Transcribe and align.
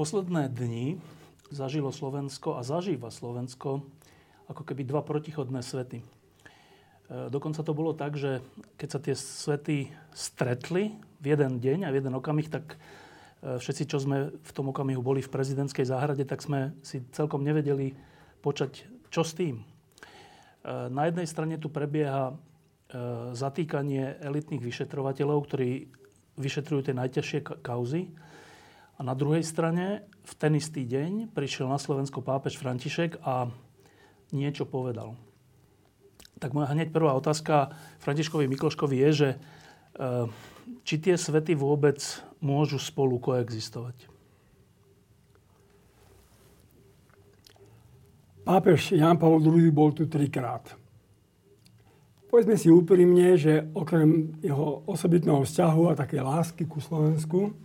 Posledné 0.00 0.48
dni 0.48 0.96
zažilo 1.52 1.92
Slovensko 1.92 2.56
a 2.56 2.64
zažíva 2.64 3.12
Slovensko 3.12 3.84
ako 4.48 4.64
keby 4.64 4.88
dva 4.88 5.04
protichodné 5.04 5.60
svety. 5.60 6.00
E, 6.00 6.04
dokonca 7.28 7.60
to 7.60 7.76
bolo 7.76 7.92
tak, 7.92 8.16
že 8.16 8.40
keď 8.80 8.88
sa 8.88 8.96
tie 8.96 9.12
svety 9.12 9.92
stretli 10.16 10.96
v 11.20 11.26
jeden 11.36 11.60
deň 11.60 11.84
a 11.84 11.92
v 11.92 12.00
jeden 12.00 12.16
okamih, 12.16 12.48
tak 12.48 12.80
e, 13.44 13.60
všetci, 13.60 13.84
čo 13.92 14.00
sme 14.00 14.32
v 14.32 14.52
tom 14.56 14.72
okamihu 14.72 15.04
boli 15.04 15.20
v 15.20 15.28
prezidentskej 15.28 15.92
záhrade, 15.92 16.24
tak 16.24 16.40
sme 16.40 16.72
si 16.80 17.04
celkom 17.12 17.44
nevedeli 17.44 17.92
počať, 18.40 18.88
čo 19.12 19.20
s 19.20 19.36
tým. 19.36 19.60
E, 19.60 19.64
na 20.88 21.12
jednej 21.12 21.28
strane 21.28 21.60
tu 21.60 21.68
prebieha 21.68 22.32
zatýkanie 23.36 24.16
elitných 24.24 24.64
vyšetrovateľov, 24.64 25.44
ktorí 25.44 25.92
vyšetrujú 26.40 26.88
tie 26.88 26.96
najťažšie 26.96 27.60
kauzy 27.60 28.08
a 29.00 29.02
na 29.02 29.16
druhej 29.16 29.40
strane, 29.40 30.04
v 30.28 30.32
ten 30.36 30.52
istý 30.60 30.84
deň 30.84 31.32
prišiel 31.32 31.72
na 31.72 31.80
Slovensko 31.80 32.20
pápež 32.20 32.60
František 32.60 33.24
a 33.24 33.48
niečo 34.28 34.68
povedal. 34.68 35.16
Tak 36.36 36.52
moja 36.52 36.68
hneď 36.68 36.92
prvá 36.92 37.16
otázka 37.16 37.72
Františkovi 38.04 38.44
Mikloškovi 38.44 39.00
je, 39.08 39.10
že 39.12 39.28
e, 39.32 39.38
či 40.84 41.00
tie 41.00 41.16
svety 41.16 41.56
vôbec 41.56 41.96
môžu 42.44 42.76
spolu 42.76 43.16
koexistovať? 43.16 44.04
Pápež 48.44 48.92
Jan 48.92 49.16
Pavel 49.16 49.40
II 49.40 49.72
bol 49.72 49.96
tu 49.96 50.12
trikrát. 50.12 50.76
Povedzme 52.28 52.60
si 52.60 52.68
úprimne, 52.68 53.32
že 53.40 53.64
okrem 53.72 54.36
jeho 54.44 54.84
osobitného 54.84 55.40
vzťahu 55.40 55.82
a 55.88 55.98
také 55.98 56.20
lásky 56.20 56.68
ku 56.68 56.84
Slovensku, 56.84 57.56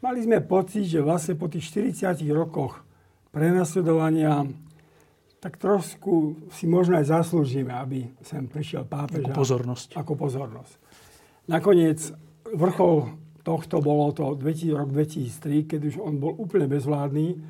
Mali 0.00 0.24
sme 0.24 0.40
pocit, 0.40 0.88
že 0.88 1.04
vlastne 1.04 1.36
po 1.36 1.48
tých 1.52 1.68
40 1.68 2.24
rokoch 2.32 2.80
prenasledovania 3.30 4.48
tak 5.40 5.56
trošku 5.56 6.36
si 6.52 6.68
možno 6.68 7.00
aj 7.00 7.16
zaslúžime, 7.16 7.72
aby 7.72 8.12
sem 8.20 8.44
prišiel 8.44 8.84
pápež. 8.84 9.24
Ako 9.24 9.32
pozornosť. 9.32 9.88
Ako 9.96 10.12
pozornosť. 10.12 10.72
Nakoniec 11.48 12.12
vrchol 12.44 13.16
tohto 13.40 13.80
bolo 13.80 14.12
to 14.12 14.36
rok 14.36 14.92
2003, 14.92 15.64
keď 15.64 15.80
už 15.88 15.94
on 15.96 16.20
bol 16.20 16.36
úplne 16.36 16.68
bezvládny, 16.68 17.40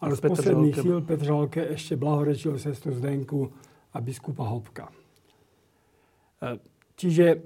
ale 0.00 0.12
z 0.16 0.20
posledných 0.24 0.76
síl 0.76 0.98
Petržalke 1.04 1.60
ešte 1.68 2.00
blahorečil 2.00 2.56
sestru 2.56 2.96
Zdenku 2.96 3.52
a 3.92 4.00
biskupa 4.00 4.48
Hopka. 4.48 4.88
E, 4.88 6.56
čiže 6.96 7.44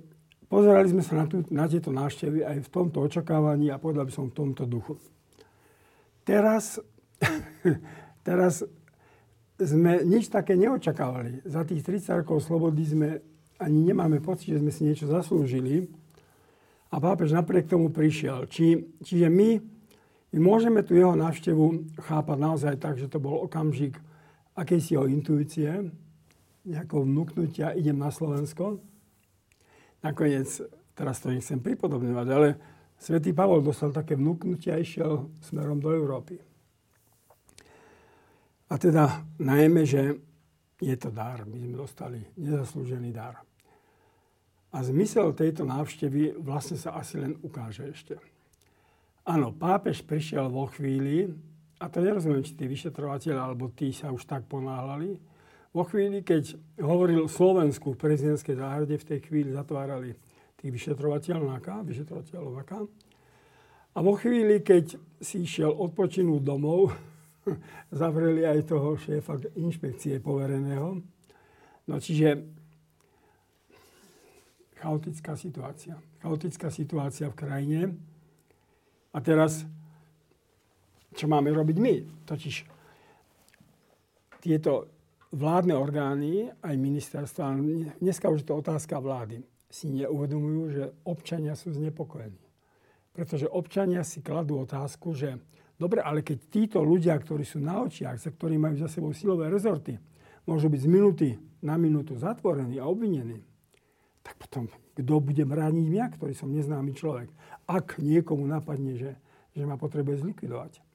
Pozerali 0.48 0.88
sme 0.88 1.04
sa 1.04 1.20
na, 1.20 1.26
tú, 1.28 1.44
na 1.52 1.68
tieto 1.68 1.92
návštevy 1.92 2.40
aj 2.40 2.64
v 2.64 2.72
tomto 2.72 3.04
očakávaní 3.04 3.68
a 3.68 3.76
povedal 3.76 4.08
by 4.08 4.12
som 4.12 4.32
v 4.32 4.36
tomto 4.36 4.64
duchu. 4.64 4.96
Teraz, 6.24 6.80
teraz 8.28 8.64
sme 9.60 10.08
nič 10.08 10.32
také 10.32 10.56
neočakávali. 10.56 11.44
Za 11.44 11.68
tých 11.68 11.84
30 11.84 12.24
rokov 12.24 12.48
slobody 12.48 12.80
sme 12.80 13.08
ani 13.60 13.92
nemáme 13.92 14.24
pocit, 14.24 14.56
že 14.56 14.62
sme 14.64 14.72
si 14.72 14.88
niečo 14.88 15.04
zaslúžili. 15.04 15.84
A 16.88 16.96
pápež 16.96 17.36
napriek 17.36 17.68
tomu 17.68 17.92
prišiel. 17.92 18.48
Či, 18.48 18.96
čiže 19.04 19.28
my, 19.28 19.60
my 20.32 20.38
môžeme 20.40 20.80
tu 20.80 20.96
jeho 20.96 21.12
návštevu 21.12 21.92
chápať 22.00 22.38
naozaj 22.40 22.74
tak, 22.80 22.96
že 22.96 23.12
to 23.12 23.20
bol 23.20 23.44
okamžik 23.44 24.00
akejsi 24.56 24.96
jeho 24.96 25.04
intuície, 25.04 25.92
nejakého 26.64 27.04
vnúknutia, 27.04 27.76
idem 27.76 28.00
na 28.00 28.08
Slovensko. 28.08 28.80
Nakoniec, 29.98 30.46
teraz 30.94 31.18
to 31.18 31.34
nechcem 31.34 31.58
pripodobňovať, 31.58 32.28
ale 32.30 32.48
svätý 32.98 33.34
Pavol 33.34 33.62
dostal 33.62 33.90
také 33.90 34.14
vnúknutie 34.14 34.70
a 34.70 34.78
išiel 34.78 35.30
smerom 35.42 35.82
do 35.82 35.90
Európy. 35.90 36.38
A 38.68 38.74
teda 38.76 39.24
najmä, 39.40 39.82
že 39.88 40.20
je 40.78 40.96
to 41.00 41.10
dar. 41.10 41.42
My 41.48 41.58
sme 41.58 41.74
dostali 41.74 42.20
nezaslúžený 42.36 43.10
dar. 43.10 43.42
A 44.68 44.84
zmysel 44.84 45.32
tejto 45.32 45.64
návštevy 45.64 46.36
vlastne 46.38 46.76
sa 46.76 46.94
asi 47.00 47.16
len 47.16 47.34
ukáže 47.40 47.88
ešte. 47.88 48.20
Áno, 49.24 49.56
pápež 49.56 50.04
prišiel 50.04 50.52
vo 50.52 50.68
chvíli, 50.68 51.28
a 51.80 51.88
to 51.88 52.04
nerozumiem, 52.04 52.44
či 52.44 52.56
tí 52.58 52.68
vyšetrovateľi 52.68 53.38
alebo 53.38 53.72
tí 53.72 53.94
sa 53.94 54.12
už 54.12 54.28
tak 54.28 54.44
ponáhľali, 54.50 55.16
vo 55.72 55.84
chvíli, 55.84 56.24
keď 56.24 56.56
hovoril 56.80 57.28
Slovensku 57.28 57.92
v 57.92 58.00
prezidentskej 58.00 58.56
záhrade, 58.56 58.96
v 58.96 59.08
tej 59.08 59.20
chvíli 59.28 59.52
zatvárali 59.52 60.16
tých 60.58 60.70
vyšetrovateľov 60.74 61.54
NAKA, 61.54 61.86
vyšetrovateľov. 61.86 62.88
A 63.94 63.98
vo 64.00 64.14
chvíli, 64.18 64.58
keď 64.64 64.98
si 65.20 65.44
išiel 65.44 65.70
odpočinúť 65.70 66.40
domov, 66.42 66.94
zavreli 67.94 68.48
aj 68.48 68.68
toho 68.68 68.96
šéfa 68.96 69.38
inšpekcie 69.54 70.18
povereného. 70.18 71.02
No 71.88 71.94
čiže 71.96 72.42
chaotická 74.78 75.34
situácia. 75.34 75.96
Chaotická 76.22 76.68
situácia 76.70 77.26
v 77.30 77.38
krajine. 77.38 77.80
A 79.14 79.18
teraz, 79.18 79.64
čo 81.16 81.26
máme 81.26 81.50
robiť 81.50 81.76
my? 81.80 81.94
Totiž 82.28 82.56
tieto 84.38 84.97
vládne 85.32 85.74
orgány, 85.76 86.48
aj 86.64 86.74
ministerstva, 86.76 87.56
dneska 88.00 88.32
už 88.32 88.44
je 88.44 88.48
to 88.48 88.56
otázka 88.56 88.96
vlády, 88.96 89.44
si 89.68 89.92
neuvedomujú, 89.92 90.62
že 90.72 90.84
občania 91.04 91.52
sú 91.52 91.76
znepokojení. 91.76 92.40
Pretože 93.12 93.50
občania 93.50 94.00
si 94.06 94.24
kladú 94.24 94.64
otázku, 94.64 95.12
že 95.12 95.36
dobre, 95.76 96.00
ale 96.00 96.24
keď 96.24 96.38
títo 96.48 96.78
ľudia, 96.80 97.12
ktorí 97.18 97.44
sú 97.44 97.60
na 97.60 97.84
očiach, 97.84 98.16
za 98.16 98.32
ktorí 98.32 98.56
majú 98.56 98.80
za 98.80 98.88
sebou 98.88 99.12
silové 99.12 99.52
rezorty, 99.52 100.00
môžu 100.48 100.72
byť 100.72 100.80
z 100.80 100.88
minúty 100.88 101.28
na 101.60 101.76
minútu 101.76 102.16
zatvorení 102.16 102.80
a 102.80 102.88
obvinení, 102.88 103.44
tak 104.24 104.40
potom 104.40 104.72
kto 104.96 105.14
bude 105.22 105.44
brániť 105.44 105.86
mňa, 105.86 106.06
ktorý 106.16 106.32
som 106.34 106.50
neznámy 106.50 106.96
človek, 106.96 107.28
ak 107.68 108.00
niekomu 108.00 108.48
napadne, 108.48 108.96
že, 108.96 109.12
že 109.52 109.62
ma 109.68 109.76
potrebuje 109.76 110.24
zlikvidovať 110.24 110.87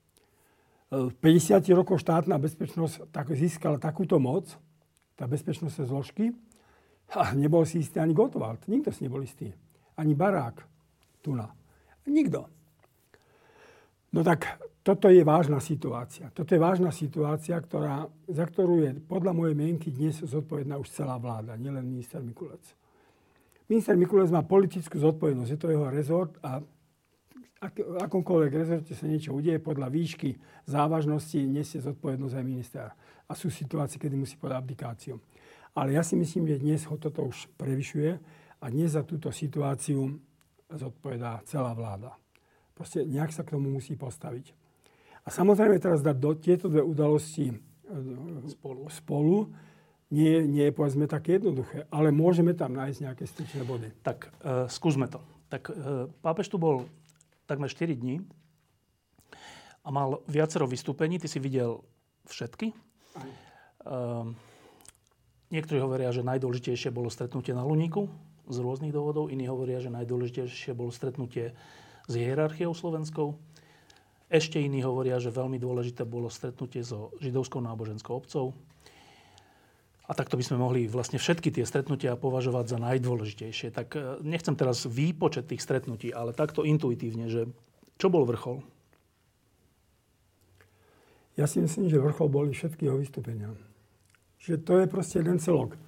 v 0.94 1.14
50 1.18 1.66
rokoch 1.74 1.98
štátna 1.98 2.38
bezpečnosť 2.38 3.10
tak 3.10 3.34
získala 3.34 3.82
takúto 3.82 4.22
moc, 4.22 4.54
tá 5.18 5.26
bezpečnostné 5.26 5.90
zložky, 5.90 6.34
a 7.14 7.34
nebol 7.38 7.62
si 7.66 7.82
istý 7.82 8.02
ani 8.02 8.14
Gotwald. 8.14 8.66
Nikto 8.66 8.90
si 8.90 9.06
nebol 9.06 9.22
istý. 9.22 9.54
Ani 9.98 10.18
Barák. 10.18 10.66
Tuna. 11.22 11.46
Nikto. 12.10 12.50
No 14.14 14.22
tak 14.26 14.62
toto 14.84 15.08
je 15.08 15.22
vážna 15.22 15.64
situácia. 15.64 16.28
Toto 16.34 16.52
je 16.52 16.60
vážna 16.60 16.92
situácia, 16.92 17.56
ktorá, 17.56 18.10
za 18.28 18.46
ktorú 18.46 18.84
je 18.84 18.92
podľa 19.00 19.32
mojej 19.32 19.56
mienky 19.56 19.90
dnes 19.94 20.20
zodpovedná 20.20 20.76
už 20.76 20.92
celá 20.92 21.16
vláda, 21.16 21.56
nielen 21.56 21.88
minister 21.88 22.20
Mikulec. 22.20 22.62
Minister 23.72 23.96
Mikulec 23.96 24.28
má 24.28 24.44
politickú 24.44 25.00
zodpovednosť, 25.00 25.50
je 25.56 25.60
to 25.60 25.72
jeho 25.72 25.88
rezort 25.88 26.36
a 26.44 26.60
ak, 27.64 27.80
akomkoľvek 28.10 28.52
rezorte 28.54 28.94
sa 28.94 29.06
niečo 29.08 29.32
udeje, 29.32 29.62
podľa 29.62 29.88
výšky 29.88 30.36
závažnosti 30.68 31.40
nesie 31.48 31.80
zodpovednosť 31.80 32.36
aj 32.36 32.46
minister. 32.46 32.86
A 33.28 33.32
sú 33.34 33.48
situácie, 33.48 33.98
kedy 33.98 34.20
musí 34.20 34.36
podať 34.36 34.60
abdikáciu. 34.60 35.16
Ale 35.74 35.96
ja 35.96 36.04
si 36.06 36.14
myslím, 36.20 36.46
že 36.46 36.62
dnes 36.62 36.86
ho 36.86 36.96
toto 37.00 37.26
už 37.26 37.50
prevyšuje 37.58 38.20
a 38.62 38.66
dnes 38.70 38.94
za 38.94 39.02
túto 39.02 39.34
situáciu 39.34 40.20
zodpovedá 40.70 41.42
celá 41.48 41.74
vláda. 41.74 42.14
Proste 42.74 43.06
nejak 43.06 43.34
sa 43.34 43.46
k 43.46 43.58
tomu 43.58 43.70
musí 43.70 43.98
postaviť. 43.98 44.54
A 45.24 45.32
samozrejme 45.32 45.80
teraz 45.80 46.04
dať 46.04 46.18
do 46.20 46.32
tieto 46.36 46.68
dve 46.68 46.84
udalosti 46.84 47.54
e, 47.54 47.56
spolu, 48.52 48.82
spolu 48.92 49.38
nie, 50.14 50.46
nie 50.46 50.70
je 50.70 50.74
povedzme 50.76 51.10
také 51.10 51.42
jednoduché, 51.42 51.90
ale 51.90 52.14
môžeme 52.14 52.54
tam 52.54 52.78
nájsť 52.78 53.00
nejaké 53.02 53.26
styčné 53.26 53.66
body. 53.66 53.90
Tak 54.06 54.30
uh, 54.30 54.70
skúsme 54.70 55.10
to. 55.10 55.18
Tak 55.50 55.74
uh, 55.74 56.06
pápež 56.22 56.54
tu 56.54 56.62
bol 56.62 56.86
takmer 57.46 57.70
4 57.70 57.96
dní 57.96 58.24
a 59.84 59.90
mal 59.92 60.24
viacero 60.28 60.64
vystúpení. 60.68 61.20
Ty 61.20 61.28
si 61.28 61.40
videl 61.44 61.84
všetky. 62.28 62.72
Uh, 63.84 64.32
niektorí 65.52 65.84
hovoria, 65.84 66.16
že 66.16 66.24
najdôležitejšie 66.24 66.90
bolo 66.96 67.12
stretnutie 67.12 67.52
na 67.52 67.68
Luníku 67.68 68.08
z 68.48 68.58
rôznych 68.64 68.96
dôvodov. 68.96 69.28
Iní 69.28 69.48
hovoria, 69.52 69.84
že 69.84 69.92
najdôležitejšie 69.92 70.72
bolo 70.72 70.92
stretnutie 70.92 71.52
s 72.08 72.14
hierarchiou 72.16 72.72
slovenskou. 72.72 73.36
Ešte 74.32 74.58
iní 74.58 74.82
hovoria, 74.82 75.20
že 75.20 75.30
veľmi 75.30 75.60
dôležité 75.60 76.08
bolo 76.08 76.32
stretnutie 76.32 76.82
so 76.82 77.14
židovskou 77.22 77.60
náboženskou 77.62 78.18
obcov. 78.18 78.56
A 80.04 80.12
takto 80.12 80.36
by 80.36 80.44
sme 80.44 80.60
mohli 80.60 80.84
vlastne 80.84 81.16
všetky 81.16 81.48
tie 81.48 81.64
stretnutia 81.64 82.20
považovať 82.20 82.76
za 82.76 82.78
najdôležitejšie. 82.84 83.72
Tak 83.72 83.88
e, 83.96 84.00
nechcem 84.28 84.52
teraz 84.60 84.84
výpočet 84.84 85.48
tých 85.48 85.64
stretnutí, 85.64 86.12
ale 86.12 86.36
takto 86.36 86.68
intuitívne, 86.68 87.32
že 87.32 87.48
čo 87.96 88.12
bol 88.12 88.28
vrchol? 88.28 88.60
Ja 91.40 91.48
si 91.48 91.64
myslím, 91.64 91.88
že 91.88 92.04
vrchol 92.04 92.28
boli 92.28 92.52
všetky 92.52 92.84
jeho 92.84 93.00
vystúpenia. 93.00 93.56
Že 94.44 94.54
to 94.60 94.74
je 94.84 94.86
proste 94.92 95.24
jeden 95.24 95.40
celok. 95.40 95.80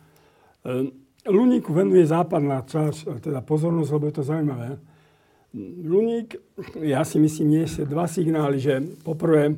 E, 0.63 0.95
Luníku 1.27 1.75
venuje 1.75 2.07
západná 2.07 2.63
časť, 2.63 3.19
teda 3.19 3.43
pozornosť, 3.43 3.89
lebo 3.99 4.05
je 4.07 4.15
to 4.15 4.23
zaujímavé. 4.23 4.69
Luník, 5.83 6.39
ja 6.79 7.03
si 7.03 7.19
myslím, 7.19 7.63
je 7.63 7.83
dva 7.83 8.07
signály, 8.07 8.63
že 8.63 8.79
poprvé, 9.03 9.55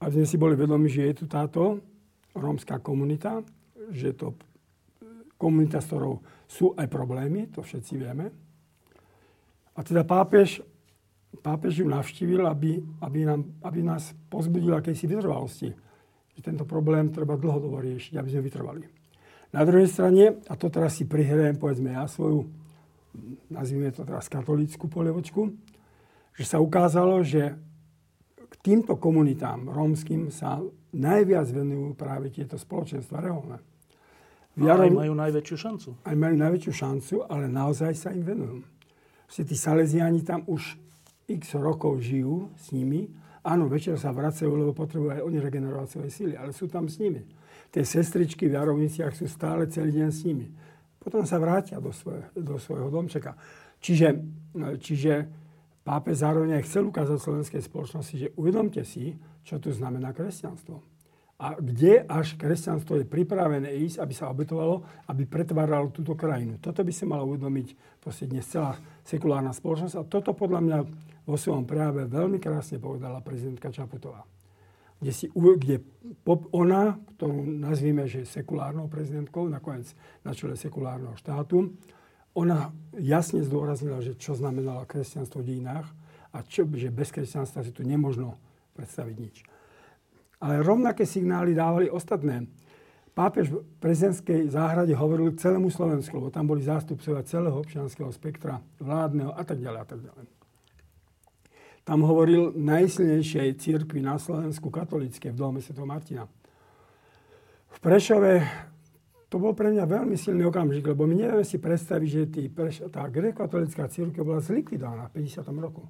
aby 0.00 0.12
sme 0.12 0.26
si 0.28 0.36
boli 0.40 0.54
vedomi, 0.56 0.88
že 0.88 1.12
je 1.12 1.14
tu 1.20 1.24
táto 1.28 1.84
rómska 2.36 2.78
komunita, 2.78 3.42
že 3.92 4.16
to 4.16 4.34
komunita, 5.38 5.78
s 5.78 5.88
ktorou 5.88 6.20
sú 6.48 6.74
aj 6.74 6.88
problémy, 6.90 7.48
to 7.52 7.62
všetci 7.62 7.94
vieme. 7.94 8.26
A 9.78 9.80
teda 9.86 10.02
pápež, 10.02 10.58
pápež 11.38 11.84
ju 11.84 11.86
navštívil, 11.86 12.42
aby, 12.50 12.82
aby, 12.98 13.20
nám, 13.22 13.46
aby 13.62 13.80
nás 13.86 14.10
pozbudil 14.26 14.74
akejsi 14.74 15.06
vytrvalosti. 15.06 15.70
Že 16.34 16.40
tento 16.42 16.64
problém 16.66 17.14
treba 17.14 17.38
dlhodobo 17.38 17.78
riešiť, 17.78 18.18
aby 18.18 18.28
sme 18.28 18.42
vytrvali. 18.42 18.82
Na 19.54 19.62
druhej 19.64 19.88
strane, 19.88 20.42
a 20.44 20.54
to 20.58 20.68
teraz 20.68 20.98
si 20.98 21.08
prihrajem, 21.08 21.56
povedzme 21.56 21.94
ja 21.94 22.04
svoju, 22.04 22.44
nazvime 23.48 23.94
to 23.94 24.04
teraz 24.04 24.28
katolícku 24.28 24.90
polievočku, 24.90 25.48
že 26.36 26.44
sa 26.44 26.60
ukázalo, 26.60 27.22
že 27.24 27.56
k 28.48 28.54
týmto 28.60 28.98
komunitám 28.98 29.70
rómskym 29.70 30.28
sa 30.34 30.60
najviac 30.92 31.48
venujú 31.48 31.94
práve 31.94 32.32
tieto 32.34 32.58
spoločenstva 32.58 33.24
reholné. 33.24 33.58
Jarov, 34.66 34.90
aj 34.90 34.92
majú 34.94 35.14
najväčšiu 35.14 35.56
šancu. 35.56 35.88
Aj 36.02 36.16
majú 36.18 36.34
najväčšiu 36.34 36.72
šancu, 36.74 37.14
ale 37.30 37.44
naozaj 37.46 37.92
sa 37.94 38.10
im 38.10 38.26
venujú. 38.26 38.58
Vlastne 39.28 39.44
tí 39.46 39.54
Salesiani 39.54 40.20
tam 40.26 40.42
už 40.50 40.74
x 41.30 41.54
rokov 41.54 42.02
žijú 42.02 42.50
s 42.58 42.74
nimi. 42.74 43.06
Áno, 43.46 43.70
večer 43.70 43.94
sa 44.00 44.10
vracajú, 44.10 44.50
lebo 44.50 44.74
potrebujú 44.74 45.14
aj 45.14 45.22
oni 45.22 45.38
regenerovať 45.38 45.88
svoje 45.88 46.10
síly, 46.10 46.34
ale 46.34 46.50
sú 46.50 46.66
tam 46.66 46.90
s 46.90 46.98
nimi 46.98 47.22
tie 47.70 47.84
sestričky 47.84 48.48
v 48.48 48.56
Jarovniciach 48.56 49.12
sú 49.12 49.28
stále 49.28 49.68
celý 49.68 49.92
deň 50.00 50.08
s 50.08 50.20
nimi. 50.24 50.48
Potom 50.98 51.24
sa 51.24 51.40
vrátia 51.40 51.80
do, 51.80 51.92
svoje, 51.92 52.24
do 52.34 52.56
svojho 52.56 52.88
domčeka. 52.88 53.36
Čiže, 53.78 54.18
čiže 54.82 55.12
pápež 55.84 56.26
zároveň 56.26 56.58
aj 56.58 56.66
chcel 56.66 56.90
ukázať 56.90 57.18
slovenskej 57.20 57.62
spoločnosti, 57.64 58.14
že 58.18 58.32
uvedomte 58.34 58.82
si, 58.82 59.14
čo 59.44 59.62
tu 59.62 59.70
znamená 59.72 60.12
kresťanstvo. 60.12 60.82
A 61.38 61.54
kde 61.54 62.02
až 62.02 62.34
kresťanstvo 62.34 62.98
je 62.98 63.06
pripravené 63.06 63.70
ísť, 63.86 64.02
aby 64.02 64.10
sa 64.10 64.26
obetovalo, 64.26 64.82
aby 65.06 65.22
pretváralo 65.22 65.94
túto 65.94 66.18
krajinu. 66.18 66.58
Toto 66.58 66.82
by 66.82 66.90
sa 66.90 67.06
malo 67.06 67.30
uvedomiť 67.30 68.00
proste 68.02 68.26
dnes 68.26 68.42
celá 68.42 68.74
sekulárna 69.06 69.54
spoločnosť. 69.54 69.94
A 69.94 70.08
toto 70.10 70.34
podľa 70.34 70.60
mňa 70.66 70.78
vo 71.30 71.36
svojom 71.38 71.62
prejave 71.62 72.10
veľmi 72.10 72.42
krásne 72.42 72.82
povedala 72.82 73.22
prezidentka 73.22 73.70
Čaputová 73.70 74.26
kde, 74.98 75.12
si, 75.14 75.26
kde 75.30 75.78
ona, 76.26 76.98
ktorú 77.16 77.46
nazvime, 77.46 78.10
že 78.10 78.26
sekulárnou 78.26 78.90
prezidentkou, 78.90 79.46
nakoniec 79.46 79.94
na 80.26 80.34
čele 80.34 80.58
sekulárneho 80.58 81.14
štátu, 81.14 81.70
ona 82.34 82.70
jasne 82.98 83.42
zdôraznila, 83.42 84.02
že 84.02 84.18
čo 84.18 84.34
znamenalo 84.34 84.86
kresťanstvo 84.86 85.42
v 85.42 85.48
dejinách 85.54 85.86
a 86.34 86.42
čo, 86.46 86.66
že 86.66 86.90
bez 86.90 87.14
kresťanstva 87.14 87.66
si 87.66 87.72
tu 87.74 87.86
nemožno 87.86 88.38
predstaviť 88.74 89.16
nič. 89.18 89.36
Ale 90.38 90.62
rovnaké 90.62 91.06
signály 91.06 91.54
dávali 91.54 91.90
ostatné. 91.90 92.46
Pápež 93.10 93.50
v 93.50 93.66
prezidentskej 93.82 94.54
záhrade 94.54 94.94
hovoril 94.94 95.34
celému 95.34 95.74
Slovensku, 95.74 96.14
lebo 96.22 96.30
tam 96.30 96.46
boli 96.46 96.62
zástupcovia 96.62 97.26
celého 97.26 97.58
občianského 97.58 98.06
spektra, 98.14 98.62
vládneho 98.78 99.34
a 99.34 99.42
tak 99.42 99.58
ďalej 99.58 99.80
a 99.82 99.86
tak 99.90 100.00
ďalej. 100.06 100.26
Tam 101.82 102.04
hovoril 102.06 102.54
najsilnejšej 102.54 103.58
církvi 103.58 103.98
na 104.04 104.22
Slovensku 104.22 104.70
katolícke 104.70 105.34
v 105.34 105.40
dome 105.40 105.58
Sv. 105.58 105.82
Martina. 105.82 106.30
V 107.74 107.78
Prešove 107.82 108.44
to 109.28 109.36
bol 109.36 109.52
pre 109.52 109.74
mňa 109.74 109.84
veľmi 109.84 110.16
silný 110.16 110.48
okamžik, 110.48 110.88
lebo 110.88 111.04
my 111.04 111.18
nevieme 111.18 111.44
si 111.44 111.60
predstaviť, 111.60 112.08
že 112.08 112.22
tý, 112.32 112.42
tá 112.88 113.04
grekokatolická 113.10 113.90
církev 113.90 114.24
bola 114.24 114.40
zlikvidovaná 114.40 115.10
v 115.12 115.20
50. 115.20 115.42
roku. 115.60 115.84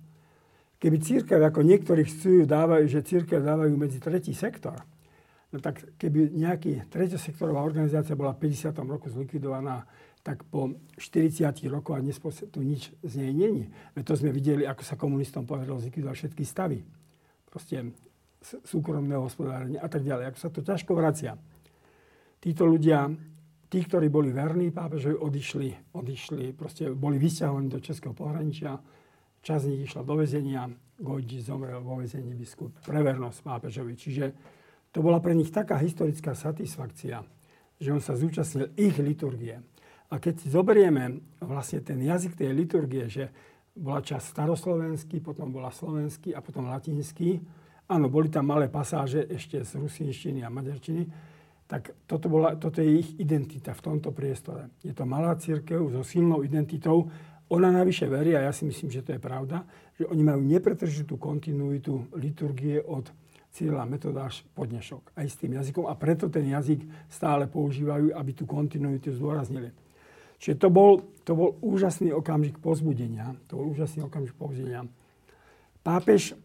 Keby 0.79 0.97
církev, 1.03 1.43
ako 1.43 1.67
niektorí 1.67 2.07
chcú, 2.07 2.47
dávajú, 2.47 2.87
že 2.87 3.03
církev 3.03 3.43
dávajú 3.43 3.75
medzi 3.75 3.99
tretí 3.99 4.31
sektor, 4.31 4.79
no 5.51 5.59
tak 5.59 5.83
keby 5.99 6.31
nejaký 6.31 6.87
treťosektorová 6.87 7.67
organizácia 7.67 8.15
bola 8.15 8.31
v 8.39 8.47
50. 8.47 8.79
roku 8.87 9.11
zlikvidovaná, 9.11 9.91
tak 10.23 10.47
po 10.47 10.79
40 10.95 11.51
rokoch 11.73 11.99
a 11.99 12.05
dnes 12.05 12.21
tu 12.53 12.61
nič 12.63 12.95
z 13.03 13.13
nej 13.19 13.33
není. 13.33 13.65
Veď 13.97 14.05
to 14.07 14.15
sme 14.23 14.31
videli, 14.31 14.69
ako 14.69 14.83
sa 14.85 14.95
komunistom 14.95 15.49
podarilo 15.49 15.81
zlikvidovať 15.81 16.15
všetky 16.15 16.45
stavy. 16.45 16.79
Proste 17.49 17.91
súkromného 18.45 19.25
hospodárenia 19.25 19.81
a 19.83 19.89
tak 19.89 20.05
ďalej. 20.05 20.31
Ako 20.31 20.39
sa 20.39 20.49
to 20.53 20.61
ťažko 20.63 20.93
vracia. 20.95 21.35
Títo 22.39 22.69
ľudia, 22.69 23.09
tí, 23.67 23.83
ktorí 23.83 24.13
boli 24.13 24.31
verní 24.31 24.71
pápežovi, 24.71 25.17
odišli, 25.17 25.97
odišli, 25.97 26.55
proste 26.55 26.93
boli 26.95 27.19
vysťahovaní 27.19 27.67
do 27.67 27.83
Českého 27.83 28.15
pohraničia. 28.15 28.79
Čas 29.49 29.65
z 29.65 29.73
nich 29.73 29.89
išla 29.89 30.05
do 30.05 30.21
väzenia. 30.21 30.69
Gojči 31.01 31.41
zomrel 31.41 31.81
vo 31.81 31.97
väzení 31.97 32.37
biskup 32.37 32.85
pre 32.85 33.01
vernosť 33.01 33.41
pápežovi. 33.41 33.97
Čiže 33.97 34.25
to 34.93 35.01
bola 35.01 35.25
pre 35.25 35.33
nich 35.33 35.49
taká 35.49 35.81
historická 35.81 36.37
satisfakcia, 36.37 37.25
že 37.81 37.89
on 37.89 38.05
sa 38.05 38.13
zúčastnil 38.13 38.77
ich 38.77 39.01
liturgie 39.01 39.57
a 40.13 40.21
keď 40.21 40.35
si 40.37 40.53
zoberieme 40.53 41.21
vlastne 41.41 41.81
ten 41.81 41.97
jazyk 41.97 42.37
tej 42.37 42.53
liturgie, 42.53 43.09
že 43.09 43.33
bola 43.73 44.05
čas 44.05 44.29
staroslovenský, 44.29 45.25
potom 45.25 45.49
bola 45.49 45.73
slovenský 45.73 46.37
a 46.37 46.45
potom 46.45 46.69
latinský, 46.69 47.41
áno, 47.89 48.13
boli 48.13 48.29
tam 48.29 48.53
malé 48.53 48.69
pasáže 48.69 49.33
ešte 49.33 49.65
z 49.65 49.81
rusinštiny 49.81 50.45
a 50.45 50.53
maďarčiny, 50.53 51.09
tak 51.69 51.97
toto, 52.09 52.33
bola, 52.33 52.57
toto 52.57 52.85
je 52.85 53.01
ich 53.01 53.17
identita 53.21 53.77
v 53.77 53.81
tomto 53.81 54.13
priestore. 54.13 54.73
Je 54.81 54.97
to 54.97 55.05
malá 55.05 55.37
církev 55.37 55.89
so 55.93 56.01
silnou 56.01 56.41
identitou. 56.41 57.13
Ona 57.49 57.73
navyše 57.73 58.05
verí, 58.05 58.37
a 58.37 58.45
ja 58.45 58.53
si 58.53 58.69
myslím, 58.69 58.93
že 58.93 59.01
to 59.01 59.17
je 59.17 59.21
pravda, 59.21 59.65
že 59.97 60.05
oni 60.05 60.21
majú 60.21 60.45
nepretržitú 60.45 61.17
kontinuitu 61.17 62.13
liturgie 62.21 62.77
od 62.85 63.09
Cyrila 63.49 63.89
Metodáš 63.89 64.45
po 64.53 64.69
dnešok. 64.69 65.17
Aj 65.17 65.25
s 65.25 65.41
tým 65.41 65.57
jazykom. 65.57 65.89
A 65.89 65.97
preto 65.97 66.29
ten 66.29 66.45
jazyk 66.45 66.85
stále 67.09 67.49
používajú, 67.49 68.13
aby 68.13 68.31
tú 68.37 68.45
kontinuitu 68.45 69.17
zdôraznili. 69.17 69.73
Čiže 70.39 70.61
to 70.61 70.69
bol, 70.69 71.03
to 71.25 71.33
bol 71.33 71.57
úžasný 71.65 72.13
okamžik 72.13 72.61
pozbudenia. 72.61 73.35
To 73.49 73.59
bol 73.59 73.73
úžasný 73.73 74.05
okamžik 74.07 74.37
pozbudenia. 74.37 74.85
Pápež, 75.81 76.37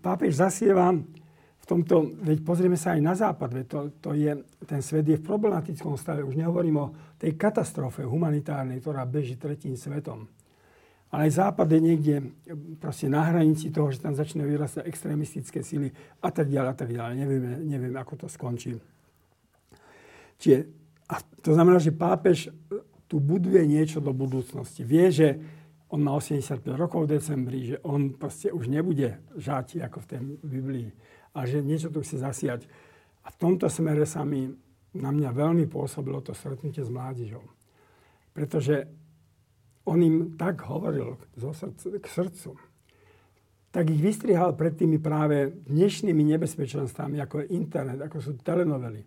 pápež 0.00 0.38
zasieva 0.38 0.94
v 0.94 1.64
tomto, 1.66 2.14
veď 2.22 2.46
pozrieme 2.46 2.78
sa 2.78 2.94
aj 2.94 3.00
na 3.02 3.14
západ, 3.16 3.50
veď 3.50 3.66
to, 3.66 3.78
to 3.98 4.10
je, 4.12 4.36
ten 4.68 4.80
svet 4.84 5.08
je 5.08 5.16
v 5.18 5.24
problematickom 5.24 5.98
stave. 5.98 6.22
Už 6.22 6.38
nehovorím 6.38 6.76
o 6.78 6.92
tej 7.18 7.34
katastrofe 7.34 8.06
humanitárnej, 8.06 8.78
ktorá 8.78 9.02
beží 9.02 9.34
tretím 9.34 9.74
svetom. 9.74 10.30
Ale 11.14 11.30
aj 11.30 11.38
západ 11.38 11.68
je 11.70 11.78
niekde 11.78 12.14
proste 12.82 13.06
na 13.06 13.22
hranici 13.22 13.70
toho, 13.70 13.94
že 13.94 14.02
tam 14.02 14.18
začne 14.18 14.42
vyrastať 14.42 14.82
extrémistické 14.82 15.62
sily 15.62 15.94
a 16.18 16.28
tak 16.34 16.50
ďalej 16.50 16.70
a 16.74 16.74
tak 16.74 16.90
ďalej. 16.90 17.12
Nevieme, 17.14 17.50
nevieme, 17.62 17.98
ako 18.02 18.14
to 18.18 18.26
skončí. 18.26 18.74
Čiže, 20.42 20.66
a 21.06 21.22
to 21.38 21.54
znamená, 21.54 21.78
že 21.78 21.94
pápež 21.94 22.50
tu 23.06 23.22
buduje 23.22 23.62
niečo 23.62 24.02
do 24.02 24.10
budúcnosti. 24.10 24.82
Vie, 24.82 25.06
že 25.14 25.38
on 25.86 26.02
má 26.02 26.18
85 26.18 26.66
rokov 26.74 27.06
v 27.06 27.14
decembri, 27.14 27.58
že 27.62 27.76
on 27.86 28.18
proste 28.18 28.50
už 28.50 28.66
nebude 28.66 29.22
žáti 29.38 29.78
ako 29.78 30.02
v 30.02 30.08
tej 30.10 30.20
Biblii 30.42 30.88
a 31.30 31.46
že 31.46 31.62
niečo 31.62 31.94
tu 31.94 32.02
chce 32.02 32.18
zasiať. 32.18 32.66
A 33.22 33.30
v 33.30 33.36
tomto 33.38 33.70
smere 33.70 34.02
sa 34.02 34.26
mi 34.26 34.50
na 34.98 35.14
mňa 35.14 35.30
veľmi 35.30 35.70
pôsobilo 35.70 36.18
to 36.26 36.34
stretnutie 36.34 36.82
s 36.82 36.90
mládežou. 36.90 37.46
Pretože 38.34 39.03
on 39.84 39.98
im 40.00 40.16
tak 40.40 40.64
hovoril 40.64 41.20
k 42.00 42.06
srdcu, 42.08 42.50
tak 43.74 43.90
ich 43.90 44.00
vystrihal 44.00 44.54
pred 44.54 44.78
tými 44.78 45.02
práve 45.02 45.50
dnešnými 45.66 46.22
nebezpečenstvami, 46.36 47.18
ako 47.20 47.44
je 47.44 47.52
internet, 47.58 47.98
ako 48.00 48.16
sú 48.22 48.32
telenovely, 48.40 49.02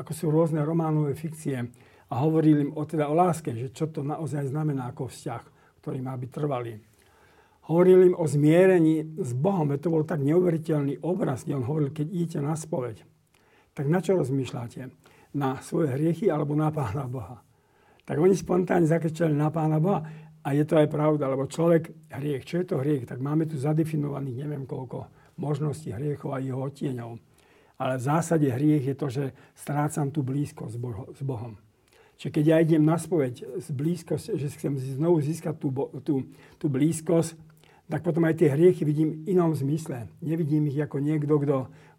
ako 0.00 0.10
sú 0.12 0.26
rôzne 0.32 0.64
románové 0.64 1.14
fikcie, 1.14 1.60
a 2.06 2.22
hovoril 2.22 2.70
im 2.70 2.72
o, 2.78 2.86
teda 2.86 3.10
o 3.10 3.14
láske, 3.18 3.50
že 3.50 3.74
čo 3.74 3.90
to 3.90 4.06
naozaj 4.06 4.46
znamená 4.46 4.94
ako 4.94 5.10
vzťah, 5.10 5.42
ktorý 5.82 5.98
má 6.02 6.14
byť 6.14 6.30
trvalý. 6.30 6.78
Hovoril 7.66 8.14
im 8.14 8.14
o 8.14 8.22
zmierení 8.30 9.18
s 9.18 9.34
Bohom, 9.34 9.74
to 9.74 9.90
bol 9.90 10.06
tak 10.06 10.22
neuveriteľný 10.22 11.02
obraz, 11.02 11.42
kde 11.42 11.58
on 11.58 11.66
hovoril, 11.66 11.90
keď 11.90 12.06
idete 12.06 12.38
na 12.38 12.54
spoveď, 12.54 13.02
tak 13.74 13.90
na 13.90 13.98
čo 13.98 14.14
rozmýšľate? 14.14 14.86
Na 15.34 15.58
svoje 15.60 15.90
hriechy 15.92 16.30
alebo 16.30 16.54
na 16.54 16.70
Pána 16.70 17.10
Boha? 17.10 17.42
Tak 18.06 18.16
oni 18.22 18.38
spontánne 18.38 18.86
zakričali 18.86 19.34
na 19.34 19.50
Pána 19.50 19.82
Boha. 19.82 20.06
A 20.46 20.54
je 20.54 20.62
to 20.62 20.78
aj 20.78 20.86
pravda, 20.86 21.26
lebo 21.26 21.50
človek, 21.50 21.90
hriech, 22.14 22.46
čo 22.46 22.62
je 22.62 22.66
to 22.70 22.78
hriech? 22.78 23.02
Tak 23.02 23.18
máme 23.18 23.50
tu 23.50 23.58
zadefinovaných 23.58 24.46
neviem 24.46 24.62
koľko 24.62 25.10
možností 25.42 25.90
hriechov 25.90 26.30
a 26.30 26.38
jeho 26.38 26.62
odtieňov. 26.62 27.18
Ale 27.82 27.98
v 27.98 28.06
zásade 28.06 28.46
hriech 28.46 28.86
je 28.86 28.96
to, 28.96 29.06
že 29.10 29.24
strácam 29.58 30.14
tú 30.14 30.22
blízkosť 30.22 30.78
s 31.18 31.22
Bohom. 31.26 31.58
Čiže 32.16 32.30
keď 32.32 32.44
ja 32.46 32.56
idem 32.62 32.86
na 32.86 32.96
spoveď 32.96 33.60
z 33.60 33.68
blízkosť, 33.74 34.38
že 34.38 34.54
chcem 34.54 34.78
znovu 34.78 35.20
získať 35.20 35.58
tú, 35.60 35.68
tú, 36.00 36.30
tú 36.56 36.66
blízkosť, 36.70 37.36
tak 37.86 38.06
potom 38.06 38.24
aj 38.24 38.38
tie 38.38 38.48
hriechy 38.50 38.82
vidím 38.82 39.26
v 39.26 39.36
inom 39.36 39.50
zmysle. 39.52 40.08
Nevidím 40.24 40.66
ich 40.70 40.80
ako 40.80 41.02
niekto, 41.02 41.36
kto, 41.42 41.56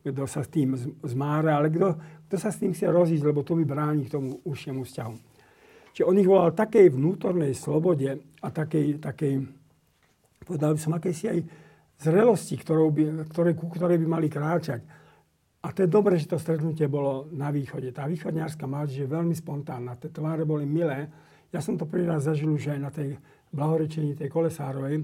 kto 0.08 0.24
sa 0.26 0.42
s 0.42 0.50
tým 0.50 0.74
zmára, 1.04 1.60
ale 1.62 1.70
kto, 1.70 2.00
kto 2.28 2.36
sa 2.36 2.50
s 2.50 2.60
tým 2.60 2.74
chce 2.74 2.90
rozísť, 2.90 3.24
lebo 3.24 3.46
to 3.46 3.54
mi 3.54 3.64
bráni 3.64 4.10
k 4.10 4.16
tomu 4.18 4.42
užšiemu 4.44 4.84
vzťahu. 4.84 5.16
Čiže 5.98 6.06
on 6.06 6.22
ich 6.22 6.30
volal 6.30 6.54
takej 6.54 6.94
vnútornej 6.94 7.58
slobode 7.58 8.22
a 8.46 8.48
takej, 8.54 9.01
takej 9.01 9.50
povedal 10.46 10.77
by 10.77 10.80
som, 10.86 10.94
akejsi 10.94 11.25
aj 11.25 11.39
zrelosti, 11.98 12.54
ktorou 12.54 12.94
by, 12.94 13.25
ktoré, 13.34 13.58
ku 13.58 13.66
ktorej 13.66 13.98
by 13.98 14.06
mali 14.06 14.30
kráčať. 14.30 14.86
A 15.66 15.74
to 15.74 15.82
je 15.82 15.89
dobré, 15.89 16.22
že 16.22 16.30
to 16.30 16.38
stretnutie 16.38 16.86
bolo 16.86 17.25
na 17.34 17.50
východe. 17.50 17.89
Tá 17.89 18.06
východňárska 18.06 18.70
mládež 18.70 19.10
je 19.10 19.10
veľmi 19.10 19.34
spontánna. 19.34 19.98
Tie 19.98 20.13
tváre 20.13 20.46
boli 20.46 20.70
milé. 20.70 21.10
Ja 21.50 21.66
som 21.66 21.82
to 21.82 21.89
prvý 21.89 22.06
raz 22.06 22.30
zažil 22.30 22.54
už 22.54 22.77
aj 22.77 22.80
na 22.80 22.94
tej 22.94 23.18
blahorečení 23.50 24.13
tej 24.13 24.30
Kolesárovej. 24.30 25.01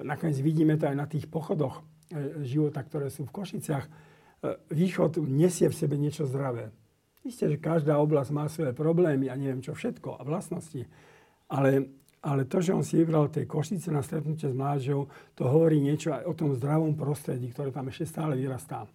Nakoniec 0.00 0.40
vidíme 0.40 0.80
to 0.80 0.88
aj 0.88 0.96
na 0.96 1.04
tých 1.12 1.28
pochodoch 1.28 1.84
e, 2.08 2.40
života, 2.40 2.80
ktoré 2.80 3.12
sú 3.12 3.28
v 3.28 3.36
Košiciach. 3.36 3.84
E, 3.84 3.90
východ 4.72 5.20
nesie 5.28 5.68
v 5.68 5.76
sebe 5.76 6.00
niečo 6.00 6.24
zdravé. 6.24 6.72
Isté, 7.22 7.46
že 7.46 7.62
každá 7.62 8.02
oblasť 8.02 8.30
má 8.34 8.50
svoje 8.50 8.74
problémy 8.74 9.30
a 9.30 9.38
neviem 9.38 9.62
čo 9.62 9.78
všetko 9.78 10.18
a 10.18 10.26
vlastnosti. 10.26 10.90
Ale, 11.46 11.86
ale 12.18 12.50
to, 12.50 12.58
že 12.58 12.74
on 12.74 12.82
si 12.82 12.98
vybral 12.98 13.30
tej 13.30 13.46
Košice 13.46 13.94
na 13.94 14.02
stretnutie 14.02 14.50
s 14.50 14.58
mládežou, 14.58 15.06
to 15.38 15.46
hovorí 15.46 15.78
niečo 15.78 16.10
aj 16.10 16.26
o 16.26 16.34
tom 16.34 16.50
zdravom 16.58 16.98
prostredí, 16.98 17.54
ktoré 17.54 17.70
tam 17.70 17.86
ešte 17.94 18.10
stále 18.10 18.34
vyrastá. 18.34 18.90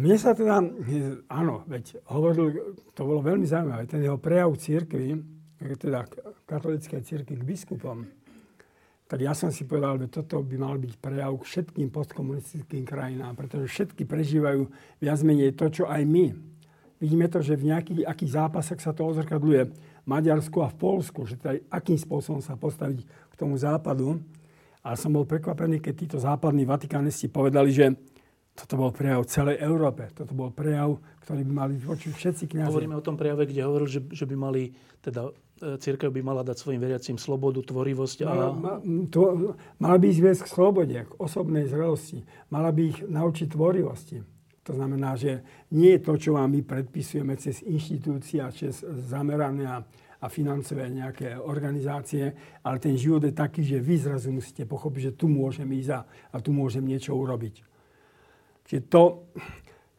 Mne 0.00 0.16
sa 0.16 0.32
teda, 0.32 0.64
áno, 1.28 1.60
veď 1.68 2.00
hovoril, 2.08 2.72
to 2.96 3.04
bolo 3.04 3.20
veľmi 3.20 3.44
zaujímavé, 3.44 3.84
ten 3.84 4.00
jeho 4.00 4.16
prejav 4.16 4.56
církvy, 4.56 5.20
teda 5.60 6.08
katolíckej 6.48 7.04
církvy 7.04 7.36
k 7.36 7.44
biskupom, 7.44 8.08
tak 9.04 9.20
ja 9.20 9.36
som 9.36 9.52
si 9.52 9.68
povedal, 9.68 10.00
že 10.00 10.08
toto 10.08 10.40
by 10.40 10.56
mal 10.56 10.76
byť 10.80 10.96
prejav 10.96 11.36
k 11.36 11.44
všetkým 11.44 11.88
postkomunistickým 11.92 12.88
krajinám, 12.88 13.36
pretože 13.36 13.68
všetky 13.68 14.08
prežívajú 14.08 14.64
viac 14.98 15.20
menej 15.20 15.52
to, 15.52 15.68
čo 15.68 15.84
aj 15.84 16.02
my. 16.08 16.32
Vidíme 17.04 17.28
to, 17.28 17.44
že 17.44 17.60
v 17.60 17.68
nejakých 17.68 18.08
akých 18.08 18.32
zápasoch 18.32 18.80
sa 18.80 18.96
to 18.96 19.04
ozrkadluje 19.04 19.68
v 19.68 20.06
Maďarsku 20.08 20.64
a 20.64 20.72
v 20.72 20.76
Polsku, 20.80 21.28
že 21.28 21.36
teda 21.36 21.60
akým 21.68 22.00
spôsobom 22.00 22.40
sa 22.40 22.56
postaviť 22.56 23.04
k 23.04 23.34
tomu 23.36 23.60
západu. 23.60 24.24
A 24.80 24.96
som 24.96 25.12
bol 25.12 25.28
prekvapený, 25.28 25.84
keď 25.84 25.94
títo 25.96 26.18
západní 26.20 26.64
vatikánisti 26.64 27.28
povedali, 27.28 27.72
že 27.72 27.92
toto 28.54 28.78
bol 28.78 28.94
prejav 28.94 29.26
celej 29.26 29.58
Európe. 29.60 30.08
Toto 30.14 30.32
bol 30.32 30.48
prejav, 30.54 30.96
ktorý 31.26 31.42
by 31.44 31.52
mali 31.52 31.74
počuť 31.76 32.12
všetci 32.14 32.44
kniazy. 32.54 32.70
Hovoríme 32.70 32.96
o 32.96 33.04
tom 33.04 33.18
prejave, 33.18 33.50
kde 33.50 33.66
hovoril, 33.66 33.88
že, 33.90 34.00
že 34.14 34.24
by 34.24 34.36
mali 34.38 34.72
teda 35.02 35.28
církev 35.60 36.10
by 36.10 36.20
mala 36.22 36.42
dať 36.42 36.56
svojim 36.58 36.82
veriacím 36.82 37.16
slobodu, 37.16 37.62
tvorivosť 37.62 38.18
a... 38.22 38.28
Mala, 38.28 38.48
ma, 38.52 38.74
mala 39.78 39.96
by 39.96 40.06
ich 40.10 40.20
viesť 40.20 40.46
k 40.46 40.52
slobode, 40.52 40.98
k 40.98 41.12
osobnej 41.16 41.70
zrelosti. 41.70 42.26
Mala 42.50 42.74
by 42.74 42.82
ich 42.82 42.98
naučiť 43.06 43.46
tvorivosti. 43.54 44.18
To 44.64 44.72
znamená, 44.72 45.14
že 45.14 45.44
nie 45.76 45.94
je 45.94 46.04
to, 46.04 46.16
čo 46.16 46.30
vám 46.40 46.48
my 46.48 46.64
predpisujeme 46.64 47.36
cez 47.36 47.60
inštitúcie 47.62 48.40
a 48.40 48.48
cez 48.48 48.80
zamerania 48.82 49.84
a 50.24 50.26
financové 50.32 50.88
nejaké 50.88 51.36
organizácie, 51.36 52.32
ale 52.64 52.80
ten 52.80 52.96
život 52.96 53.20
je 53.28 53.36
taký, 53.36 53.60
že 53.60 53.76
vy 53.76 54.00
zrazu 54.00 54.32
musíte 54.32 54.64
pochopiť, 54.64 55.12
že 55.12 55.16
tu 55.20 55.28
môžem 55.28 55.68
ísť 55.68 55.90
a, 55.92 56.00
a 56.32 56.36
tu 56.40 56.48
môžem 56.56 56.80
niečo 56.80 57.12
urobiť. 57.12 57.60
Čiže 58.64 58.82
to 58.88 59.28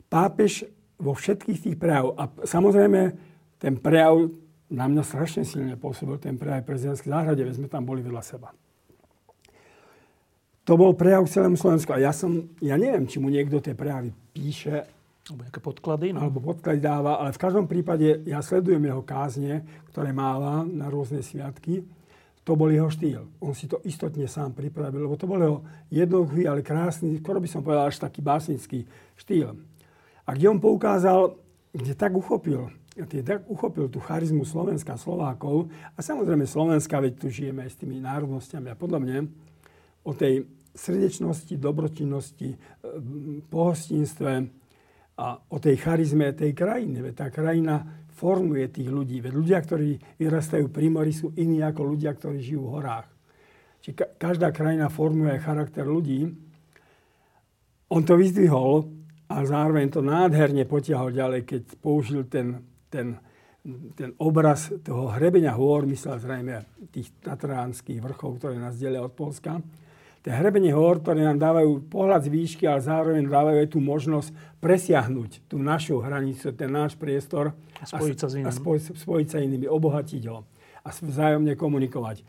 pápež 0.10 0.66
vo 0.98 1.14
všetkých 1.14 1.60
tých 1.62 1.78
prejav, 1.78 2.18
a 2.18 2.26
samozrejme 2.42 3.02
ten 3.62 3.78
prejav 3.78 4.34
na 4.76 4.92
mňa 4.92 5.04
strašne 5.08 5.48
silne 5.48 5.80
pôsobil 5.80 6.20
ten 6.20 6.36
prejav 6.36 6.68
prezidentskej 6.68 7.08
záhrade, 7.08 7.40
veď 7.48 7.64
sme 7.64 7.72
tam 7.72 7.88
boli 7.88 8.04
vedľa 8.04 8.20
seba. 8.20 8.52
To 10.66 10.76
bol 10.76 10.98
prejav 10.98 11.24
k 11.24 11.34
celému 11.40 11.56
Slovensku. 11.56 11.94
A 11.94 12.02
ja 12.02 12.12
som, 12.12 12.52
ja 12.60 12.76
neviem, 12.76 13.06
či 13.08 13.22
mu 13.22 13.32
niekto 13.32 13.62
tie 13.62 13.78
prejavy 13.78 14.12
píše, 14.34 14.84
alebo 15.30 15.42
nejaké 15.46 15.62
podklady. 15.62 16.08
No. 16.12 16.26
Alebo 16.26 16.42
podklady 16.42 16.82
dáva, 16.82 17.22
ale 17.22 17.32
v 17.32 17.42
každom 17.42 17.66
prípade 17.70 18.26
ja 18.26 18.42
sledujem 18.42 18.82
jeho 18.82 19.06
kázne, 19.06 19.62
ktoré 19.94 20.12
máva 20.12 20.66
na 20.66 20.90
rôzne 20.90 21.22
sviatky. 21.22 21.86
To 22.46 22.54
bol 22.54 22.70
jeho 22.70 22.90
štýl. 22.94 23.26
On 23.42 23.54
si 23.58 23.66
to 23.66 23.82
istotne 23.86 24.30
sám 24.30 24.54
pripravil, 24.54 25.10
lebo 25.10 25.18
to 25.18 25.26
bol 25.26 25.42
jeho 25.42 25.58
jednoduchý, 25.90 26.46
ale 26.46 26.62
krásny, 26.62 27.18
skoro 27.18 27.42
by 27.42 27.50
som 27.50 27.66
povedal 27.66 27.90
až 27.90 27.98
taký 27.98 28.22
básnický 28.22 28.86
štýl. 29.18 29.58
A 30.26 30.30
kde 30.34 30.50
on 30.50 30.62
poukázal, 30.62 31.38
kde 31.74 31.94
tak 31.98 32.14
uchopil 32.14 32.70
tak 33.04 33.44
uchopil 33.52 33.92
tú 33.92 34.00
charizmu 34.00 34.48
Slovenska, 34.48 34.96
Slovákov 34.96 35.68
a 35.96 36.00
samozrejme 36.00 36.48
Slovenska, 36.48 37.04
veď 37.04 37.14
tu 37.20 37.28
žijeme 37.28 37.68
aj 37.68 37.76
s 37.76 37.80
tými 37.84 38.00
národnosťami 38.00 38.72
a 38.72 38.76
podobne, 38.80 39.28
o 40.08 40.16
tej 40.16 40.48
srdečnosti, 40.72 41.52
dobročinnosti, 41.60 42.56
e, 42.56 42.58
pohostinstve 43.52 44.32
a 45.20 45.28
o 45.52 45.58
tej 45.60 45.76
charizme 45.80 46.32
tej 46.32 46.56
krajiny. 46.56 47.04
Veď 47.04 47.14
tá 47.16 47.28
krajina 47.32 47.84
formuje 48.16 48.68
tých 48.72 48.88
ľudí. 48.88 49.20
Veď 49.20 49.34
ľudia, 49.36 49.60
ktorí 49.60 50.20
vyrastajú 50.20 50.72
pri 50.72 50.88
mori, 50.88 51.12
sú 51.12 51.36
iní 51.36 51.60
ako 51.64 51.96
ľudia, 51.96 52.16
ktorí 52.16 52.40
žijú 52.40 52.68
v 52.68 52.74
horách. 52.80 53.08
Čiže 53.84 54.20
každá 54.20 54.56
krajina 54.56 54.88
formuje 54.88 55.36
charakter 55.40 55.84
ľudí. 55.84 56.32
On 57.92 58.02
to 58.04 58.16
vyzdvihol 58.16 58.88
a 59.32 59.36
zároveň 59.44 59.92
to 59.92 60.02
nádherne 60.04 60.64
potiahol 60.64 61.12
ďalej, 61.12 61.42
keď 61.44 61.62
použil 61.80 62.24
ten 62.28 62.75
ten, 62.96 63.20
ten 64.00 64.16
obraz 64.16 64.72
toho 64.80 65.12
hrebenia 65.12 65.52
hôr, 65.52 65.84
myslel 65.84 66.16
zrejme 66.24 66.64
tých 66.96 67.12
tatránskych 67.20 68.00
vrchov, 68.00 68.40
ktoré 68.40 68.56
nás 68.56 68.80
delia 68.80 69.04
od 69.04 69.12
Polska. 69.12 69.60
Tie 70.24 70.34
hrebenie 70.34 70.74
hôr, 70.74 71.04
ktoré 71.04 71.22
nám 71.22 71.38
dávajú 71.38 71.86
pohľad 71.86 72.26
z 72.26 72.34
výšky, 72.34 72.66
ale 72.66 72.82
zároveň 72.82 73.30
dávajú 73.30 73.58
aj 73.62 73.70
tú 73.70 73.80
možnosť 73.84 74.34
presiahnuť 74.58 75.46
tú 75.46 75.62
našu 75.62 76.02
hranicu, 76.02 76.50
ten 76.56 76.72
náš 76.72 76.98
priestor 76.98 77.54
a 77.78 77.86
spojiť 77.86 78.18
sa 78.18 78.28
s 78.32 78.34
inými. 78.34 78.50
A 78.50 78.52
spoj, 78.56 78.78
spojiť 78.82 79.28
sa 79.30 79.38
inými, 79.44 79.70
obohatiť 79.70 80.24
ho 80.32 80.42
a 80.82 80.90
vzájomne 80.90 81.54
komunikovať. 81.54 82.26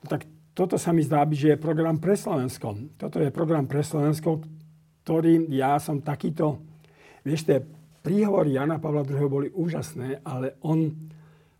No 0.00 0.06
tak 0.08 0.24
toto 0.56 0.80
sa 0.80 0.96
mi 0.96 1.04
zdá 1.04 1.28
že 1.28 1.52
je 1.52 1.58
program 1.60 2.00
pre 2.00 2.16
Slovensko. 2.16 2.96
Toto 2.96 3.20
je 3.20 3.28
program 3.28 3.68
pre 3.68 3.84
Slovensko, 3.84 4.40
ktorý 5.04 5.52
ja 5.52 5.76
som 5.76 6.00
takýto, 6.00 6.64
vieš, 7.24 7.44
tie 7.44 7.60
príhovory 8.08 8.56
Jana 8.56 8.80
Pavla 8.80 9.04
II. 9.04 9.28
boli 9.28 9.48
úžasné, 9.52 10.24
ale 10.24 10.56
on, 10.64 10.96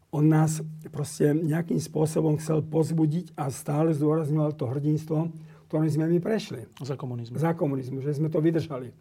on 0.08 0.24
nás 0.24 0.64
proste 0.88 1.36
nejakým 1.36 1.76
spôsobom 1.76 2.40
chcel 2.40 2.64
pozbudiť 2.64 3.36
a 3.36 3.52
stále 3.52 3.92
zdôrazňoval 3.92 4.56
to 4.56 4.64
hrdinstvo, 4.64 5.28
ktorým 5.68 5.92
sme 5.92 6.08
my 6.08 6.18
prešli. 6.24 6.64
Za 6.80 6.96
komunizmu. 6.96 7.36
Za 7.36 7.52
komunizmu, 7.52 8.00
že 8.00 8.16
sme 8.16 8.32
to 8.32 8.40
vydržali. 8.40 8.96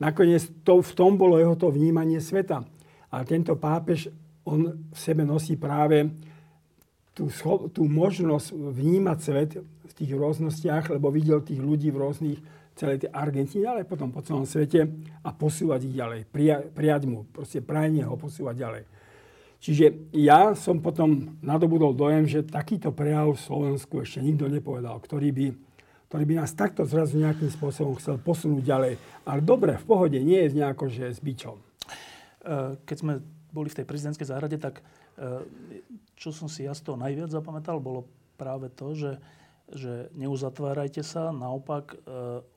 Nakoniec 0.00 0.48
to, 0.64 0.80
v 0.80 0.92
tom 0.96 1.20
bolo 1.20 1.36
jeho 1.36 1.52
to 1.60 1.68
vnímanie 1.68 2.24
sveta. 2.24 2.64
A 3.12 3.16
tento 3.28 3.52
pápež, 3.60 4.08
on 4.48 4.88
v 4.88 4.96
sebe 4.96 5.28
nosí 5.28 5.60
práve 5.60 6.08
tú, 7.12 7.28
tú 7.68 7.84
možnosť 7.84 8.56
vnímať 8.56 9.18
svet 9.20 9.50
v 9.60 9.92
tých 9.92 10.16
rôznostiach, 10.16 10.88
lebo 10.88 11.12
videl 11.12 11.44
tých 11.44 11.60
ľudí 11.60 11.92
v 11.92 12.00
rôznych 12.00 12.40
celej 12.78 13.04
tej 13.04 13.10
Argentíne, 13.10 13.66
ale 13.66 13.82
potom 13.82 14.14
po 14.14 14.22
celom 14.22 14.46
svete 14.46 14.86
a 15.26 15.30
posúvať 15.34 15.90
ich 15.90 15.94
ďalej. 15.98 16.20
Prija, 16.30 16.62
prijať 16.62 17.02
mu, 17.10 17.26
proste 17.26 17.58
prajne 17.58 18.06
ho 18.06 18.14
posúvať 18.14 18.54
ďalej. 18.54 18.82
Čiže 19.58 20.14
ja 20.14 20.54
som 20.54 20.78
potom 20.78 21.34
nadobudol 21.42 21.90
dojem, 21.90 22.30
že 22.30 22.46
takýto 22.46 22.94
prejav 22.94 23.34
v 23.34 23.42
Slovensku 23.42 24.06
ešte 24.06 24.22
nikto 24.22 24.46
nepovedal, 24.46 24.94
ktorý 25.02 25.34
by, 25.34 25.46
ktorý 26.06 26.24
by 26.30 26.34
nás 26.38 26.54
takto 26.54 26.86
zrazu 26.86 27.18
nejakým 27.18 27.50
spôsobom 27.50 27.98
chcel 27.98 28.22
posunúť 28.22 28.62
ďalej. 28.62 28.94
Ale 29.26 29.40
dobre, 29.42 29.74
v 29.74 29.86
pohode, 29.86 30.18
nie 30.22 30.46
je 30.46 30.62
nejako, 30.62 30.86
že 30.86 31.10
s 31.10 31.18
bičom. 31.18 31.58
E, 31.58 31.62
keď 32.86 32.96
sme 33.02 33.14
boli 33.50 33.66
v 33.66 33.82
tej 33.82 33.86
prezidentskej 33.90 34.30
záhrade, 34.30 34.62
tak 34.62 34.78
e, 34.78 34.82
čo 36.14 36.30
som 36.30 36.46
si 36.46 36.62
ja 36.62 36.70
z 36.70 36.86
toho 36.86 36.94
najviac 36.94 37.34
zapamätal, 37.34 37.82
bolo 37.82 38.06
práve 38.38 38.70
to, 38.70 38.94
že 38.94 39.18
že 39.74 40.08
neuzatvárajte 40.16 41.04
sa, 41.04 41.28
naopak 41.28 41.92
e, 41.92 41.96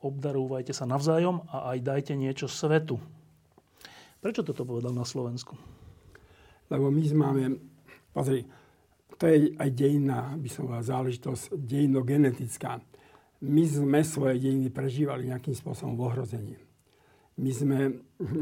obdarúvajte 0.00 0.72
sa 0.72 0.88
navzájom 0.88 1.44
a 1.52 1.76
aj 1.76 1.78
dajte 1.84 2.12
niečo 2.16 2.48
svetu. 2.48 2.96
Prečo 4.22 4.46
toto 4.46 4.64
povedal 4.64 4.94
na 4.94 5.04
Slovensku? 5.04 5.58
Lebo 6.72 6.88
my 6.88 7.02
máme, 7.12 7.58
pozri, 8.14 8.46
to 9.20 9.28
je 9.28 9.52
aj 9.60 9.70
dejná, 9.76 10.34
by 10.38 10.48
som 10.48 10.70
povedal, 10.70 10.88
záležitosť 10.88 11.52
dejno-genetická. 11.52 12.80
My 13.42 13.64
sme 13.66 14.00
svoje 14.06 14.38
dejiny 14.38 14.70
prežívali 14.70 15.28
nejakým 15.28 15.52
spôsobom 15.52 15.98
v 15.98 16.04
ohrození. 16.06 16.56
My 17.36 17.50
sme, 17.52 17.78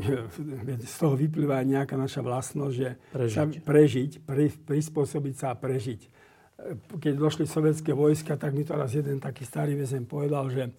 z 0.91 0.95
toho 1.01 1.15
vyplýva 1.17 1.63
nejaká 1.65 1.97
naša 1.97 2.23
vlastnosť, 2.23 2.75
že 2.75 2.89
prežiť, 3.11 3.51
prežiť 3.65 4.11
pri, 4.23 4.47
prispôsobiť 4.53 5.35
sa 5.35 5.47
a 5.55 5.59
prežiť 5.59 6.20
keď 7.01 7.15
došli 7.17 7.45
sovietské 7.49 7.93
vojska, 7.97 8.37
tak 8.37 8.53
mi 8.53 8.63
to 8.65 8.77
raz 8.77 8.93
jeden 8.93 9.19
taký 9.19 9.45
starý 9.45 9.75
väzen 9.75 10.05
povedal, 10.05 10.49
že 10.53 10.71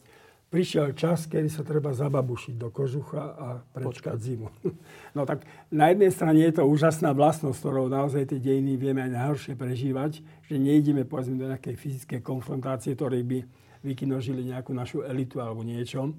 prišiel 0.51 0.91
čas, 0.91 1.31
kedy 1.31 1.47
sa 1.47 1.63
treba 1.63 1.95
zababušiť 1.95 2.59
do 2.59 2.67
kožucha 2.69 3.23
a 3.23 3.47
prečkať 3.71 4.17
zimu. 4.19 4.50
No 5.11 5.27
tak 5.27 5.43
na 5.67 5.91
jednej 5.91 6.07
strane 6.07 6.39
je 6.39 6.55
to 6.55 6.63
úžasná 6.63 7.11
vlastnosť, 7.11 7.59
ktorou 7.59 7.91
naozaj 7.91 8.31
tie 8.31 8.39
dejiny 8.39 8.79
vieme 8.79 9.03
aj 9.03 9.11
najhoršie 9.11 9.53
prežívať, 9.59 10.23
že 10.47 10.55
nejdeme 10.55 11.03
povedzme 11.03 11.35
do 11.35 11.51
nejakej 11.51 11.75
fyzickej 11.75 12.23
konfrontácie, 12.23 12.95
ktorej 12.95 13.27
by 13.27 13.43
vykinožili 13.83 14.55
nejakú 14.55 14.71
našu 14.71 15.03
elitu 15.03 15.43
alebo 15.43 15.67
niečo. 15.67 16.15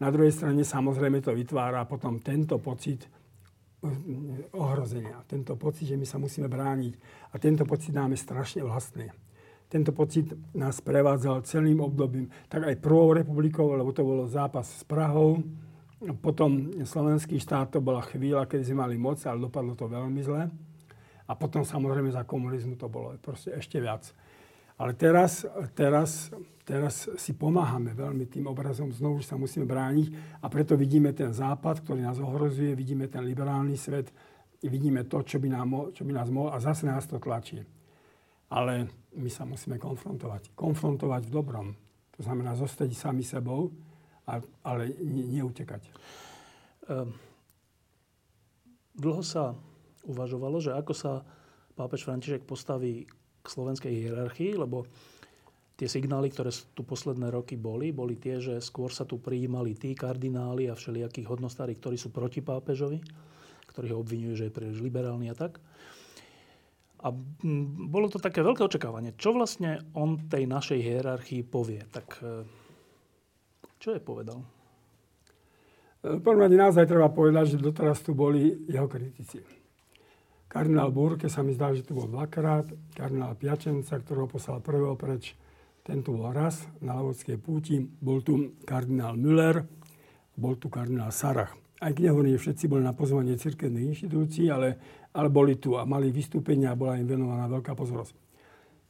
Na 0.00 0.08
druhej 0.08 0.32
strane 0.32 0.64
samozrejme 0.64 1.20
to 1.20 1.36
vytvára 1.36 1.84
potom 1.84 2.24
tento 2.24 2.56
pocit 2.56 3.04
ohrozenia, 4.54 5.26
tento 5.26 5.58
pocit, 5.58 5.90
že 5.90 5.98
my 5.98 6.06
sa 6.06 6.22
musíme 6.22 6.46
brániť. 6.46 6.94
A 7.34 7.38
tento 7.42 7.66
pocit 7.66 7.90
nám 7.90 8.14
je 8.14 8.22
strašne 8.22 8.62
vlastný 8.62 9.10
tento 9.72 9.96
pocit 9.96 10.28
nás 10.52 10.84
prevádzal 10.84 11.48
celým 11.48 11.80
obdobím, 11.80 12.28
tak 12.52 12.68
aj 12.68 12.76
prvou 12.76 13.16
republikou, 13.16 13.72
lebo 13.72 13.88
to 13.96 14.04
bolo 14.04 14.28
zápas 14.28 14.68
s 14.68 14.84
Prahou. 14.84 15.40
Potom 16.20 16.68
slovenský 16.84 17.40
štát 17.40 17.72
to 17.72 17.80
bola 17.80 18.04
chvíľa, 18.04 18.44
keď 18.44 18.68
sme 18.68 18.84
mali 18.84 19.00
moc, 19.00 19.16
ale 19.24 19.40
dopadlo 19.40 19.72
to 19.72 19.88
veľmi 19.88 20.20
zle. 20.20 20.52
A 21.24 21.32
potom 21.32 21.64
samozrejme 21.64 22.12
za 22.12 22.28
komunizmu 22.28 22.76
to 22.76 22.92
bolo 22.92 23.16
proste 23.24 23.56
ešte 23.56 23.80
viac. 23.80 24.12
Ale 24.82 24.98
teraz, 24.98 25.46
teraz, 25.78 26.34
teraz 26.66 27.06
si 27.14 27.38
pomáhame 27.38 27.94
veľmi 27.94 28.26
tým 28.26 28.50
obrazom, 28.50 28.90
znovu 28.90 29.22
sa 29.22 29.38
musíme 29.38 29.62
brániť 29.62 30.42
a 30.42 30.50
preto 30.50 30.74
vidíme 30.74 31.14
ten 31.14 31.30
západ, 31.30 31.86
ktorý 31.86 32.02
nás 32.02 32.18
ohrozuje, 32.18 32.74
vidíme 32.74 33.06
ten 33.06 33.22
liberálny 33.22 33.78
svet, 33.78 34.10
vidíme 34.58 35.06
to, 35.06 35.22
čo 35.22 35.38
by, 35.38 35.46
nám, 35.54 35.94
čo 35.94 36.02
by 36.02 36.10
nás 36.18 36.26
mohlo 36.34 36.50
a 36.50 36.58
zase 36.58 36.90
nás 36.90 37.06
to 37.06 37.22
tlačí. 37.22 37.62
Ale 38.50 38.90
my 39.14 39.30
sa 39.30 39.46
musíme 39.46 39.78
konfrontovať. 39.78 40.50
Konfrontovať 40.58 41.30
v 41.30 41.34
dobrom. 41.34 41.66
To 42.18 42.20
znamená 42.26 42.58
zostať 42.58 42.90
sami 42.90 43.22
sebou, 43.22 43.70
ale 44.66 44.90
neutekať. 44.98 45.82
Ehm, 46.90 47.14
dlho 48.98 49.22
sa 49.22 49.54
uvažovalo, 50.10 50.58
že 50.58 50.74
ako 50.74 50.90
sa 50.90 51.22
pápež 51.78 52.02
František 52.02 52.42
postaví 52.42 53.06
k 53.42 53.46
slovenskej 53.46 53.90
hierarchii, 53.90 54.54
lebo 54.54 54.86
tie 55.74 55.90
signály, 55.90 56.30
ktoré 56.30 56.54
tu 56.78 56.86
posledné 56.86 57.34
roky 57.34 57.58
boli, 57.58 57.90
boli 57.90 58.14
tie, 58.14 58.38
že 58.38 58.62
skôr 58.62 58.94
sa 58.94 59.02
tu 59.02 59.18
prijímali 59.18 59.74
tí 59.74 59.98
kardináli 59.98 60.70
a 60.70 60.78
všelijakí 60.78 61.26
hodnostári, 61.26 61.74
ktorí 61.74 61.98
sú 61.98 62.14
proti 62.14 62.38
pápežovi, 62.38 63.02
ktorí 63.66 63.90
ho 63.90 63.98
obvinujú, 63.98 64.38
že 64.38 64.46
je 64.46 64.54
príliš 64.54 64.78
liberálny 64.78 65.32
a 65.32 65.34
tak. 65.34 65.58
A 67.02 67.10
bolo 67.90 68.06
to 68.06 68.22
také 68.22 68.46
veľké 68.46 68.62
očakávanie. 68.62 69.18
Čo 69.18 69.34
vlastne 69.34 69.82
on 69.98 70.30
tej 70.30 70.46
našej 70.46 70.78
hierarchii 70.78 71.42
povie? 71.42 71.82
Tak 71.90 72.06
e, 72.22 72.46
čo 73.82 73.90
je 73.90 73.98
povedal? 73.98 74.38
V 76.02 76.22
prvom 76.22 76.46
rade 76.46 76.54
naozaj 76.54 76.86
treba 76.86 77.10
povedať, 77.10 77.58
že 77.58 77.62
doteraz 77.62 78.06
tu 78.06 78.14
boli 78.14 78.54
jeho 78.70 78.86
kritici. 78.86 79.42
Kardinál 80.52 80.92
Burke 80.92 81.32
sa 81.32 81.40
mi 81.40 81.56
zdá, 81.56 81.72
že 81.72 81.80
tu 81.80 81.96
bol 81.96 82.12
dvakrát. 82.12 82.68
Kardinál 82.92 83.32
Piačenca, 83.40 83.96
ktorého 83.96 84.28
poslal 84.28 84.60
prvého 84.60 84.92
preč, 85.00 85.32
ten 85.80 86.04
tu 86.04 86.12
bol 86.12 86.28
raz 86.28 86.68
na 86.84 86.92
Lavodskej 87.00 87.40
púti. 87.40 87.80
Bol 87.80 88.20
tu 88.20 88.52
kardinál 88.68 89.16
Müller, 89.16 89.64
bol 90.36 90.60
tu 90.60 90.68
kardinál 90.68 91.08
Sarach. 91.08 91.56
Aj 91.80 91.90
nehovorím, 91.96 92.36
všetci 92.36 92.68
boli 92.68 92.84
na 92.84 92.92
pozvanie 92.92 93.34
cirkevných 93.40 93.96
inštitúcií, 93.96 94.52
ale 94.52 94.76
ale 95.12 95.28
boli 95.28 95.60
tu 95.60 95.76
a 95.76 95.84
mali 95.84 96.08
vystúpenia 96.08 96.72
a 96.72 96.78
bola 96.78 96.96
im 96.96 97.04
venovaná 97.04 97.44
veľká 97.48 97.76
pozornosť. 97.76 98.16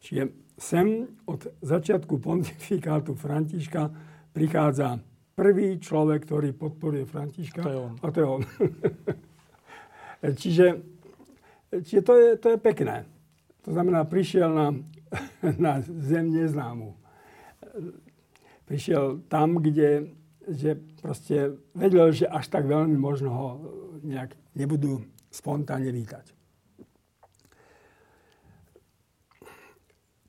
Čiže 0.02 0.22
sem 0.58 1.06
od 1.26 1.50
začiatku 1.62 2.18
pontifikátu 2.22 3.18
Františka 3.18 3.90
prichádza 4.30 5.02
prvý 5.34 5.82
človek, 5.82 6.26
ktorý 6.26 6.54
podporuje 6.54 7.04
Františka. 7.06 7.62
To 7.62 7.70
je 7.70 7.78
on. 7.78 7.94
A 7.98 8.06
to 8.10 8.18
je 8.18 8.26
on. 8.26 8.42
čiže 10.42 10.66
čiže 11.80 12.02
to, 12.04 12.12
je, 12.16 12.28
to 12.36 12.48
je 12.52 12.58
pekné. 12.60 13.08
To 13.64 13.72
znamená, 13.72 14.04
prišiel 14.04 14.52
na, 14.52 14.68
na 15.64 15.80
zem 15.80 16.28
neznámu. 16.28 16.92
Prišiel 18.68 19.24
tam, 19.32 19.56
kde 19.56 20.12
že 20.48 20.74
proste 20.98 21.54
vedel, 21.74 22.10
že 22.10 22.26
až 22.26 22.50
tak 22.50 22.66
veľmi 22.66 22.98
možno 22.98 23.30
ho 23.30 23.48
nejak 24.02 24.34
nebudú 24.58 25.06
spontánne 25.30 25.94
vítať. 25.94 26.34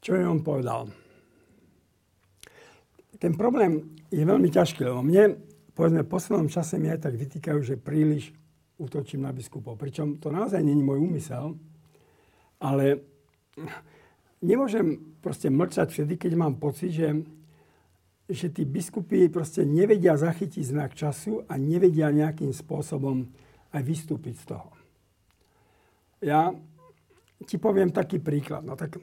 Čo 0.03 0.19
je 0.19 0.23
on 0.27 0.43
povedal? 0.43 0.91
Ten 3.17 3.39
problém 3.39 4.03
je 4.11 4.19
veľmi 4.19 4.51
ťažký, 4.51 4.83
lebo 4.83 4.99
mne, 4.99 5.39
povedzme, 5.71 6.03
v 6.03 6.11
poslednom 6.11 6.51
čase 6.51 6.75
mi 6.75 6.91
aj 6.91 7.07
tak 7.07 7.15
vytýkajú, 7.15 7.59
že 7.63 7.79
príliš 7.79 8.35
útočím 8.77 9.21
na 9.21 9.31
biskupov. 9.31 9.77
Pričom 9.77 10.17
to 10.17 10.33
naozaj 10.33 10.61
není 10.63 10.81
môj 10.81 11.01
úmysel, 11.01 11.57
ale 12.57 13.03
nemôžem 14.41 15.17
proste 15.21 15.47
mlčať 15.47 15.93
vtedy, 15.93 16.17
keď 16.17 16.31
mám 16.35 16.57
pocit, 16.57 16.91
že, 16.91 17.23
že 18.27 18.49
tí 18.49 18.65
biskupy 18.65 19.29
proste 19.29 19.63
nevedia 19.63 20.17
zachytiť 20.17 20.63
znak 20.63 20.91
času 20.97 21.45
a 21.45 21.53
nevedia 21.55 22.09
nejakým 22.09 22.51
spôsobom 22.51 23.29
aj 23.73 23.81
vystúpiť 23.81 24.35
z 24.41 24.45
toho. 24.57 24.69
Ja 26.23 26.55
ti 27.43 27.59
poviem 27.59 27.91
taký 27.91 28.23
príklad. 28.23 28.63
No 28.63 28.79
tak 28.79 28.95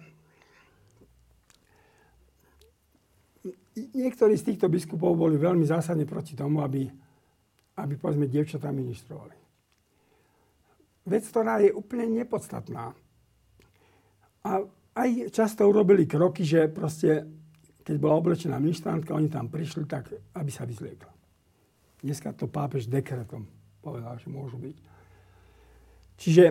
niektorí 3.76 4.34
z 4.36 4.46
týchto 4.52 4.72
biskupov 4.72 5.16
boli 5.16 5.36
veľmi 5.36 5.64
zásadne 5.68 6.08
proti 6.08 6.32
tomu, 6.32 6.64
aby, 6.64 6.88
aby 7.76 7.94
povedzme, 7.96 8.24
dievčatá 8.24 8.72
ministrovali. 8.72 9.49
Vec, 11.08 11.24
ktorá 11.24 11.62
je 11.64 11.72
úplne 11.72 12.08
nepodstatná. 12.10 12.92
A 14.44 14.50
aj 14.96 15.32
často 15.32 15.64
urobili 15.64 16.04
kroky, 16.04 16.44
že 16.44 16.68
proste, 16.68 17.24
keď 17.80 17.96
bola 17.96 18.20
oblečená 18.20 18.60
ministrantka, 18.60 19.16
oni 19.16 19.28
tam 19.32 19.48
prišli 19.48 19.84
tak, 19.88 20.12
aby 20.36 20.50
sa 20.52 20.68
vyzliekla. 20.68 21.12
Dneska 22.00 22.32
to 22.32 22.48
pápež 22.48 22.88
dekretom 22.88 23.48
povedal, 23.80 24.16
že 24.20 24.28
môžu 24.28 24.60
byť. 24.60 24.76
Čiže 26.20 26.44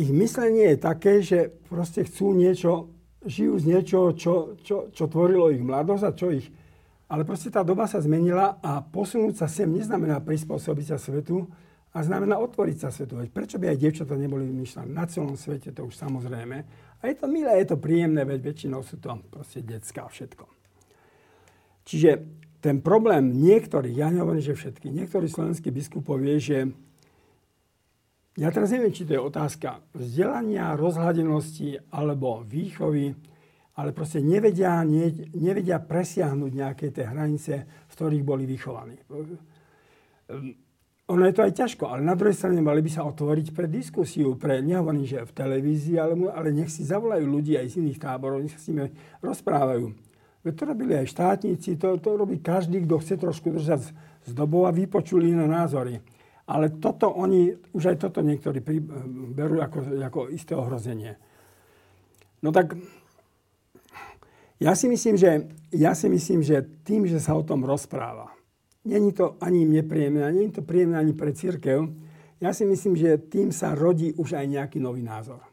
ich 0.00 0.10
myslenie 0.12 0.74
je 0.74 0.78
také, 0.80 1.20
že 1.20 1.52
proste 1.68 2.08
chcú 2.08 2.32
niečo, 2.32 2.88
žijú 3.24 3.60
z 3.60 3.64
niečoho, 3.68 4.08
čo, 4.16 4.34
čo, 4.64 4.88
čo 4.88 5.04
tvorilo 5.08 5.52
ich 5.52 5.60
mladosť 5.60 6.04
a 6.08 6.16
čo 6.16 6.32
ich... 6.32 6.48
Ale 7.08 7.24
proste 7.24 7.48
tá 7.48 7.64
doba 7.64 7.88
sa 7.88 8.04
zmenila 8.04 8.60
a 8.60 8.84
posunúť 8.84 9.40
sa 9.40 9.46
sem 9.48 9.68
neznamená 9.68 10.20
prispôsobiť 10.20 10.92
sa 10.92 10.98
svetu, 11.00 11.48
a 11.98 12.06
znamená 12.06 12.38
otvoriť 12.38 12.76
sa 12.78 12.94
svetu. 12.94 13.18
Veď 13.18 13.34
prečo 13.34 13.58
by 13.58 13.74
aj 13.74 13.82
dievčatá 13.82 14.14
neboli 14.14 14.46
myšlené? 14.46 14.86
Na 14.86 15.02
celom 15.10 15.34
svete 15.34 15.74
to 15.74 15.82
už 15.82 15.98
samozrejme. 15.98 16.56
A 17.02 17.02
je 17.10 17.14
to 17.18 17.26
milé, 17.26 17.58
je 17.58 17.74
to 17.74 17.76
príjemné, 17.82 18.22
veď 18.22 18.54
väčšinou 18.54 18.86
sú 18.86 19.02
to 19.02 19.18
proste 19.26 19.66
detská 19.66 20.06
všetko. 20.06 20.46
Čiže 21.82 22.10
ten 22.62 22.78
problém 22.78 23.34
niektorých, 23.34 23.98
ja 23.98 24.14
nehovorím, 24.14 24.46
že 24.46 24.54
všetky, 24.54 24.94
niektorí 24.94 25.26
slovenskí 25.26 25.74
biskupovie, 25.74 26.38
že 26.38 26.70
ja 28.38 28.54
teraz 28.54 28.70
neviem, 28.70 28.94
či 28.94 29.02
to 29.02 29.18
je 29.18 29.22
otázka 29.22 29.82
vzdelania, 29.98 30.78
rozhľadenosti 30.78 31.90
alebo 31.90 32.46
výchovy, 32.46 33.10
ale 33.74 33.90
proste 33.90 34.22
nevedia, 34.22 34.86
ne, 34.86 35.10
nevedia 35.34 35.82
presiahnuť 35.82 36.50
nejaké 36.54 36.94
tie 36.94 37.10
hranice, 37.10 37.66
v 37.66 37.92
ktorých 37.94 38.22
boli 38.22 38.46
vychovaní. 38.46 38.94
Ono 41.08 41.24
je 41.24 41.32
to 41.32 41.40
aj 41.40 41.56
ťažko, 41.56 41.88
ale 41.88 42.04
na 42.04 42.12
druhej 42.12 42.36
strane 42.36 42.60
mali 42.60 42.84
by 42.84 42.90
sa 42.92 43.08
otvoriť 43.08 43.56
pre 43.56 43.64
diskusiu, 43.64 44.36
pre, 44.36 44.60
nehovorím, 44.60 45.08
že 45.08 45.24
v 45.24 45.32
televízii, 45.32 45.96
ale, 45.96 46.12
ale 46.28 46.52
nech 46.52 46.68
si 46.68 46.84
zavolajú 46.84 47.24
ľudí 47.24 47.56
aj 47.56 47.72
z 47.72 47.74
iných 47.80 47.96
táborov, 47.96 48.44
nech 48.44 48.52
sa 48.52 48.60
s 48.60 48.68
nimi 48.68 48.92
rozprávajú. 49.24 49.88
Veď 50.44 50.52
to 50.52 50.64
robili 50.68 50.92
aj 51.00 51.08
štátnici, 51.08 51.80
to, 51.80 51.96
to 51.96 52.10
robí 52.12 52.44
každý, 52.44 52.84
kto 52.84 53.00
chce 53.00 53.14
trošku 53.16 53.56
držať 53.56 53.88
z 54.28 54.32
dobou 54.36 54.68
a 54.68 54.76
vypočuli 54.76 55.32
iné 55.32 55.48
názory. 55.48 56.04
Ale 56.44 56.76
toto 56.76 57.08
oni, 57.08 57.56
už 57.72 57.92
aj 57.92 57.96
toto 58.04 58.20
niektorí 58.20 58.60
pri, 58.60 58.80
berú 59.32 59.64
ako, 59.64 60.00
ako 60.04 60.20
isté 60.28 60.52
ohrozenie. 60.52 61.16
No 62.44 62.52
tak 62.52 62.76
ja 64.60 64.76
si 64.76 64.92
myslím, 64.92 65.16
že, 65.16 65.48
ja 65.72 65.96
si 65.96 66.12
myslím, 66.12 66.44
že 66.44 66.68
tým, 66.84 67.08
že 67.08 67.16
sa 67.16 67.32
o 67.32 67.42
tom 67.42 67.64
rozpráva, 67.64 68.32
není 68.88 69.12
to 69.12 69.36
ani 69.44 69.68
nepríjemné, 69.68 70.24
ani 70.24 70.48
to 70.48 70.64
príjemné 70.64 70.96
ani 70.96 71.12
pre 71.12 71.36
církev, 71.36 71.84
ja 72.40 72.50
si 72.56 72.64
myslím, 72.64 72.96
že 72.96 73.20
tým 73.28 73.52
sa 73.52 73.76
rodí 73.76 74.16
už 74.16 74.32
aj 74.38 74.46
nejaký 74.48 74.78
nový 74.80 75.04
názor. 75.04 75.44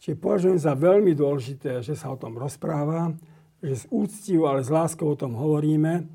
Čiže 0.00 0.16
považujem 0.16 0.56
za 0.56 0.72
veľmi 0.72 1.12
dôležité, 1.12 1.84
že 1.84 1.92
sa 1.92 2.08
o 2.08 2.16
tom 2.16 2.40
rozpráva, 2.40 3.12
že 3.60 3.84
s 3.84 3.84
úctiu, 3.92 4.48
ale 4.48 4.64
s 4.64 4.72
láskou 4.72 5.12
o 5.12 5.20
tom 5.20 5.36
hovoríme 5.36 6.08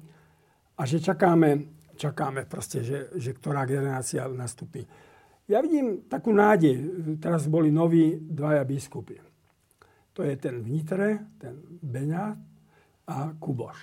a 0.73 0.81
že 0.89 0.97
čakáme 0.97 1.75
čakáme 1.95 2.43
proste, 2.45 2.83
že, 2.83 3.09
že 3.15 3.31
ktorá 3.31 3.63
generácia 3.63 4.27
nastúpi. 4.27 4.83
Ja 5.47 5.63
vidím 5.63 6.05
takú 6.11 6.35
nádej. 6.35 6.75
Teraz 7.17 7.47
boli 7.47 7.71
noví 7.71 8.19
dvaja 8.19 8.67
biskupy. 8.67 9.17
To 10.15 10.23
je 10.23 10.35
ten 10.39 10.63
vnitre, 10.63 11.39
ten 11.39 11.59
Beňa 11.83 12.25
a 13.07 13.15
Kuboš. 13.35 13.77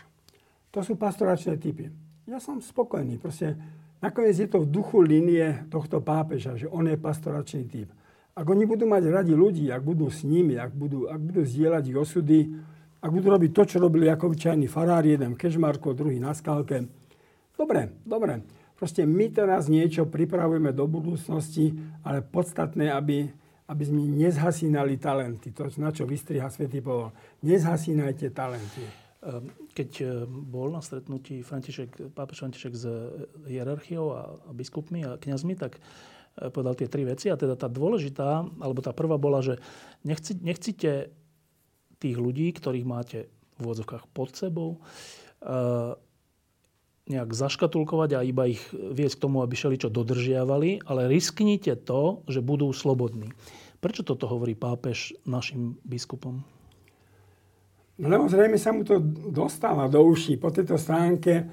To 0.73 0.81
sú 0.81 0.97
pastoračné 0.97 1.61
typy. 1.61 1.89
Ja 2.27 2.39
som 2.39 2.63
spokojný. 2.63 3.19
Proste 3.19 3.59
nakoniec 3.99 4.39
je 4.39 4.47
to 4.47 4.63
v 4.63 4.71
duchu 4.71 5.03
línie 5.03 5.67
tohto 5.67 5.99
pápeža, 5.99 6.55
že 6.55 6.71
on 6.71 6.87
je 6.87 6.95
pastoračný 6.95 7.67
typ. 7.67 7.89
Ak 8.33 8.49
oni 8.49 8.65
budú 8.65 8.89
mať 8.89 9.13
radi 9.13 9.35
ľudí, 9.37 9.69
ak 9.69 9.83
budú 9.85 10.09
s 10.09 10.25
nimi, 10.25 10.57
ak 10.57 10.73
budú, 10.73 11.11
ak 11.11 11.21
budú 11.21 11.45
zdieľať 11.45 11.85
ich 11.85 11.99
osudy, 11.99 12.41
ak 13.03 13.11
budú 13.11 13.29
robiť 13.35 13.51
to, 13.51 13.63
čo 13.67 13.77
robili 13.83 14.07
ako 14.09 14.33
obyčajní 14.33 14.71
farári, 14.71 15.19
jeden 15.19 15.35
v 15.35 15.41
Kežmarku, 15.43 15.93
druhý 15.93 16.23
na 16.23 16.33
skalke. 16.33 16.87
Dobre, 17.59 17.93
dobre. 18.07 18.47
Proste 18.79 19.03
my 19.05 19.27
teraz 19.29 19.67
niečo 19.67 20.07
pripravujeme 20.07 20.71
do 20.71 20.87
budúcnosti, 20.87 21.75
ale 22.07 22.23
podstatné, 22.23 22.95
aby, 22.95 23.27
aby 23.67 23.83
sme 23.83 24.07
nezhasínali 24.07 24.97
talenty. 25.03 25.51
To, 25.53 25.67
na 25.83 25.91
čo 25.91 26.07
vystriha 26.07 26.47
Svetý 26.49 26.79
Pavol. 26.79 27.11
Nezhasínajte 27.43 28.31
talenty. 28.31 29.02
Ehm, 29.23 29.55
keď 29.73 29.91
e, 30.03 30.07
bol 30.27 30.75
na 30.75 30.83
stretnutí 30.83 31.47
František, 31.47 32.13
pápež 32.13 32.43
František 32.43 32.75
s 32.75 32.85
hierarchiou 33.47 34.07
a, 34.13 34.23
biskupmi 34.53 35.07
a 35.07 35.17
kňazmi, 35.17 35.55
tak 35.57 35.79
E, 36.33 36.49
povedal 36.49 36.75
tie 36.79 36.89
tri 36.89 37.05
veci. 37.05 37.29
A 37.29 37.37
teda 37.37 37.59
tá 37.59 37.69
dôležitá, 37.69 38.45
alebo 38.61 38.81
tá 38.81 38.97
prvá 38.97 39.21
bola, 39.21 39.45
že 39.45 39.61
nechci, 40.07 40.39
nechcite 40.41 41.13
tých 42.01 42.17
ľudí, 42.17 42.51
ktorých 42.57 42.89
máte 42.89 43.19
v 43.61 43.69
úvodzovkách 43.69 44.09
pod 44.17 44.33
sebou, 44.33 44.81
e, 45.45 45.51
nejak 47.13 47.35
zaškatulkovať 47.35 48.11
a 48.17 48.25
iba 48.25 48.47
ich 48.49 48.63
viesť 48.73 49.19
k 49.19 49.25
tomu, 49.29 49.43
aby 49.43 49.55
šeli 49.59 49.77
čo 49.77 49.93
dodržiavali, 49.93 50.87
ale 50.87 51.11
risknite 51.11 51.75
to, 51.83 52.23
že 52.31 52.41
budú 52.41 52.71
slobodní. 52.71 53.35
Prečo 53.83 54.07
toto 54.07 54.31
hovorí 54.31 54.55
pápež 54.55 55.19
našim 55.27 55.75
biskupom? 55.83 56.47
Lebo 58.01 58.25
zrejme 58.25 58.57
sa 58.57 58.73
mu 58.73 58.87
to 58.89 59.01
dostáva 59.29 59.85
do 59.91 60.01
uší. 60.01 60.41
Po 60.41 60.49
tejto 60.49 60.81
stránke 60.81 61.45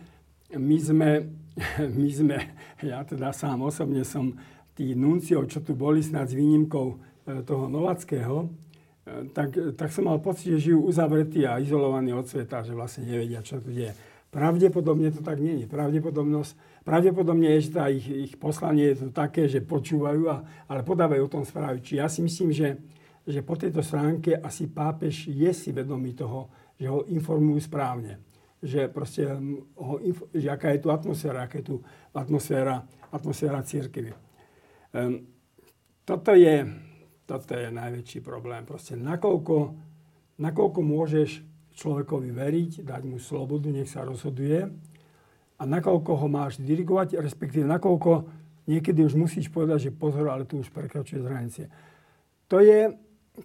my 0.56 0.78
sme, 0.80 1.10
my 2.00 2.10
sme, 2.10 2.38
ja 2.80 3.04
teda 3.04 3.36
sám 3.36 3.68
osobne 3.68 4.08
som 4.08 4.32
tí 4.80 4.96
nunciov, 4.96 5.52
čo 5.52 5.60
tu 5.60 5.76
boli 5.76 6.00
snad 6.00 6.32
s 6.32 6.38
výnimkou 6.40 6.88
e, 6.96 6.98
toho 7.44 7.68
Novackého, 7.68 8.48
e, 8.48 9.28
tak, 9.36 9.76
tak 9.76 9.92
som 9.92 10.08
mal 10.08 10.24
pocit, 10.24 10.56
že 10.56 10.72
žijú 10.72 10.88
uzavretí 10.88 11.44
a 11.44 11.60
izolovaní 11.60 12.16
od 12.16 12.24
sveta, 12.24 12.64
že 12.64 12.72
vlastne 12.72 13.04
nevedia, 13.04 13.44
čo 13.44 13.60
tu 13.60 13.76
deje. 13.76 13.92
Pravdepodobne 14.32 15.12
to 15.12 15.20
tak 15.20 15.44
nie 15.44 15.66
je. 15.66 15.68
Pravdepodobnosť, 15.68 16.56
pravdepodobne 16.88 17.60
je, 17.60 17.66
že 17.68 17.72
tá 17.76 17.92
ich, 17.92 18.08
ich 18.08 18.34
poslanie 18.40 18.96
je 18.96 19.04
to 19.04 19.08
také, 19.12 19.52
že 19.52 19.60
počúvajú, 19.60 20.24
a, 20.32 20.48
ale 20.72 20.88
podávajú 20.88 21.28
o 21.28 21.34
tom 21.34 21.44
správy. 21.44 21.84
Či 21.84 22.00
ja 22.00 22.08
si 22.08 22.24
myslím, 22.24 22.56
že, 22.56 22.80
že 23.30 23.46
po 23.46 23.54
tejto 23.54 23.86
stránke 23.86 24.34
asi 24.34 24.66
pápež 24.66 25.30
je 25.30 25.54
si 25.54 25.70
vedomý 25.70 26.18
toho, 26.18 26.50
že 26.74 26.90
ho 26.90 27.06
informujú 27.06 27.62
správne. 27.62 28.18
Že 28.60 28.90
proste, 28.90 29.30
ho, 29.78 29.96
že 30.34 30.50
aká 30.50 30.74
je 30.74 30.82
tu 30.82 30.90
atmosféra, 30.90 31.46
aká 31.46 31.62
je 31.62 31.68
tu 31.70 31.76
atmosféra, 32.12 32.82
atmosféra 33.14 33.62
církevy. 33.62 34.12
Um, 34.98 35.30
toto, 36.02 36.34
je, 36.34 36.66
toto 37.30 37.54
je 37.54 37.70
najväčší 37.70 38.26
problém. 38.26 38.66
Proste 38.66 38.98
nakoľko, 38.98 39.78
nakoľko 40.42 40.80
môžeš 40.82 41.46
človekovi 41.78 42.34
veriť, 42.34 42.72
dať 42.82 43.02
mu 43.06 43.22
slobodu, 43.22 43.70
nech 43.70 43.88
sa 43.88 44.04
rozhoduje 44.04 44.68
a 45.60 45.64
nakoľko 45.64 46.12
ho 46.18 46.28
máš 46.28 46.58
dirigovať, 46.60 47.22
respektíve 47.22 47.64
nakoľko 47.64 48.28
niekedy 48.68 49.06
už 49.06 49.16
musíš 49.16 49.48
povedať, 49.54 49.88
že 49.88 49.96
pozor, 49.96 50.34
ale 50.34 50.50
tu 50.50 50.60
už 50.60 50.74
prekračuje 50.74 51.24
hranice. 51.24 51.72
To 52.50 52.60
je, 52.60 52.90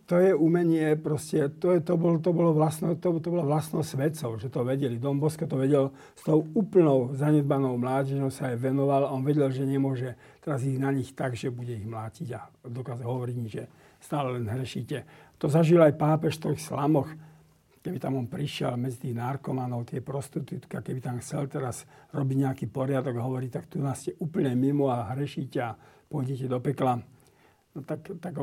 to 0.07 0.19
je 0.19 0.35
umenie, 0.35 0.99
proste, 0.99 1.49
to, 1.63 1.75
je, 1.75 1.81
to, 1.81 1.95
bol, 1.95 2.19
to, 2.19 2.35
bolo 2.35 2.51
vlastno, 2.51 2.99
to, 2.99 3.23
to 3.23 3.29
bola 3.31 3.47
vlastnosť 3.47 3.89
svedcov, 3.89 4.31
že 4.43 4.51
to 4.51 4.67
vedeli. 4.67 4.99
Dom 4.99 5.23
Bosko 5.23 5.47
to 5.47 5.55
vedel 5.55 5.95
s 6.19 6.23
tou 6.27 6.43
úplnou 6.55 7.15
zanedbanou 7.15 7.79
mládežou 7.79 8.31
sa 8.31 8.51
aj 8.51 8.59
venoval 8.59 9.07
a 9.07 9.15
on 9.15 9.23
vedel, 9.23 9.47
že 9.55 9.63
nemôže 9.63 10.19
teraz 10.43 10.67
ísť 10.67 10.81
na 10.83 10.91
nich 10.91 11.15
tak, 11.15 11.39
že 11.39 11.55
bude 11.55 11.75
ich 11.75 11.87
mlátiť 11.87 12.29
a 12.35 12.41
dokáže 12.67 13.07
hovoriť 13.07 13.37
že 13.47 13.63
stále 14.03 14.35
len 14.35 14.45
hrešíte. 14.45 15.07
To 15.39 15.47
zažil 15.47 15.81
aj 15.81 15.95
pápež 15.95 16.43
v 16.43 16.53
tých 16.53 16.67
slamoch, 16.67 17.09
keby 17.85 18.01
tam 18.01 18.19
on 18.19 18.27
prišiel 18.27 18.75
medzi 18.81 19.09
tých 19.09 19.17
narkomanov, 19.17 19.87
tie 19.87 20.01
prostitútka, 20.01 20.81
keby 20.81 21.01
tam 21.01 21.17
chcel 21.21 21.47
teraz 21.47 21.85
robiť 22.11 22.37
nejaký 22.49 22.67
poriadok, 22.73 23.21
hovorí, 23.21 23.53
tak 23.53 23.69
tu 23.69 23.79
nás 23.79 24.01
ste 24.01 24.17
úplne 24.19 24.57
mimo 24.57 24.89
a 24.89 25.13
hrešíte 25.13 25.59
a 25.61 25.77
pôjdete 26.09 26.49
do 26.49 26.59
pekla 26.59 27.14
tak, 27.83 28.07
tak 28.23 28.35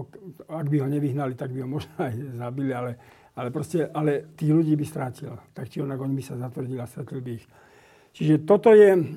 ak 0.51 0.67
by 0.67 0.77
ho 0.83 0.87
nevyhnali, 0.91 1.39
tak 1.39 1.55
by 1.55 1.63
ho 1.63 1.69
možno 1.71 1.95
aj 1.95 2.11
zabili, 2.35 2.75
ale, 2.75 2.91
ale 3.31 3.47
proste, 3.47 3.87
ale 3.87 4.35
tých 4.35 4.51
ľudí 4.51 4.75
by 4.75 4.83
strátil. 4.83 5.39
Tak 5.55 5.71
či 5.71 5.79
onak 5.79 6.03
on 6.03 6.11
by 6.11 6.19
sa 6.19 6.35
zatvrdil 6.35 6.83
a 6.83 6.91
stratil 6.91 7.23
by 7.23 7.31
ich. 7.39 7.45
Čiže 8.11 8.43
toto 8.43 8.75
je, 8.75 9.15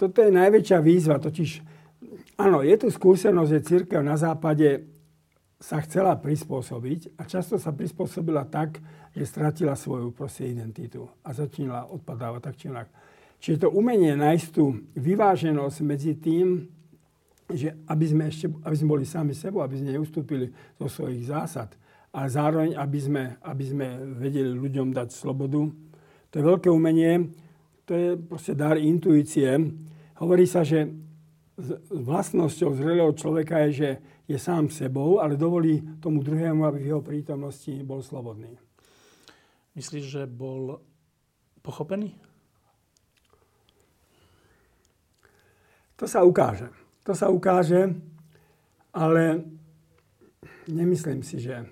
toto 0.00 0.24
je 0.24 0.32
najväčšia 0.32 0.78
výzva, 0.80 1.20
totiž 1.20 1.60
áno, 2.40 2.64
je 2.64 2.76
tu 2.80 2.88
skúsenosť, 2.88 3.50
že 3.52 3.66
církev 3.68 4.00
na 4.00 4.16
západe 4.16 4.88
sa 5.60 5.84
chcela 5.84 6.16
prispôsobiť 6.16 7.20
a 7.20 7.28
často 7.28 7.60
sa 7.60 7.76
prispôsobila 7.76 8.48
tak, 8.48 8.80
že 9.12 9.28
stratila 9.28 9.76
svoju 9.76 10.16
proste 10.16 10.48
identitu 10.48 11.04
a 11.20 11.36
začínala 11.36 11.92
odpadávať 11.92 12.40
tak 12.40 12.56
či 12.56 12.72
onak. 12.72 12.88
Čiže 13.40 13.68
to 13.68 13.72
umenie 13.72 14.16
nájsť 14.16 14.46
tú 14.56 14.80
vyváženosť 14.96 15.78
medzi 15.84 16.16
tým, 16.16 16.64
že 17.56 17.74
aby 17.86 18.06
sme, 18.06 18.24
ešte, 18.28 18.46
aby 18.50 18.76
sme 18.76 18.88
boli 18.98 19.04
sami 19.06 19.32
sebou, 19.34 19.62
aby 19.62 19.78
sme 19.78 19.96
neustúpili 19.96 20.50
zo 20.76 20.86
svojich 20.86 21.26
zásad, 21.30 21.74
ale 22.10 22.26
zároveň, 22.26 22.70
aby 22.74 22.98
sme, 22.98 23.22
aby 23.42 23.64
sme 23.64 23.86
vedeli 24.18 24.50
ľuďom 24.50 24.90
dať 24.90 25.08
slobodu. 25.14 25.70
To 26.30 26.34
je 26.34 26.44
veľké 26.44 26.68
umenie, 26.70 27.30
to 27.86 27.92
je 27.94 28.08
proste 28.18 28.54
dar 28.54 28.78
intuície. 28.78 29.50
Hovorí 30.18 30.46
sa, 30.46 30.62
že 30.62 30.90
vlastnosťou 31.90 32.72
zrelého 32.74 33.12
človeka 33.14 33.66
je, 33.68 33.70
že 33.72 33.90
je 34.30 34.38
sám 34.38 34.70
sebou, 34.70 35.18
ale 35.18 35.34
dovolí 35.34 35.82
tomu 35.98 36.22
druhému, 36.22 36.62
aby 36.62 36.78
v 36.78 36.90
jeho 36.94 37.02
prítomnosti 37.02 37.74
bol 37.82 37.98
slobodný. 37.98 38.54
Myslíš, 39.74 40.04
že 40.06 40.22
bol 40.30 40.78
pochopený? 41.62 42.14
To 45.98 46.08
sa 46.08 46.24
ukáže. 46.24 46.79
To 47.10 47.18
sa 47.18 47.26
ukáže, 47.26 47.90
ale 48.94 49.42
nemyslím 50.70 51.26
si, 51.26 51.42
že, 51.42 51.66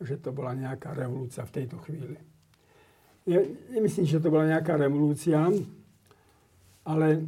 že 0.00 0.16
to 0.16 0.32
bola 0.32 0.56
nejaká 0.56 0.96
revolúcia 0.96 1.44
v 1.44 1.60
tejto 1.60 1.76
chvíli. 1.84 2.16
Ne, 3.28 3.52
nemyslím, 3.68 4.08
že 4.08 4.16
to 4.16 4.32
bola 4.32 4.48
nejaká 4.48 4.80
revolúcia, 4.80 5.44
ale 6.88 7.20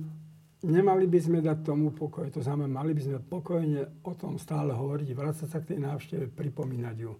nemali 0.65 1.05
by 1.05 1.21
sme 1.21 1.45
dať 1.45 1.69
tomu 1.69 1.93
pokoj. 1.93 2.33
To 2.33 2.41
znamená, 2.41 2.81
mali 2.81 2.97
by 2.97 3.13
sme 3.13 3.19
pokojne 3.21 4.01
o 4.09 4.13
tom 4.17 4.41
stále 4.41 4.73
hovoriť, 4.73 5.13
vrácať 5.13 5.45
sa 5.45 5.61
k 5.61 5.77
tej 5.77 5.85
návšteve, 5.85 6.33
pripomínať 6.33 6.97
ju. 6.97 7.13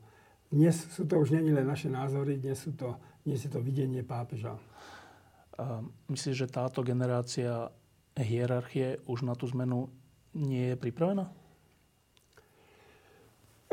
Dnes 0.49 0.89
sú 0.89 1.05
to 1.05 1.21
už 1.21 1.37
není 1.37 1.53
len 1.53 1.69
naše 1.69 1.93
názory, 1.93 2.41
dnes, 2.41 2.65
sú 2.65 2.73
to, 2.73 2.97
dnes 3.29 3.45
je 3.45 3.53
to 3.53 3.61
videnie 3.61 4.01
pápeža. 4.01 4.57
Myslíš, 6.09 6.49
že 6.49 6.49
táto 6.49 6.81
generácia 6.81 7.69
hierarchie 8.17 9.05
už 9.05 9.29
na 9.29 9.37
tú 9.37 9.53
zmenu 9.53 9.93
nie 10.35 10.75
je 10.75 10.77
pripravená? 10.77 11.27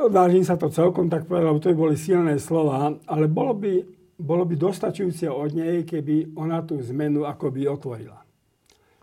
Odvážim 0.02 0.42
sa 0.42 0.58
to 0.58 0.74
celkom 0.74 1.12
tak 1.12 1.30
povedať, 1.30 1.46
lebo 1.46 1.62
to 1.62 1.70
by 1.74 1.78
boli 1.78 1.96
silné 2.00 2.42
slova, 2.42 2.90
ale 3.06 3.30
bolo 3.30 3.54
by, 3.54 3.86
bolo 4.18 4.50
by 4.50 4.56
dostačujúce 4.58 5.30
od 5.30 5.54
nej, 5.54 5.86
keby 5.86 6.34
ona 6.34 6.66
tú 6.66 6.82
zmenu 6.82 7.28
akoby 7.28 7.70
otvorila. 7.70 8.18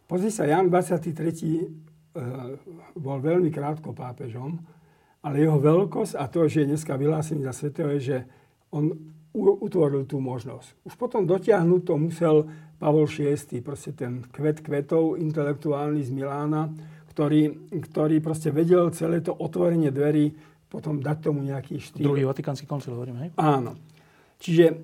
Pozri 0.08 0.32
sa, 0.32 0.48
Jan 0.48 0.66
23. 0.66 1.88
Eh, 2.18 2.56
bol 2.98 3.22
veľmi 3.22 3.46
krátko 3.52 3.94
pápežom, 3.94 4.58
ale 5.22 5.46
jeho 5.46 5.60
veľkosť 5.60 6.18
a 6.18 6.26
to, 6.26 6.50
že 6.50 6.66
je 6.66 6.70
dneska 6.74 6.98
vyhlásený 6.98 7.46
za 7.46 7.54
svetého, 7.54 7.94
je, 7.94 8.00
že 8.00 8.18
on 8.74 8.90
utvoril 9.38 10.02
tú 10.02 10.18
možnosť. 10.18 10.82
Už 10.82 10.98
potom 10.98 11.28
dotiahnuť 11.28 11.82
to 11.86 11.94
musel 11.94 12.36
Pavol 12.80 13.06
VI, 13.06 13.38
proste 13.62 13.94
ten 13.94 14.26
kvet 14.34 14.66
kvetov 14.66 15.14
intelektuálny 15.14 16.02
z 16.02 16.10
Milána, 16.10 16.74
ktorý, 17.18 17.74
ktorý 17.82 18.22
proste 18.22 18.54
vedel 18.54 18.94
celé 18.94 19.18
to 19.18 19.34
otvorenie 19.34 19.90
dverí 19.90 20.30
potom 20.70 21.02
dať 21.02 21.18
tomu 21.18 21.42
nejaký 21.42 21.82
štýl. 21.82 22.06
Druhý 22.06 22.22
vatikánsky 22.22 22.62
koncil, 22.62 22.94
hovorím, 22.94 23.26
hej? 23.26 23.28
Áno. 23.34 23.74
Čiže 24.38 24.64
e, 24.70 24.74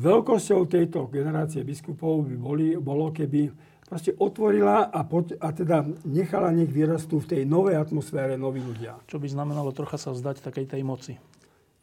veľkosťou 0.00 0.64
tejto 0.64 1.12
generácie 1.12 1.60
biskupov 1.60 2.24
by 2.24 2.36
boli, 2.40 2.66
bolo, 2.80 3.12
keby 3.12 3.52
proste 3.84 4.16
otvorila 4.16 4.88
a, 4.88 5.04
pod, 5.04 5.36
a 5.36 5.52
teda 5.52 5.84
nechala 6.08 6.48
nech 6.48 6.72
vyrastú 6.72 7.20
v 7.20 7.36
tej 7.36 7.42
novej 7.44 7.76
atmosfére 7.76 8.40
noví 8.40 8.64
ľudia. 8.64 8.96
Čo 9.04 9.20
by 9.20 9.28
znamenalo 9.28 9.76
trocha 9.76 10.00
sa 10.00 10.16
vzdať 10.16 10.40
takej 10.40 10.64
tej 10.64 10.80
moci. 10.80 11.12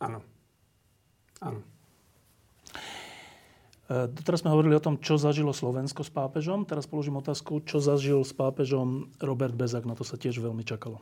Áno. 0.01 0.25
Áno. 1.37 1.61
E, 3.87 4.11
teraz 4.23 4.43
sme 4.43 4.51
hovorili 4.51 4.75
o 4.75 4.83
tom, 4.83 4.99
čo 4.99 5.15
zažilo 5.15 5.55
Slovensko 5.55 6.03
s 6.03 6.11
pápežom. 6.11 6.67
Teraz 6.67 6.87
položím 6.87 7.19
otázku, 7.19 7.63
čo 7.63 7.79
zažil 7.79 8.21
s 8.21 8.35
pápežom 8.35 9.11
Robert 9.19 9.55
Bezak. 9.55 9.87
Na 9.87 9.95
to 9.95 10.05
sa 10.05 10.19
tiež 10.19 10.39
veľmi 10.43 10.67
čakalo. 10.67 10.99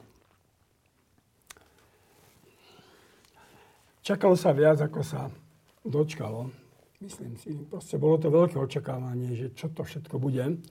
čakalo 4.06 4.38
sa 4.38 4.54
viac, 4.54 4.78
ako 4.78 5.02
sa 5.02 5.34
dočkalo. 5.82 6.54
Myslím 7.02 7.34
si, 7.42 7.58
proste 7.66 7.98
bolo 7.98 8.22
to 8.22 8.30
veľké 8.30 8.56
očakávanie, 8.62 9.34
že 9.34 9.48
čo 9.58 9.74
to 9.74 9.82
všetko 9.82 10.22
bude. 10.22 10.62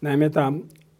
Najmä 0.00 0.26
tá 0.32 0.48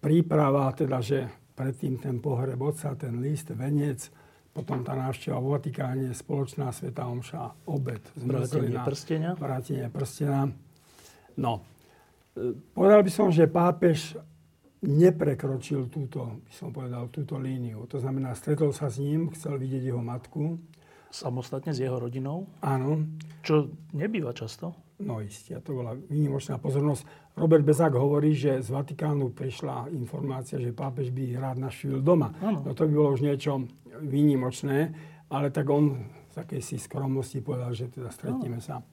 príprava, 0.05 0.69
teda, 0.77 1.01
že 1.01 1.25
predtým 1.57 1.97
ten 1.97 2.21
pohreb 2.21 2.61
otca, 2.61 2.93
ten 2.95 3.19
list, 3.25 3.49
venec, 3.57 4.13
potom 4.51 4.83
tá 4.83 4.99
návšteva 4.99 5.39
v 5.39 5.47
Vatikáne, 5.55 6.09
spoločná 6.11 6.75
sveta 6.75 7.07
omša, 7.07 7.71
obed, 7.71 8.03
vrátenie 8.19 8.79
prstenia. 8.83 9.31
Vrátenie 9.39 9.87
prstenia. 9.87 10.51
No, 11.39 11.63
e, 12.35 12.59
povedal 12.75 13.07
by 13.07 13.11
som, 13.15 13.31
že 13.31 13.47
pápež 13.47 14.19
neprekročil 14.81 15.93
túto, 15.93 16.41
by 16.43 16.53
som 16.53 16.73
povedal, 16.73 17.07
túto 17.13 17.37
líniu. 17.37 17.85
To 17.87 18.01
znamená, 18.01 18.33
stretol 18.35 18.73
sa 18.73 18.89
s 18.89 18.99
ním, 18.99 19.29
chcel 19.37 19.61
vidieť 19.61 19.93
jeho 19.93 20.03
matku. 20.03 20.57
Samostatne 21.13 21.77
s 21.77 21.79
jeho 21.79 22.01
rodinou? 22.01 22.49
Áno. 22.65 23.05
Čo 23.45 23.71
nebýva 23.93 24.33
často? 24.33 24.73
No 25.01 25.25
isté, 25.25 25.57
to 25.65 25.81
bola 25.81 25.97
výnimočná 25.97 26.61
pozornosť. 26.61 27.33
Robert 27.41 27.65
Bezák 27.65 27.97
hovorí, 27.97 28.37
že 28.37 28.61
z 28.61 28.69
Vatikánu 28.69 29.33
prišla 29.33 29.89
informácia, 29.97 30.61
že 30.61 30.77
pápež 30.77 31.09
by 31.09 31.41
rád 31.41 31.57
navštívil 31.57 32.05
doma. 32.05 32.37
Ano. 32.45 32.61
No 32.69 32.77
to 32.77 32.85
by 32.85 32.93
bolo 32.93 33.17
už 33.17 33.25
niečo 33.25 33.65
výnimočné, 34.05 34.93
ale 35.33 35.49
tak 35.49 35.67
on 35.73 36.05
z 36.31 36.37
akejsi 36.37 36.77
skromnosti 36.79 37.41
povedal, 37.41 37.73
že 37.73 37.89
teda 37.89 38.13
stretneme 38.13 38.61
sa. 38.61 38.85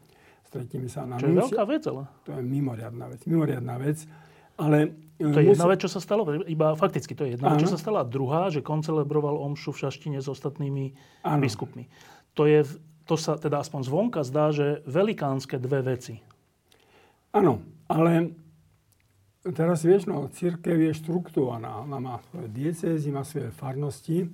Stretneme 0.47 0.87
sa 0.87 1.03
na 1.03 1.19
Čo 1.19 1.27
je 1.27 1.37
veľká 1.43 1.63
vec, 1.67 1.83
ale. 1.91 2.07
To 2.23 2.29
je 2.39 2.41
mimoriadná 2.41 3.05
vec. 3.11 3.19
Mimoriadná 3.27 3.75
vec. 3.77 4.07
Ale 4.57 4.95
to 5.17 5.37
je 5.37 5.53
jedna 5.53 5.67
vec, 5.69 5.81
čo 5.81 5.89
sa 5.89 6.01
stalo, 6.01 6.25
iba 6.45 6.77
fakticky 6.77 7.13
to 7.13 7.25
je 7.25 7.37
jedna 7.37 7.53
vec, 7.53 7.61
čo 7.61 7.73
sa 7.73 7.77
stala. 7.81 8.05
Druhá, 8.05 8.53
že 8.53 8.61
koncelebroval 8.61 9.37
omšu 9.37 9.73
v 9.73 9.85
Šaštine 9.85 10.17
s 10.21 10.29
ostatnými 10.29 10.93
ano. 11.25 11.41
biskupmi. 11.41 11.89
To, 12.37 12.45
je, 12.45 12.65
to 13.07 13.15
sa 13.15 13.39
teda 13.39 13.63
aspoň 13.63 13.81
zvonka 13.87 14.21
zdá, 14.27 14.51
že 14.51 14.83
velikánske 14.83 15.55
dve 15.57 15.95
veci. 15.95 16.19
Áno, 17.31 17.63
ale 17.87 18.35
teraz 19.55 19.87
vieš, 19.87 20.11
no, 20.11 20.27
církev 20.27 20.75
je 20.75 20.91
štruktúrovaná. 20.91 21.87
Ona 21.87 21.97
má 22.03 22.15
svoje 22.27 22.51
diecézy, 22.51 23.07
má 23.07 23.23
svoje 23.23 23.47
farnosti 23.55 24.27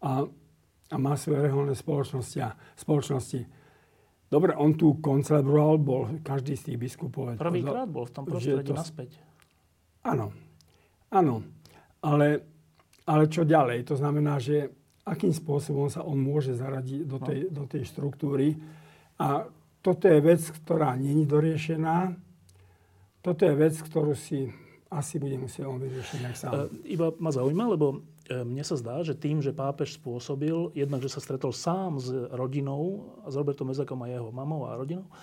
a, 0.00 0.24
a 0.88 0.96
má 0.96 1.14
svoje 1.20 1.44
reholné 1.44 1.76
spoločnosti. 1.76 2.38
A 2.40 2.56
spoločnosti. 2.80 3.44
Dobre, 4.30 4.54
on 4.56 4.78
tu 4.78 4.96
koncelebroval, 5.02 5.76
bol 5.82 6.02
každý 6.22 6.54
z 6.56 6.72
tých 6.72 6.78
biskupov. 6.78 7.36
Prvýkrát 7.36 7.90
bol 7.90 8.06
v 8.06 8.14
tom 8.14 8.24
prostredí 8.24 8.70
to, 8.70 8.78
naspäť. 8.78 9.18
Áno, 10.06 10.32
áno. 11.12 11.44
Ale, 12.00 12.40
ale 13.04 13.28
čo 13.28 13.44
ďalej? 13.44 13.92
To 13.92 13.98
znamená, 13.98 14.40
že 14.40 14.79
akým 15.04 15.32
spôsobom 15.32 15.88
sa 15.88 16.04
on 16.04 16.20
môže 16.20 16.54
zaradiť 16.54 17.00
do 17.08 17.18
tej, 17.18 17.40
no. 17.48 17.62
do 17.62 17.64
tej 17.66 17.82
štruktúry. 17.88 18.56
A 19.20 19.48
toto 19.80 20.08
je 20.08 20.20
vec, 20.20 20.40
ktorá 20.44 20.96
není 20.96 21.24
doriešená. 21.24 22.12
Toto 23.20 23.42
je 23.44 23.54
vec, 23.56 23.74
ktorú 23.80 24.12
si 24.16 24.52
asi 24.90 25.22
bude 25.22 25.38
musieť 25.38 25.70
on 25.70 25.78
vyriešiť 25.78 26.20
sám. 26.34 26.52
E, 26.52 26.58
iba 26.90 27.14
ma 27.22 27.30
zaujíma, 27.30 27.64
lebo 27.78 28.02
e, 28.26 28.42
mne 28.42 28.64
sa 28.66 28.74
zdá, 28.74 29.06
že 29.06 29.14
tým, 29.14 29.38
že 29.38 29.54
pápež 29.54 29.94
spôsobil, 29.96 30.74
jednak, 30.74 30.98
že 30.98 31.14
sa 31.14 31.22
stretol 31.22 31.54
sám 31.54 32.02
s 32.02 32.10
rodinou, 32.34 33.14
s 33.22 33.38
Robertom 33.38 33.70
Mezakom 33.70 34.02
a 34.02 34.10
jeho 34.10 34.34
mamou 34.34 34.66
a 34.66 34.74
rodinou, 34.74 35.06
e, 35.06 35.14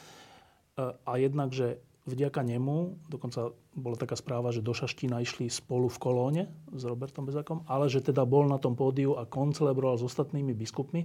a 0.88 1.12
jednak, 1.20 1.52
že 1.52 1.84
vďaka 2.08 2.40
nemu, 2.40 3.04
dokonca 3.12 3.52
bola 3.76 4.00
taká 4.00 4.16
správa, 4.16 4.56
že 4.56 4.64
do 4.64 4.72
Šaštína 4.72 5.20
išli 5.20 5.52
spolu 5.52 5.92
v 5.92 6.00
kolóne 6.00 6.44
s 6.72 6.88
Robertom 6.88 7.28
Bezakom, 7.28 7.68
ale 7.68 7.92
že 7.92 8.00
teda 8.00 8.24
bol 8.24 8.48
na 8.48 8.56
tom 8.58 8.80
pódiu 8.80 9.20
a 9.20 9.28
koncelebroval 9.28 10.00
s 10.00 10.08
ostatnými 10.08 10.56
biskupmi, 10.56 11.04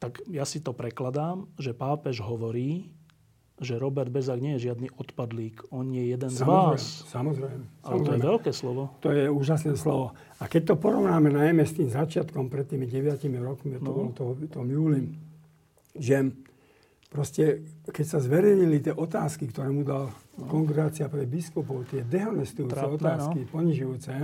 tak 0.00 0.24
ja 0.30 0.48
si 0.48 0.64
to 0.64 0.72
prekladám, 0.72 1.46
že 1.60 1.76
pápež 1.76 2.24
hovorí, 2.24 2.88
že 3.58 3.74
Robert 3.74 4.08
Bezák 4.14 4.38
nie 4.38 4.54
je 4.56 4.70
žiadny 4.70 4.88
odpadlík. 4.94 5.74
On 5.74 5.82
je 5.90 6.14
jeden 6.14 6.30
samozrejme, 6.30 6.78
z 6.78 7.02
vás. 7.02 7.10
Samozrejme. 7.10 7.64
Ale 7.82 7.98
to 8.06 8.10
je 8.14 8.20
veľké 8.22 8.50
slovo. 8.54 8.82
To 9.02 9.10
je 9.10 9.26
úžasné 9.26 9.74
slovo. 9.74 10.14
A 10.38 10.46
keď 10.46 10.74
to 10.74 10.74
porovnáme 10.78 11.34
najmä 11.34 11.66
s 11.66 11.74
tým 11.74 11.90
začiatkom 11.90 12.46
pred 12.46 12.70
tými 12.70 12.86
9 12.86 13.18
rokmi, 13.42 13.82
to 13.82 13.90
no. 13.90 13.90
bolo 13.90 14.10
to, 14.14 14.38
to 14.46 14.62
júli, 14.62 15.10
že 15.98 16.30
proste, 17.08 17.64
keď 17.88 18.06
sa 18.06 18.18
zverejnili 18.20 18.84
tie 18.84 18.94
otázky, 18.94 19.48
ktoré 19.48 19.72
mu 19.72 19.82
dal 19.82 20.12
kongregácia 20.36 21.08
pre 21.08 21.24
biskupov, 21.24 21.88
tie 21.88 22.04
dehonestujúce 22.04 22.76
Trápne, 22.76 22.96
otázky, 23.00 23.38
no. 23.44 23.50
ponižujúce, 23.50 24.14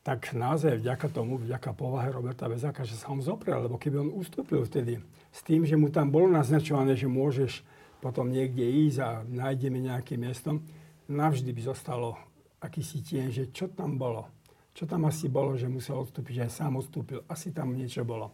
tak 0.00 0.32
naozaj 0.32 0.80
vďaka 0.80 1.06
tomu, 1.12 1.38
vďaka 1.38 1.70
povahe 1.76 2.08
Roberta 2.10 2.48
Bezáka, 2.48 2.88
že 2.88 2.96
sa 2.96 3.12
on 3.12 3.20
zoprel, 3.20 3.68
lebo 3.68 3.76
keby 3.76 4.00
on 4.00 4.10
ustúpil 4.16 4.64
vtedy 4.66 4.98
s 5.30 5.40
tým, 5.46 5.62
že 5.62 5.76
mu 5.78 5.92
tam 5.92 6.10
bolo 6.10 6.26
naznačované, 6.26 6.96
že 6.96 7.06
môžeš 7.06 7.62
potom 8.00 8.32
niekde 8.32 8.64
ísť 8.64 8.98
a 9.04 9.08
nájdeme 9.28 9.76
nejaké 9.76 10.16
miesto, 10.16 10.58
navždy 11.06 11.52
by 11.52 11.62
zostalo 11.68 12.16
akýsi 12.64 13.04
tieň, 13.04 13.28
že 13.28 13.44
čo 13.52 13.68
tam 13.68 14.00
bolo. 14.00 14.28
Čo 14.72 14.88
tam 14.88 15.04
asi 15.04 15.28
bolo, 15.28 15.58
že 15.60 15.68
musel 15.68 16.00
odstúpiť, 16.00 16.32
že 16.32 16.44
aj 16.48 16.52
sám 16.64 16.80
odstúpil. 16.80 17.20
Asi 17.28 17.52
tam 17.52 17.76
niečo 17.76 18.00
bolo. 18.06 18.32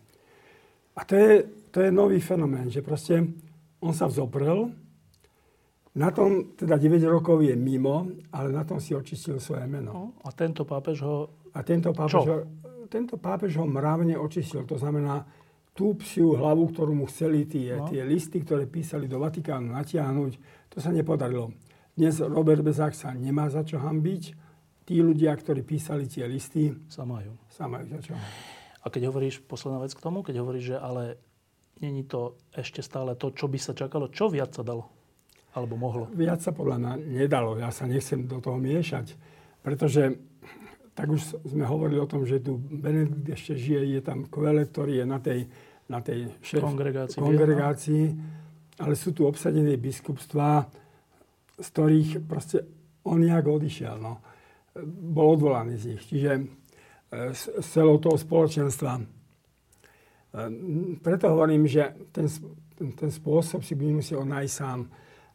A 0.96 1.04
to 1.04 1.14
je, 1.14 1.32
to 1.70 1.84
je 1.84 1.90
nový 1.92 2.20
fenomén, 2.24 2.72
že 2.72 2.80
proste 2.80 3.20
on 3.84 3.92
sa 3.92 4.08
vzoprel, 4.08 4.72
na 5.96 6.12
tom 6.12 6.52
teda 6.52 6.76
9 6.76 7.00
rokov 7.08 7.40
je 7.40 7.56
mimo, 7.56 8.04
ale 8.32 8.52
na 8.52 8.68
tom 8.68 8.76
si 8.76 8.92
očistil 8.92 9.40
svoje 9.40 9.64
meno. 9.64 9.92
No, 9.92 10.04
a 10.24 10.32
tento 10.32 10.68
pápež 10.68 11.00
ho... 11.00 11.16
A 11.56 11.64
tento 11.64 11.96
pápež, 11.96 12.20
ho, 12.20 12.36
tento 12.92 13.16
pápež 13.16 13.56
ho 13.56 13.64
mravne 13.64 14.12
očistil. 14.12 14.68
To 14.68 14.76
znamená, 14.76 15.24
tú 15.72 15.96
psiu 15.96 16.36
hlavu, 16.36 16.68
ktorú 16.68 16.92
mu 16.92 17.08
chceli 17.08 17.48
tie, 17.48 17.80
no. 17.80 17.88
tie 17.88 18.04
listy, 18.04 18.44
ktoré 18.44 18.68
písali 18.68 19.08
do 19.08 19.16
Vatikánu 19.16 19.72
natiahnuť, 19.72 20.32
to 20.68 20.84
sa 20.84 20.92
nepodarilo. 20.92 21.56
Dnes 21.96 22.20
Robert 22.20 22.60
Bezák 22.60 22.92
sa 22.92 23.16
nemá 23.16 23.48
za 23.48 23.64
čo 23.64 23.80
hambiť. 23.80 24.22
Tí 24.84 25.00
ľudia, 25.00 25.32
ktorí 25.32 25.64
písali 25.64 26.04
tie 26.04 26.28
listy, 26.28 26.76
sa 26.92 27.08
majú. 27.08 27.40
Sa 27.48 27.64
majú 27.64 27.88
za 27.88 28.00
čo 28.04 28.12
A 28.86 28.90
keď 28.92 29.10
hovoríš, 29.10 29.42
posledná 29.42 29.82
vec 29.82 29.90
k 29.90 29.98
tomu, 29.98 30.22
keď 30.22 30.46
hovoríš, 30.46 30.64
že 30.74 30.78
ale 30.78 31.18
není 31.82 32.06
to 32.06 32.38
ešte 32.54 32.86
stále 32.86 33.18
to, 33.18 33.34
čo 33.34 33.50
by 33.50 33.58
sa 33.58 33.74
čakalo, 33.74 34.06
čo 34.14 34.30
viac 34.30 34.54
sa 34.54 34.62
dalo? 34.62 34.86
Alebo 35.58 35.74
mohlo? 35.74 36.06
Viac 36.14 36.38
sa 36.38 36.54
podľa 36.54 36.78
mňa 36.78 36.92
nedalo. 37.02 37.58
Ja 37.58 37.74
sa 37.74 37.90
nechcem 37.90 38.30
do 38.30 38.38
toho 38.38 38.62
miešať. 38.62 39.18
Pretože 39.66 40.22
tak 40.94 41.10
už 41.10 41.42
sme 41.42 41.66
hovorili 41.66 41.98
o 41.98 42.06
tom, 42.06 42.22
že 42.22 42.38
tu 42.38 42.56
Benedikt 42.56 43.26
ešte 43.26 43.58
žije, 43.58 43.98
je 43.98 44.02
tam 44.06 44.24
kvele, 44.30 44.62
ktorý 44.64 45.02
je 45.02 45.06
na 45.08 45.18
tej, 45.18 45.40
na 45.90 45.98
tej 45.98 46.30
šéf 46.40 46.62
kongregácii, 46.62 47.18
kongregácii 47.18 48.04
ale 48.76 48.92
sú 48.92 49.16
tu 49.16 49.24
obsadené 49.24 49.80
biskupstvá, 49.80 50.68
z 51.56 51.68
ktorých 51.72 52.10
proste 52.28 52.64
on 53.08 53.24
nejak 53.24 53.48
odišiel. 53.48 53.96
No. 53.96 54.20
Bol 54.86 55.40
odvolaný 55.40 55.80
z 55.80 55.84
nich. 55.96 56.02
Čiže 56.04 56.30
z 57.10 57.62
celou 57.62 58.02
toho 58.02 58.18
spoločenstva. 58.18 58.98
E, 58.98 59.04
preto 61.00 61.30
hovorím, 61.30 61.70
že 61.70 61.94
ten, 62.10 62.26
ten 62.76 63.10
spôsob 63.10 63.62
si 63.62 63.78
bude 63.78 64.02
musieť 64.02 64.22
nájsť 64.22 64.54
sám 64.54 64.80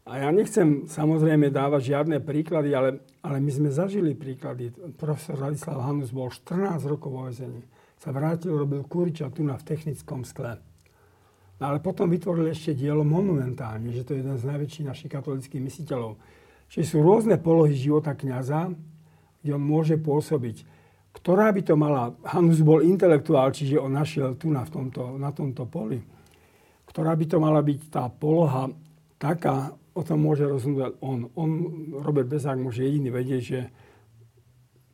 a 0.02 0.18
ja 0.18 0.30
nechcem 0.34 0.90
samozrejme 0.90 1.54
dávať 1.54 1.94
žiadne 1.94 2.18
príklady, 2.26 2.74
ale, 2.74 3.06
ale 3.22 3.38
my 3.38 3.52
sme 3.54 3.70
zažili 3.70 4.18
príklady. 4.18 4.74
Profesor 4.98 5.38
Ladislav 5.38 5.78
Hanus 5.86 6.10
bol 6.10 6.34
14 6.34 6.82
rokov 6.90 7.10
vo 7.14 7.24
vezení. 7.30 7.62
Sa 8.02 8.10
vrátil, 8.10 8.58
robil 8.58 8.82
kuriča 8.82 9.30
tu 9.30 9.46
na 9.46 9.62
v 9.62 9.68
technickom 9.72 10.26
skle. 10.26 10.58
No 11.62 11.64
ale 11.70 11.78
potom 11.78 12.10
vytvoril 12.10 12.50
ešte 12.50 12.74
dielo 12.74 13.06
monumentálne, 13.06 13.94
že 13.94 14.02
to 14.02 14.18
je 14.18 14.26
jeden 14.26 14.42
z 14.42 14.50
najväčších 14.50 14.90
našich 14.90 15.12
katolických 15.14 15.62
mysliteľov. 15.62 16.18
Čiže 16.74 16.98
sú 16.98 16.98
rôzne 17.06 17.38
polohy 17.38 17.78
života 17.78 18.18
kniaza, 18.18 18.74
kde 19.46 19.52
on 19.54 19.62
môže 19.62 20.02
pôsobiť. 20.02 20.66
Ktorá 21.12 21.52
by 21.52 21.62
to 21.62 21.74
mala, 21.76 22.16
Hanus 22.24 22.64
bol 22.64 22.82
intelektuál, 22.82 23.52
čiže 23.52 23.78
on 23.78 23.94
našiel 23.94 24.40
tu 24.40 24.50
na, 24.50 24.64
tomto, 24.64 25.20
na 25.20 25.30
tomto 25.36 25.68
poli. 25.68 26.00
Ktorá 26.88 27.14
by 27.14 27.26
to 27.28 27.38
mala 27.38 27.60
byť 27.60 27.80
tá 27.92 28.08
poloha 28.08 28.72
taká, 29.20 29.76
o 29.92 30.02
tom 30.02 30.24
môže 30.24 30.48
rozhodnúť 30.48 30.98
on. 31.04 31.28
On, 31.36 31.50
Robert 32.00 32.32
Bezák, 32.32 32.58
môže 32.58 32.88
jediný 32.88 33.12
vedieť, 33.12 33.42
že 33.44 33.60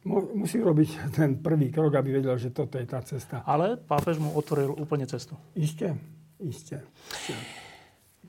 musí 0.10 0.58
robiť 0.64 1.12
ten 1.14 1.38
prvý 1.38 1.70
krok, 1.70 2.00
aby 2.00 2.20
vedel, 2.20 2.36
že 2.40 2.56
toto 2.56 2.80
je 2.80 2.88
tá 2.88 3.04
cesta. 3.04 3.44
Ale 3.44 3.76
pápež 3.76 4.18
mu 4.18 4.32
otvoril 4.34 4.74
úplne 4.74 5.04
cestu. 5.06 5.36
Isté, 5.54 5.94
isté. 6.40 6.82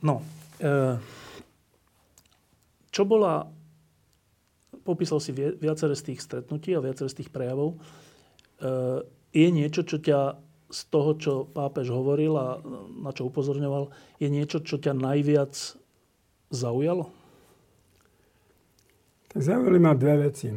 No, 0.03 0.23
e, 0.59 0.99
čo 2.91 3.03
bola, 3.07 3.47
popísal 4.89 5.21
si 5.21 5.37
viaceré 5.37 5.93
z 5.93 6.13
tých 6.13 6.25
stretnutí 6.25 6.73
a 6.73 6.81
viaceré 6.81 7.13
z 7.13 7.21
tých 7.21 7.29
prejavov, 7.29 7.77
e, 7.77 7.79
je 9.37 9.49
niečo, 9.53 9.85
čo 9.85 10.01
ťa 10.01 10.41
z 10.69 10.81
toho, 10.89 11.11
čo 11.21 11.33
pápež 11.45 11.93
hovoril 11.93 12.33
a 12.37 12.57
na 13.05 13.13
čo 13.13 13.29
upozorňoval, 13.29 13.93
je 14.17 14.29
niečo, 14.33 14.65
čo 14.65 14.81
ťa 14.81 14.97
najviac 14.97 15.53
zaujalo? 16.49 17.13
Tak 19.29 19.41
zaujali 19.45 19.77
ma 19.77 19.93
dve 19.93 20.29
veci. 20.29 20.49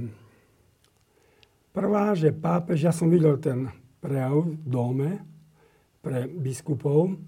Prvá, 1.72 2.16
že 2.16 2.32
pápež, 2.32 2.88
ja 2.88 2.96
som 2.96 3.12
videl 3.12 3.36
ten 3.40 3.68
prejav 4.00 4.48
v 4.48 4.68
dome 4.68 5.12
pre 6.04 6.28
biskupov, 6.28 7.20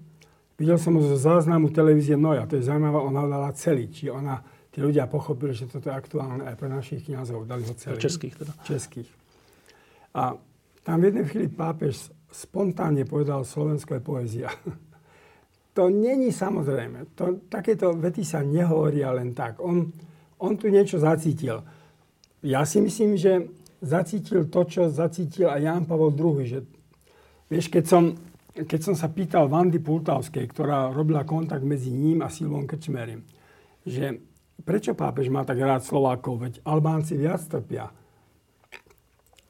Videl 0.54 0.78
som 0.78 0.94
ho 0.94 1.02
zo 1.02 1.18
záznamu 1.18 1.74
televízie 1.74 2.14
Noja. 2.14 2.46
To 2.46 2.54
je 2.54 2.62
zaujímavé, 2.62 2.98
ona 3.02 3.26
dala 3.26 3.50
celý. 3.58 3.90
Či 3.90 4.06
ona, 4.06 4.38
tí 4.74 4.82
ľudia 4.82 5.06
pochopili, 5.06 5.54
že 5.54 5.70
toto 5.70 5.86
je 5.86 5.94
aktuálne 5.94 6.50
aj 6.50 6.58
pre 6.58 6.66
našich 6.66 7.06
kniazov. 7.06 7.46
Dali 7.46 7.62
ho 7.62 7.74
celý. 7.78 8.02
Českých 8.02 8.34
teda. 8.42 8.52
Českých. 8.66 9.10
A 10.18 10.34
tam 10.82 10.96
v 10.98 11.14
jednej 11.14 11.26
chvíli 11.30 11.46
pápež 11.46 12.10
spontánne 12.34 13.06
povedal, 13.06 13.46
Slovensko 13.46 13.94
je 13.94 14.02
poézia. 14.02 14.50
to 15.78 15.86
není 15.86 16.34
samozrejme. 16.34 17.14
To, 17.14 17.46
takéto 17.46 17.94
vety 17.94 18.26
sa 18.26 18.42
nehovoria 18.42 19.14
len 19.14 19.30
tak. 19.30 19.62
On, 19.62 19.94
on 20.42 20.58
tu 20.58 20.66
niečo 20.66 20.98
zacítil. 20.98 21.62
Ja 22.42 22.66
si 22.66 22.82
myslím, 22.82 23.14
že 23.14 23.46
zacítil 23.78 24.50
to, 24.50 24.66
čo 24.66 24.90
zacítil 24.90 25.54
aj 25.54 25.60
Ján 25.62 25.84
Pavel 25.86 26.10
II. 26.18 26.42
Že, 26.42 26.58
vieš, 27.46 27.70
keď 27.70 27.86
som 27.86 28.04
keď 28.54 28.80
som 28.86 28.94
sa 28.94 29.10
pýtal 29.10 29.50
Vandy 29.50 29.82
Pultavskej, 29.82 30.46
ktorá 30.46 30.94
robila 30.94 31.26
kontakt 31.26 31.66
medzi 31.66 31.90
ním 31.90 32.22
a 32.22 32.30
Silvom 32.30 32.70
Krčmerim, 32.70 33.26
že 33.82 34.22
prečo 34.62 34.94
pápež 34.94 35.32
má 35.32 35.42
tak 35.42 35.58
rád 35.58 35.82
Slovákov, 35.82 36.38
veď 36.38 36.54
Albánci 36.62 37.18
viac 37.18 37.42
trpia. 37.42 37.90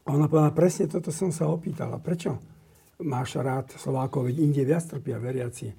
A 0.04 0.08
ona 0.08 0.28
povedala, 0.28 0.56
presne 0.56 0.88
toto 0.88 1.12
som 1.12 1.32
sa 1.32 1.48
opýtala. 1.48 2.00
Prečo 2.00 2.40
máš 3.04 3.36
rád 3.36 3.72
Slovákov, 3.76 4.32
veď 4.32 4.36
inde 4.40 4.62
viac 4.64 4.84
trpia 4.88 5.20
veriaci. 5.20 5.72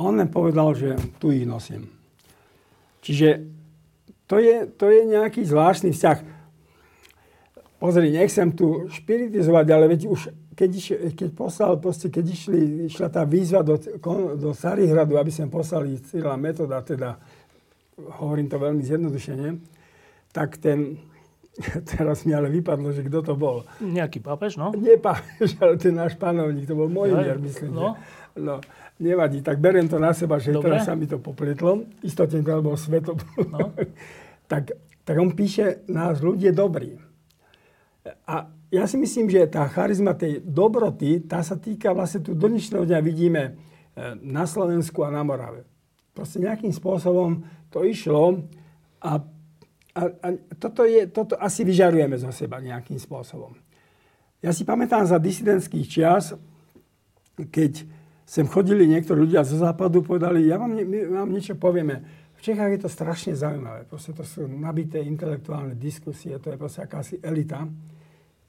On 0.00 0.12
len 0.12 0.28
povedal, 0.28 0.76
že 0.76 0.96
tu 1.20 1.32
ich 1.32 1.48
nosím. 1.48 1.88
Čiže 3.00 3.28
to 4.28 4.36
je, 4.42 4.68
to 4.76 4.90
je 4.92 5.00
nejaký 5.08 5.46
zvláštny 5.46 5.94
vzťah. 5.94 6.18
Pozri, 7.76 8.08
nechcem 8.12 8.52
tu 8.56 8.88
špiritizovať, 8.88 9.66
ale 9.68 9.84
veď 9.92 10.00
už 10.08 10.20
keď, 10.56 10.70
iš, 10.72 10.86
keď 11.12 11.28
poslal, 11.36 11.76
proste, 11.76 12.08
keď 12.08 12.24
išli, 12.32 12.88
išla 12.88 13.12
tá 13.12 13.28
výzva 13.28 13.60
do, 13.60 13.76
do 14.40 14.50
Sarihradu, 14.56 15.20
aby 15.20 15.28
sme 15.28 15.52
poslali 15.52 16.00
Cyrila 16.00 16.40
metoda, 16.40 16.80
teda 16.80 17.20
hovorím 17.96 18.48
to 18.52 18.60
veľmi 18.60 18.84
zjednodušene, 18.84 19.48
tak 20.32 20.60
ten, 20.60 21.00
teraz 21.96 22.28
mi 22.28 22.36
ale 22.36 22.52
vypadlo, 22.52 22.92
že 22.92 23.08
kto 23.08 23.24
to 23.24 23.34
bol. 23.34 23.64
Nejaký 23.80 24.20
pápež, 24.20 24.60
no? 24.60 24.76
Nie 24.76 25.00
pápež, 25.00 25.56
ale 25.60 25.80
ten 25.80 25.96
náš 25.96 26.14
panovník, 26.20 26.68
to 26.68 26.76
bol 26.76 26.92
môj 26.92 27.16
mier, 27.16 27.40
myslím. 27.40 27.72
No. 27.72 27.96
No, 28.36 28.60
nevadí, 29.00 29.40
tak 29.40 29.56
beriem 29.56 29.88
to 29.88 29.96
na 29.96 30.12
seba, 30.12 30.36
že 30.36 30.52
Dobre. 30.52 30.76
teraz 30.76 30.84
sa 30.84 30.92
mi 30.92 31.08
to 31.08 31.16
popletlo. 31.16 31.88
Istotne 32.04 32.44
to 32.44 32.60
bol 32.60 32.76
sveto. 32.76 33.16
No. 33.48 33.72
tak, 34.52 34.76
tak 35.08 35.16
on 35.16 35.32
píše, 35.32 35.88
nás 35.88 36.20
ľudí 36.20 36.52
dobrý. 36.52 37.00
A 38.28 38.52
ja 38.68 38.84
si 38.84 39.00
myslím, 39.00 39.32
že 39.32 39.48
tá 39.48 39.64
charizma 39.72 40.12
tej 40.12 40.44
dobroty, 40.44 41.24
tá 41.24 41.40
sa 41.40 41.56
týka 41.56 41.96
vlastne 41.96 42.20
tu 42.20 42.36
do 42.36 42.44
dnešného 42.44 42.84
dňa 42.84 43.00
vidíme 43.00 43.42
e, 43.42 43.50
na 44.20 44.44
Slovensku 44.44 45.00
a 45.00 45.08
na 45.08 45.24
Morave. 45.24 45.64
Proste 46.16 46.40
nejakým 46.40 46.72
spôsobom 46.72 47.44
to 47.68 47.84
išlo 47.84 48.48
a, 49.04 49.20
a, 49.92 50.02
a 50.08 50.28
toto, 50.56 50.88
je, 50.88 51.04
toto 51.12 51.36
asi 51.36 51.60
vyžarujeme 51.60 52.16
zo 52.16 52.32
seba 52.32 52.56
nejakým 52.56 52.96
spôsobom. 52.96 53.52
Ja 54.40 54.56
si 54.56 54.64
pamätám 54.64 55.04
za 55.04 55.20
disidentských 55.20 55.84
čias, 55.84 56.32
keď 57.36 57.84
sem 58.24 58.48
chodili 58.48 58.88
niektorí 58.88 59.28
ľudia 59.28 59.44
zo 59.44 59.60
západu, 59.60 60.00
povedali, 60.00 60.48
ja 60.48 60.56
vám, 60.56 60.72
my 60.72 61.20
vám 61.20 61.28
niečo 61.28 61.54
povieme. 61.60 62.24
V 62.36 62.40
Čechách 62.40 62.72
je 62.74 62.80
to 62.80 62.90
strašne 62.90 63.32
zaujímavé. 63.36 63.84
Proste 63.84 64.16
to 64.16 64.24
sú 64.24 64.48
nabité 64.48 65.04
intelektuálne 65.04 65.76
diskusie, 65.76 66.36
to 66.40 66.48
je 66.48 66.56
proste 66.56 66.80
akási 66.84 67.20
elita. 67.20 67.64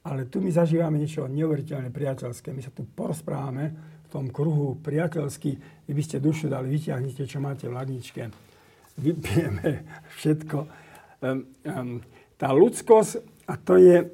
Ale 0.08 0.24
tu 0.32 0.40
my 0.40 0.48
zažívame 0.48 0.96
niečo 0.96 1.28
neuveriteľne 1.28 1.92
priateľské. 1.92 2.48
My 2.56 2.64
sa 2.64 2.72
tu 2.72 2.88
porozprávame 2.88 3.97
v 4.08 4.12
tom 4.16 4.26
kruhu 4.32 4.80
priateľsky. 4.80 5.60
Vy 5.84 5.92
by 5.92 6.02
ste 6.02 6.24
dušu 6.24 6.48
dali, 6.48 6.72
vyťahnite, 6.72 7.28
čo 7.28 7.44
máte 7.44 7.68
v 7.68 7.76
ladničke. 7.76 8.32
Vypijeme 8.96 9.84
všetko. 10.16 10.58
Um, 11.20 11.44
um, 11.68 12.00
tá 12.40 12.48
ľudskosť, 12.56 13.44
a 13.44 13.60
to 13.60 13.76
je, 13.76 14.08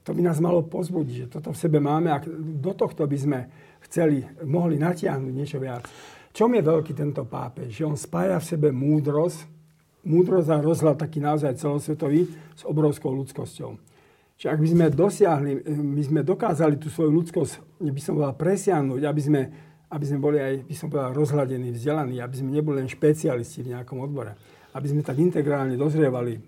to 0.00 0.10
by 0.16 0.24
nás 0.24 0.40
malo 0.40 0.64
pozbudiť, 0.64 1.14
že 1.14 1.30
toto 1.36 1.52
v 1.52 1.60
sebe 1.60 1.84
máme 1.84 2.08
a 2.08 2.22
do 2.40 2.72
tohto 2.72 3.04
by 3.04 3.18
sme 3.20 3.38
chceli, 3.84 4.24
mohli 4.48 4.80
natiahnuť 4.80 5.32
niečo 5.36 5.60
viac. 5.60 5.84
Čom 6.32 6.56
je 6.56 6.62
veľký 6.64 6.96
tento 6.96 7.26
pápež? 7.28 7.76
Že 7.76 7.84
on 7.92 7.98
spája 8.00 8.40
v 8.40 8.48
sebe 8.56 8.68
múdrosť, 8.72 9.44
múdrosť 10.06 10.48
a 10.48 10.64
rozhľad 10.64 10.96
taký 10.96 11.20
naozaj 11.20 11.60
celosvetový 11.60 12.24
s 12.56 12.62
obrovskou 12.64 13.12
ľudskosťou. 13.12 13.89
Čiže 14.40 14.56
ak 14.56 14.60
by 14.64 14.68
sme 14.72 14.84
dosiahli, 14.88 15.50
my 15.68 16.00
sme 16.00 16.20
dokázali 16.24 16.80
tú 16.80 16.88
svoju 16.88 17.12
ľudskosť, 17.12 17.84
by 17.84 18.00
som 18.00 18.16
povedal, 18.16 18.40
presiahnuť, 18.40 19.02
aby 19.04 19.20
sme, 19.20 19.40
aby 19.92 20.04
sme 20.08 20.16
boli 20.16 20.40
aj, 20.40 20.64
by 20.64 20.74
som 20.80 20.88
povedal, 20.88 21.12
rozhľadení, 21.12 21.76
vzdelaní, 21.76 22.24
aby 22.24 22.40
sme 22.40 22.48
neboli 22.48 22.80
len 22.80 22.88
špecialisti 22.88 23.60
v 23.60 23.76
nejakom 23.76 24.00
odbore, 24.00 24.40
aby 24.72 24.86
sme 24.88 25.04
tak 25.04 25.20
integrálne 25.20 25.76
dozrievali, 25.76 26.40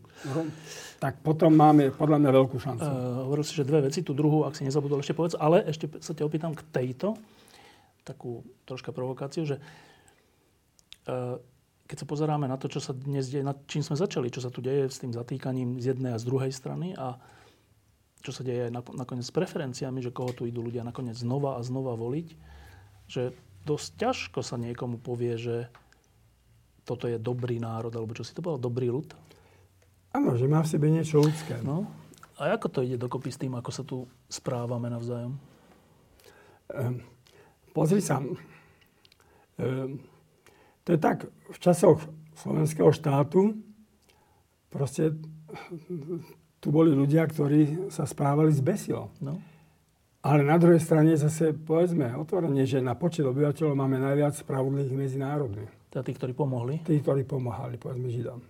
tak 0.96 1.20
potom 1.20 1.52
máme 1.52 1.92
podľa 1.92 2.16
mňa 2.16 2.31
veľkú 2.33 2.57
šancu. 2.57 2.88
Uh, 2.88 3.28
hovoril 3.28 3.44
si, 3.44 3.52
že 3.52 3.68
dve 3.68 3.85
veci, 3.85 4.00
tú 4.00 4.16
druhú, 4.16 4.48
ak 4.48 4.57
si 4.57 4.64
nezabudol, 4.64 5.05
ešte 5.05 5.12
povedz, 5.12 5.37
ale 5.37 5.61
ešte 5.68 5.92
sa 6.00 6.16
ťa 6.16 6.24
opýtam 6.24 6.57
k 6.57 6.64
tejto, 6.72 7.20
takú 8.09 8.40
troška 8.64 8.96
provokáciu, 8.96 9.44
že 9.44 9.61
uh, 11.12 11.37
keď 11.85 11.96
sa 12.00 12.07
pozeráme 12.09 12.48
na 12.48 12.57
to, 12.57 12.72
čo 12.72 12.81
sa 12.81 12.96
dnes 12.96 13.28
deje, 13.28 13.44
nad 13.44 13.61
čím 13.68 13.85
sme 13.85 14.00
začali, 14.00 14.33
čo 14.33 14.40
sa 14.40 14.48
tu 14.48 14.64
deje 14.64 14.88
s 14.88 14.96
tým 14.96 15.12
zatýkaním 15.12 15.76
z 15.76 15.92
jednej 15.92 16.16
a 16.16 16.22
z 16.22 16.24
druhej 16.24 16.57
strany 16.57 16.96
a 16.96 17.20
čo 18.23 18.31
sa 18.31 18.47
deje 18.47 18.71
aj 18.71 18.73
nakoniec 18.95 19.27
s 19.27 19.35
preferenciami, 19.35 19.99
že 19.99 20.15
koho 20.15 20.31
tu 20.31 20.47
idú 20.47 20.63
ľudia 20.63 20.87
nakoniec 20.87 21.19
znova 21.19 21.59
a 21.59 21.67
znova 21.67 21.99
voliť, 21.99 22.29
že 23.11 23.35
dosť 23.67 23.89
ťažko 23.99 24.41
sa 24.47 24.57
niekomu 24.57 25.03
povie, 25.03 25.35
že 25.35 25.57
toto 26.87 27.11
je 27.11 27.19
dobrý 27.19 27.59
národ, 27.59 27.91
alebo 27.95 28.15
čo 28.15 28.27
si 28.27 28.35
to 28.35 28.43
povedal, 28.43 28.63
dobrý 28.63 28.91
ľud? 28.91 29.11
Áno, 30.15 30.35
že 30.39 30.51
má 30.51 30.63
v 30.63 30.71
sebe 30.71 30.91
niečo 30.91 31.23
ľudské. 31.23 31.59
No. 31.63 31.87
A 32.39 32.55
ako 32.55 32.69
to 32.69 32.81
ide 32.83 32.99
dokopy 32.99 33.31
s 33.31 33.39
tým, 33.39 33.55
ako 33.55 33.71
sa 33.71 33.83
tu 33.87 34.07
správame 34.27 34.91
navzájom? 34.91 35.39
Ehm, 36.75 37.07
pozri 37.71 38.03
sa. 38.03 38.19
Ehm, 39.63 40.03
to 40.83 40.89
je 40.95 40.99
tak, 40.99 41.31
v 41.31 41.59
časoch 41.63 42.03
slovenského 42.35 42.91
štátu 42.91 43.63
proste 44.73 45.15
tu 46.62 46.70
boli 46.70 46.94
ľudia, 46.94 47.27
ktorí 47.27 47.90
sa 47.90 48.07
správali 48.07 48.55
zbesilo. 48.55 49.11
No. 49.18 49.35
Ale 50.22 50.46
na 50.46 50.55
druhej 50.55 50.79
strane 50.79 51.18
zase 51.18 51.51
povedzme 51.51 52.14
otvorene, 52.14 52.62
že 52.62 52.79
na 52.79 52.94
počet 52.94 53.27
obyvateľov 53.27 53.75
máme 53.75 53.98
najviac 53.98 54.38
spravodlivých 54.38 54.94
medzinárodných. 54.94 55.72
Teda 55.90 56.07
tí, 56.07 56.14
ktorí 56.14 56.31
pomohli? 56.38 56.79
Tí, 56.87 57.03
ktorí 57.03 57.27
pomáhali, 57.27 57.83
povedzme 57.83 58.07
Židom. 58.07 58.38
E, 58.38 58.46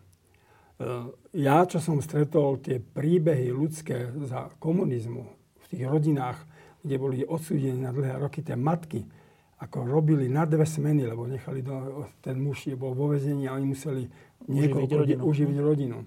ja, 1.41 1.65
čo 1.65 1.81
som 1.81 2.05
stretol 2.05 2.61
tie 2.61 2.77
príbehy 2.77 3.49
ľudské 3.49 4.13
za 4.29 4.53
komunizmu 4.61 5.25
v 5.57 5.67
tých 5.73 5.89
rodinách, 5.89 6.45
kde 6.85 6.97
boli 7.01 7.25
odsúdení 7.25 7.81
na 7.81 7.97
dlhé 7.97 8.21
roky 8.21 8.45
tie 8.45 8.61
matky, 8.61 9.09
ako 9.57 9.89
robili 9.89 10.29
na 10.29 10.45
dve 10.45 10.69
smeny, 10.69 11.09
lebo 11.09 11.25
nechali 11.25 11.65
do, 11.65 12.05
ten 12.21 12.37
muž 12.37 12.69
bol 12.77 12.93
vo 12.93 13.17
vezení 13.17 13.49
a 13.49 13.57
oni 13.57 13.67
museli 13.73 14.05
niekoľko 14.53 14.85
uživiť 14.85 15.01
rodinu. 15.01 15.21
Uživiť 15.25 15.59
rodinu 15.65 15.99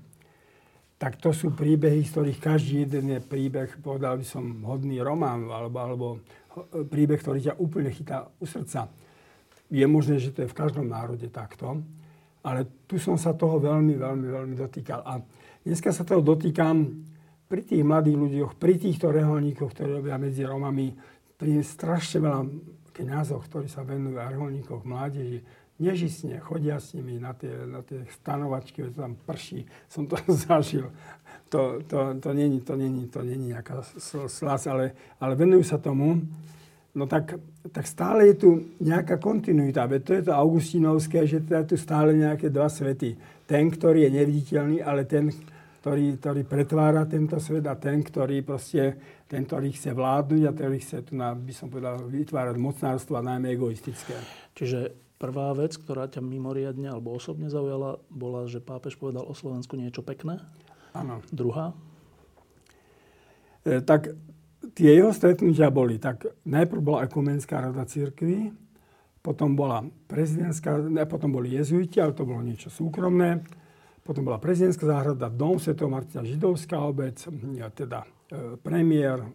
tak 0.95 1.19
to 1.19 1.35
sú 1.35 1.51
príbehy, 1.51 2.07
z 2.07 2.11
ktorých 2.15 2.39
každý 2.39 2.87
jeden 2.87 3.11
je 3.11 3.19
príbeh, 3.19 3.67
povedal 3.83 4.15
by 4.15 4.25
som, 4.25 4.63
hodný 4.63 5.03
román, 5.03 5.43
alebo, 5.51 5.77
alebo 5.79 6.07
príbeh, 6.87 7.19
ktorý 7.19 7.51
ťa 7.51 7.59
úplne 7.59 7.91
chytá 7.91 8.31
u 8.39 8.47
srdca. 8.47 8.87
Je 9.67 9.83
možné, 9.83 10.23
že 10.23 10.31
to 10.31 10.47
je 10.47 10.51
v 10.51 10.55
každom 10.55 10.87
národe 10.87 11.27
takto, 11.27 11.83
ale 12.45 12.63
tu 12.87 12.95
som 12.95 13.19
sa 13.19 13.35
toho 13.35 13.59
veľmi, 13.59 13.99
veľmi, 13.99 14.27
veľmi 14.29 14.55
dotýkal. 14.55 15.03
A 15.03 15.19
dneska 15.65 15.91
sa 15.91 16.07
toho 16.07 16.23
dotýkam 16.23 17.03
pri 17.49 17.61
tých 17.65 17.83
mladých 17.83 18.15
ľuďoch, 18.15 18.51
pri 18.55 18.79
týchto 18.79 19.11
reholníkoch, 19.11 19.75
ktorí 19.75 19.99
robia 19.99 20.15
medzi 20.15 20.47
Romami, 20.47 20.95
pri 21.35 21.59
strašne 21.59 22.23
veľa 22.23 22.41
kniazoch, 22.95 23.43
ktorí 23.51 23.67
sa 23.67 23.83
venujú 23.83 24.15
reholníkoch 24.15 24.87
mládeži, 24.87 25.43
nežisne 25.79 26.39
chodia 26.39 26.79
s 26.79 26.95
nimi 26.95 27.19
na 27.19 27.35
tie, 27.35 27.51
na 27.67 27.83
tie 27.83 28.07
stanovačky, 28.07 28.83
to 28.87 28.91
tam 28.95 29.19
prší, 29.19 29.67
som 29.91 30.07
to 30.07 30.15
zažil. 30.47 30.91
To, 31.51 31.83
to, 31.87 32.17
to 32.19 32.29
není, 32.33 32.61
to 32.61 32.75
není, 32.75 33.07
to 33.07 33.21
není 33.21 33.53
nejaká 33.53 33.83
slas, 34.27 34.67
ale, 34.67 34.95
ale 35.21 35.35
venujú 35.35 35.63
sa 35.63 35.77
tomu. 35.77 36.19
No 36.95 37.11
tak, 37.11 37.35
tak 37.75 37.85
stále 37.87 38.31
je 38.31 38.35
tu 38.39 38.49
nejaká 38.79 39.19
kontinuita, 39.19 39.83
veď 39.83 40.01
to 40.01 40.11
je 40.15 40.23
to 40.31 40.33
augustinovské, 40.33 41.27
že 41.27 41.43
teda 41.43 41.67
tu 41.67 41.75
stále 41.75 42.15
nejaké 42.15 42.47
dva 42.47 42.71
svety. 42.71 43.19
Ten, 43.43 43.67
ktorý 43.67 44.07
je 44.07 44.15
neviditeľný, 44.15 44.79
ale 44.79 45.03
ten, 45.03 45.27
ktorý, 45.83 46.17
ktorý 46.17 46.41
pretvára 46.47 47.03
tento 47.05 47.37
svet 47.37 47.67
a 47.67 47.75
ten, 47.75 48.01
ktorý 48.01 48.41
proste, 48.41 48.95
ten, 49.27 49.45
ktorý 49.45 49.69
chce 49.75 49.91
vládnuť 49.91 50.41
a 50.47 50.55
ktorý 50.55 50.77
chce 50.81 50.97
tu, 51.05 51.13
na, 51.19 51.35
by 51.35 51.53
som 51.53 51.67
povedal, 51.69 51.99
vytvárať 52.09 52.55
mocnárstvo 52.57 53.19
a 53.19 53.27
najmä 53.27 53.53
egoistické. 53.53 54.17
Čiže 54.57 55.04
Prvá 55.15 55.55
vec, 55.55 55.79
ktorá 55.79 56.11
ťa 56.11 56.19
mimoriadne 56.19 56.91
alebo 56.91 57.15
osobne 57.15 57.47
zaujala, 57.47 58.03
bola, 58.11 58.51
že 58.51 58.59
pápež 58.59 58.99
povedal 58.99 59.23
o 59.23 59.31
Slovensku 59.31 59.79
niečo 59.79 60.03
pekné. 60.03 60.43
Áno. 60.91 61.23
Druhá? 61.31 61.71
E, 63.63 63.79
tak 63.79 64.11
tie 64.75 64.91
jeho 64.91 65.15
stretnutia 65.15 65.71
boli, 65.71 65.99
tak 65.99 66.27
najprv 66.43 66.81
bola 66.83 66.99
ekumenská 67.07 67.63
rada 67.63 67.87
církvy, 67.87 68.51
potom 69.25 69.57
bola 69.57 69.81
prezidentská, 70.05 70.85
ne, 70.85 71.01
potom 71.09 71.33
boli 71.33 71.57
jezuiti, 71.57 71.97
ale 71.97 72.13
to 72.13 72.29
bolo 72.29 72.45
niečo 72.45 72.69
súkromné. 72.69 73.41
Potom 74.05 74.21
bola 74.21 74.37
prezidentská 74.37 74.85
záhrada, 74.85 75.33
dom 75.33 75.57
Sv. 75.57 75.73
Martina, 75.89 76.21
židovská 76.21 76.77
obec, 76.77 77.17
teda 77.73 78.05
e, 78.29 78.53
premiér, 78.61 79.25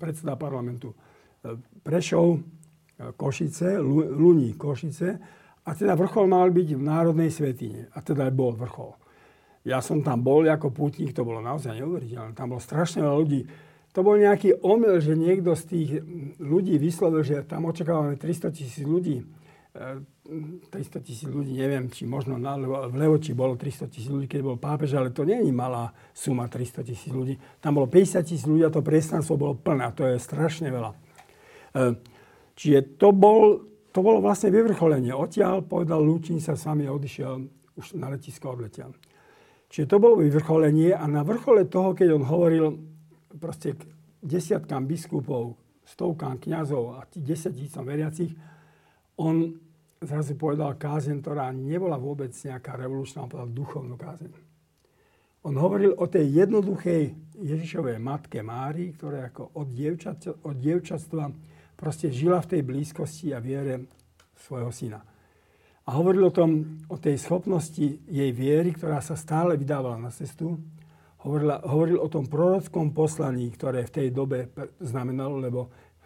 predseda 0.00 0.32
parlamentu 0.40 0.96
e, 1.44 1.60
Prešov, 1.84 2.40
Košice, 3.16 3.78
Luní 3.80 4.54
Košice. 4.58 5.18
A 5.68 5.70
teda 5.76 5.94
vrchol 5.94 6.26
mal 6.26 6.48
byť 6.48 6.68
v 6.74 6.82
Národnej 6.82 7.28
svetine. 7.28 7.92
A 7.92 8.00
teda 8.00 8.32
bol 8.32 8.56
vrchol. 8.56 8.96
Ja 9.68 9.84
som 9.84 10.00
tam 10.00 10.24
bol 10.24 10.48
ako 10.48 10.72
pútnik, 10.72 11.12
to 11.12 11.26
bolo 11.26 11.44
naozaj 11.44 11.76
neuveriteľné. 11.76 12.32
Tam 12.32 12.50
bolo 12.50 12.62
strašne 12.62 13.04
veľa 13.04 13.16
ľudí 13.20 13.42
to 13.98 14.06
bol 14.06 14.14
nejaký 14.14 14.62
omyl, 14.62 15.02
že 15.02 15.18
niekto 15.18 15.58
z 15.58 15.64
tých 15.66 15.90
ľudí 16.38 16.78
vyslovil, 16.78 17.26
že 17.26 17.42
tam 17.42 17.66
očakávame 17.66 18.14
300 18.14 18.54
tisíc 18.54 18.86
ľudí. 18.86 19.26
300 19.74 20.70
e, 20.70 21.02
tisíc 21.02 21.26
ľudí, 21.26 21.58
neviem, 21.58 21.90
či 21.90 22.06
možno 22.06 22.38
na, 22.38 22.54
v 22.62 22.94
Levoči 22.94 23.34
bolo 23.34 23.58
300 23.58 23.90
tisíc 23.90 24.06
ľudí, 24.06 24.30
keď 24.30 24.40
bol 24.46 24.54
pápež, 24.54 24.94
ale 24.94 25.10
to 25.10 25.26
nie 25.26 25.42
je 25.42 25.50
malá 25.50 25.90
suma 26.14 26.46
300 26.46 26.86
tisíc 26.86 27.10
ľudí. 27.10 27.42
Tam 27.58 27.74
bolo 27.74 27.90
50 27.90 28.22
tisíc 28.22 28.46
ľudí 28.46 28.62
a 28.62 28.70
to 28.70 28.86
priestranstvo 28.86 29.34
bolo 29.34 29.58
plné. 29.58 29.90
To 29.98 30.06
je 30.06 30.14
strašne 30.22 30.70
veľa. 30.70 30.90
E, 30.94 30.96
čiže 32.58 32.98
to, 32.98 33.14
bol, 33.14 33.62
to 33.94 34.02
bolo 34.02 34.18
vlastne 34.18 34.50
vyvrcholenie. 34.50 35.14
Odtiaľ 35.14 35.62
povedal 35.62 36.02
Lúčin 36.02 36.42
sa 36.42 36.58
sami 36.58 36.90
odišiel, 36.90 37.32
už 37.78 37.94
na 37.94 38.10
letisko 38.10 38.58
odletiaľ. 38.58 38.90
Čiže 39.70 39.86
to 39.86 39.96
bolo 40.02 40.18
vyvrcholenie 40.18 40.90
a 40.96 41.06
na 41.06 41.22
vrchole 41.22 41.70
toho, 41.70 41.94
keď 41.94 42.18
on 42.18 42.24
hovoril 42.26 42.66
proste 43.38 43.78
k 43.78 43.86
desiatkám 44.24 44.88
biskupov, 44.88 45.54
stovkám 45.86 46.42
kňazov 46.42 46.84
a 46.98 47.06
desatícom 47.14 47.86
veriacich, 47.86 48.34
on 49.20 49.54
zrazu 50.02 50.34
povedal 50.34 50.78
kázeň, 50.78 51.20
ktorá 51.22 51.50
nebola 51.52 51.98
vôbec 51.98 52.30
nejaká 52.30 52.74
revolučná, 52.78 53.26
on 53.26 53.30
povedal 53.30 53.50
duchovnú 53.54 53.94
kázeň. 53.98 54.30
On 55.46 55.54
hovoril 55.54 55.94
o 55.94 56.06
tej 56.10 56.44
jednoduchej 56.44 57.14
Ježišovej 57.38 58.02
matke 58.02 58.42
Mári, 58.42 58.90
ktorá 58.94 59.30
ako 59.30 59.54
od, 59.54 59.68
dievčat, 59.70 60.26
od 60.42 60.56
dievčatstva 60.58 61.24
proste 61.78 62.10
žila 62.10 62.42
v 62.42 62.58
tej 62.58 62.62
blízkosti 62.66 63.30
a 63.30 63.38
viere 63.38 63.86
svojho 64.34 64.74
syna. 64.74 64.98
A 65.86 65.96
hovoril 65.96 66.28
o 66.28 66.34
tom, 66.34 66.82
o 66.90 66.98
tej 66.98 67.16
schopnosti 67.16 68.02
jej 68.04 68.30
viery, 68.34 68.74
ktorá 68.74 68.98
sa 69.00 69.14
stále 69.14 69.56
vydávala 69.56 69.96
na 69.96 70.10
cestu, 70.12 70.58
hovorila, 71.24 71.62
hovoril 71.64 72.02
o 72.02 72.12
tom 72.12 72.26
prorockom 72.28 72.92
poslaní, 72.92 73.48
ktoré 73.54 73.86
v 73.86 73.94
tej 73.94 74.08
dobe 74.12 74.52
znamenalo, 74.82 75.40
lebo 75.40 75.60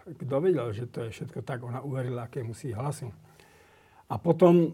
kto 0.06 0.34
vedel, 0.38 0.70
že 0.70 0.86
to 0.86 1.08
je 1.08 1.14
všetko 1.14 1.40
tak, 1.42 1.64
ona 1.64 1.82
uverila 1.82 2.30
musí 2.46 2.70
hlasu. 2.70 3.10
A 4.12 4.14
potom, 4.20 4.70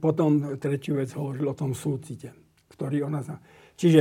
potom 0.00 0.56
tretiu 0.56 0.96
vec 0.96 1.12
hovoril 1.12 1.50
o 1.50 1.58
tom 1.58 1.74
súcite, 1.74 2.32
ktorý 2.72 3.04
ona 3.04 3.20
zna. 3.20 3.36
Čiže 3.76 4.00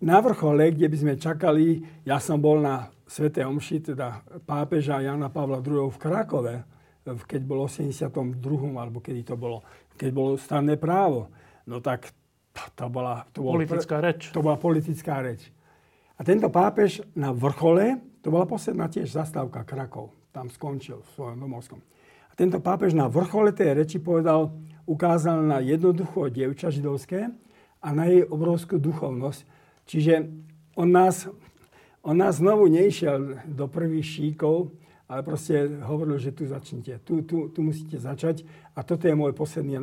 na 0.00 0.18
vrchole, 0.20 0.72
kde 0.72 0.88
by 0.88 0.96
sme 0.96 1.14
čakali, 1.20 1.80
ja 2.08 2.16
som 2.20 2.40
bol 2.40 2.60
na 2.60 2.88
Svete 3.10 3.42
Omši, 3.42 3.90
teda 3.90 4.22
pápeža 4.46 5.02
Jana 5.02 5.26
Pavla 5.34 5.58
II. 5.58 5.90
v 5.90 5.98
Krakove, 5.98 6.54
keď 7.02 7.42
bol 7.42 7.66
82. 7.66 8.38
alebo 8.78 9.02
kedy 9.02 9.26
to 9.26 9.34
bolo, 9.34 9.66
keď 9.98 10.10
bolo 10.14 10.38
stanné 10.38 10.78
právo. 10.78 11.26
No 11.66 11.82
tak 11.82 12.14
to 12.78 12.86
bola, 12.86 13.26
to 13.34 13.42
bola 13.42 13.58
politická 13.58 13.98
reč. 13.98 14.30
To 14.30 14.46
bola 14.46 14.54
politická 14.54 15.18
reč. 15.26 15.50
A 16.14 16.22
tento 16.22 16.46
pápež 16.54 17.02
na 17.18 17.34
vrchole, 17.34 17.98
to 18.22 18.30
bola 18.30 18.46
posledná 18.46 18.86
tiež 18.86 19.10
zastávka 19.10 19.66
Krakov, 19.66 20.14
tam 20.30 20.46
skončil 20.46 21.02
v 21.02 21.08
svojom 21.18 21.38
domovskom. 21.40 21.82
A 22.30 22.32
tento 22.38 22.62
pápež 22.62 22.94
na 22.94 23.10
vrchole 23.10 23.50
tej 23.50 23.74
reči 23.74 23.98
povedal, 23.98 24.54
ukázal 24.86 25.42
na 25.42 25.58
jednoducho 25.58 26.30
dievča 26.30 26.70
židovské 26.70 27.26
a 27.82 27.88
na 27.90 28.06
jej 28.06 28.22
obrovskú 28.22 28.78
duchovnosť. 28.78 29.40
Čiže 29.90 30.14
on 30.78 30.94
nás, 30.94 31.26
on 32.00 32.16
nás 32.16 32.40
znovu 32.40 32.68
neišiel 32.72 33.44
do 33.44 33.68
prvých 33.68 34.06
šíkov, 34.06 34.72
ale 35.10 35.26
proste 35.26 35.66
hovoril, 35.82 36.22
že 36.22 36.30
tu 36.30 36.46
začnite, 36.46 37.02
tu, 37.02 37.26
tu, 37.26 37.50
tu 37.50 37.60
musíte 37.66 37.98
začať. 37.98 38.46
A 38.78 38.86
toto 38.86 39.10
je 39.10 39.18
môj 39.18 39.34
posledný 39.34 39.76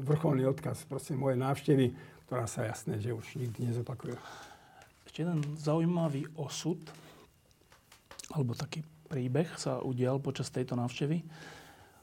vrcholný 0.00 0.48
odkaz, 0.48 0.88
proste 0.88 1.12
moje 1.12 1.36
návštevy, 1.36 1.92
ktorá 2.24 2.48
sa 2.48 2.64
jasné, 2.64 2.96
že 2.98 3.12
už 3.12 3.36
nikdy 3.36 3.68
nezopakuje. 3.70 4.16
Ešte 5.04 5.22
jeden 5.22 5.44
zaujímavý 5.60 6.24
osud, 6.40 6.80
alebo 8.32 8.56
taký 8.56 8.82
príbeh 9.06 9.54
sa 9.60 9.84
udial 9.84 10.18
počas 10.18 10.50
tejto 10.50 10.74
návštevy. 10.74 11.22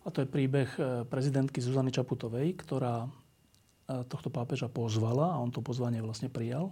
A 0.04 0.08
to 0.12 0.24
je 0.24 0.28
príbeh 0.28 0.70
e, 0.80 1.04
prezidentky 1.08 1.60
Zuzany 1.60 1.92
Čaputovej, 1.92 2.56
ktorá 2.60 3.08
e, 3.08 3.10
tohto 4.08 4.32
pápeža 4.32 4.68
pozvala 4.72 5.36
a 5.36 5.42
on 5.42 5.52
to 5.52 5.64
pozvanie 5.64 6.00
vlastne 6.00 6.28
prijal. 6.32 6.72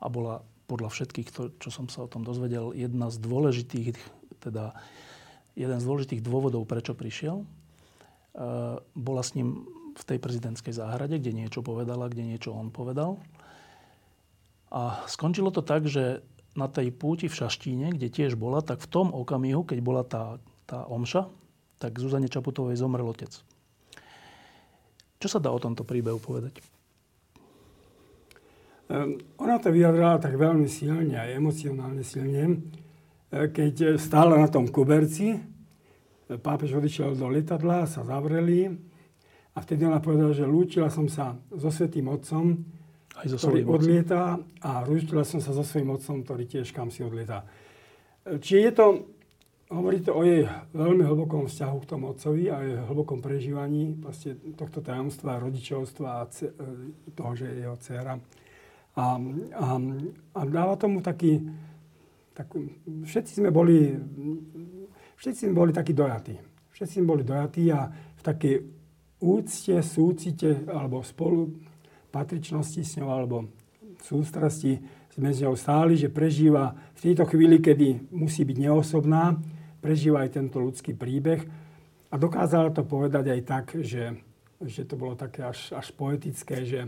A 0.00 0.08
bola 0.08 0.44
podľa 0.68 0.92
všetkých, 0.92 1.28
čo 1.58 1.68
som 1.72 1.88
sa 1.88 2.04
o 2.04 2.10
tom 2.12 2.22
dozvedel, 2.22 2.76
jedna 2.76 3.08
z 3.08 3.16
dôležitých 3.24 3.96
teda 4.38 4.76
jeden 5.58 5.78
z 5.82 5.84
dôležitých 5.84 6.22
dôvodov, 6.22 6.62
prečo 6.70 6.94
prišiel. 6.94 7.42
E, 7.42 7.46
bola 8.78 9.22
s 9.26 9.34
ním 9.34 9.66
v 9.98 10.02
tej 10.06 10.18
prezidentskej 10.22 10.70
záhrade, 10.70 11.18
kde 11.18 11.34
niečo 11.34 11.66
povedala, 11.66 12.06
kde 12.06 12.22
niečo 12.22 12.54
on 12.54 12.70
povedal. 12.70 13.18
A 14.70 15.02
skončilo 15.10 15.50
to 15.50 15.66
tak, 15.66 15.90
že 15.90 16.22
na 16.54 16.70
tej 16.70 16.94
púti 16.94 17.26
v 17.26 17.34
Šaštíne, 17.34 17.98
kde 17.98 18.06
tiež 18.06 18.38
bola, 18.38 18.62
tak 18.62 18.78
v 18.78 18.90
tom 18.90 19.10
okamihu, 19.10 19.66
keď 19.66 19.78
bola 19.82 20.06
tá, 20.06 20.38
tá 20.70 20.86
omša, 20.86 21.26
tak 21.82 21.98
Zuzane 21.98 22.30
Čaputovej 22.30 22.78
zomrel 22.78 23.06
otec. 23.06 23.30
Čo 25.18 25.28
sa 25.28 25.42
dá 25.42 25.50
o 25.50 25.58
tomto 25.58 25.82
príbehu 25.82 26.22
povedať? 26.22 26.62
Um, 28.88 29.20
ona 29.36 29.60
to 29.60 29.68
vyjadrila 29.68 30.16
tak 30.16 30.40
veľmi 30.40 30.64
silne 30.64 31.20
a 31.20 31.28
emocionálne 31.28 32.00
silne. 32.00 32.64
E, 33.28 33.52
keď 33.52 34.00
stála 34.00 34.40
na 34.40 34.48
tom 34.48 34.64
kuberci, 34.64 35.36
e, 35.36 35.40
pápež 36.40 36.80
odišiel 36.80 37.12
do 37.12 37.28
letadla, 37.28 37.84
sa 37.84 38.00
zavreli 38.00 38.72
a 39.52 39.58
vtedy 39.60 39.84
ona 39.84 40.00
povedala, 40.00 40.32
že 40.32 40.48
lúčila 40.48 40.88
som 40.88 41.04
sa 41.04 41.36
so 41.52 41.68
Svetým 41.68 42.08
Otcom, 42.08 42.64
Aj 43.12 43.28
so 43.28 43.36
ktorý 43.36 43.68
odlieta 43.68 44.40
a 44.64 44.80
lúčila 44.88 45.20
som 45.20 45.44
sa 45.44 45.52
so 45.52 45.60
svojím 45.60 45.92
Otcom, 45.92 46.24
ktorý 46.24 46.48
tiež 46.48 46.72
kam 46.72 46.88
si 46.88 47.04
odlieta. 47.04 47.44
Či 48.24 48.64
je 48.64 48.72
to, 48.72 48.86
hovoríte 49.68 50.08
o 50.08 50.24
jej 50.24 50.48
veľmi 50.72 51.04
hlbokom 51.04 51.44
vzťahu 51.44 51.76
k 51.84 51.88
tomu 51.92 52.16
Otcovi 52.16 52.48
a 52.48 52.64
jej 52.64 52.80
hlbokom 52.88 53.20
prežívaní 53.20 54.00
vlastne 54.00 54.40
tohto 54.56 54.80
tajomstva, 54.80 55.44
rodičovstva 55.44 56.08
a 56.08 56.28
toho, 57.12 57.32
že 57.36 57.44
je 57.52 57.56
jeho 57.68 57.76
dcera. 57.76 58.16
A, 58.98 59.14
a, 59.54 59.66
a 60.34 60.40
dáva 60.42 60.74
tomu 60.74 60.98
taký, 60.98 61.46
tak 62.34 62.50
všetci 62.82 63.38
sme 63.38 63.54
boli, 63.54 63.94
všetci 65.22 65.46
sme 65.46 65.54
boli 65.54 65.70
takí 65.70 65.94
dojatí. 65.94 66.34
Všetci 66.74 66.98
sme 66.98 67.14
boli 67.14 67.22
dojatí 67.22 67.70
a 67.70 67.86
v 67.94 68.22
takej 68.26 68.54
úcte, 69.22 69.78
súcite 69.86 70.66
alebo 70.66 71.06
spolu 71.06 71.54
patričnosti 72.10 72.82
s 72.82 72.98
ňou 72.98 73.10
alebo 73.10 73.46
sústrasti 74.02 74.82
sme 75.14 75.34
s 75.34 75.42
ňou 75.42 75.58
stáli, 75.58 75.98
že 75.98 76.10
prežíva 76.10 76.74
v 76.94 77.10
tejto 77.10 77.26
chvíli, 77.26 77.58
kedy 77.58 78.14
musí 78.14 78.46
byť 78.46 78.58
neosobná, 78.62 79.34
prežíva 79.82 80.22
aj 80.22 80.38
tento 80.38 80.62
ľudský 80.62 80.94
príbeh 80.94 81.42
a 82.10 82.14
dokázala 82.14 82.70
to 82.70 82.86
povedať 82.86 83.34
aj 83.34 83.40
tak, 83.42 83.64
že, 83.82 84.14
že 84.62 84.86
to 84.86 84.94
bolo 84.94 85.18
také 85.18 85.42
až, 85.42 85.74
až 85.74 85.90
poetické, 85.94 86.62
že 86.62 86.86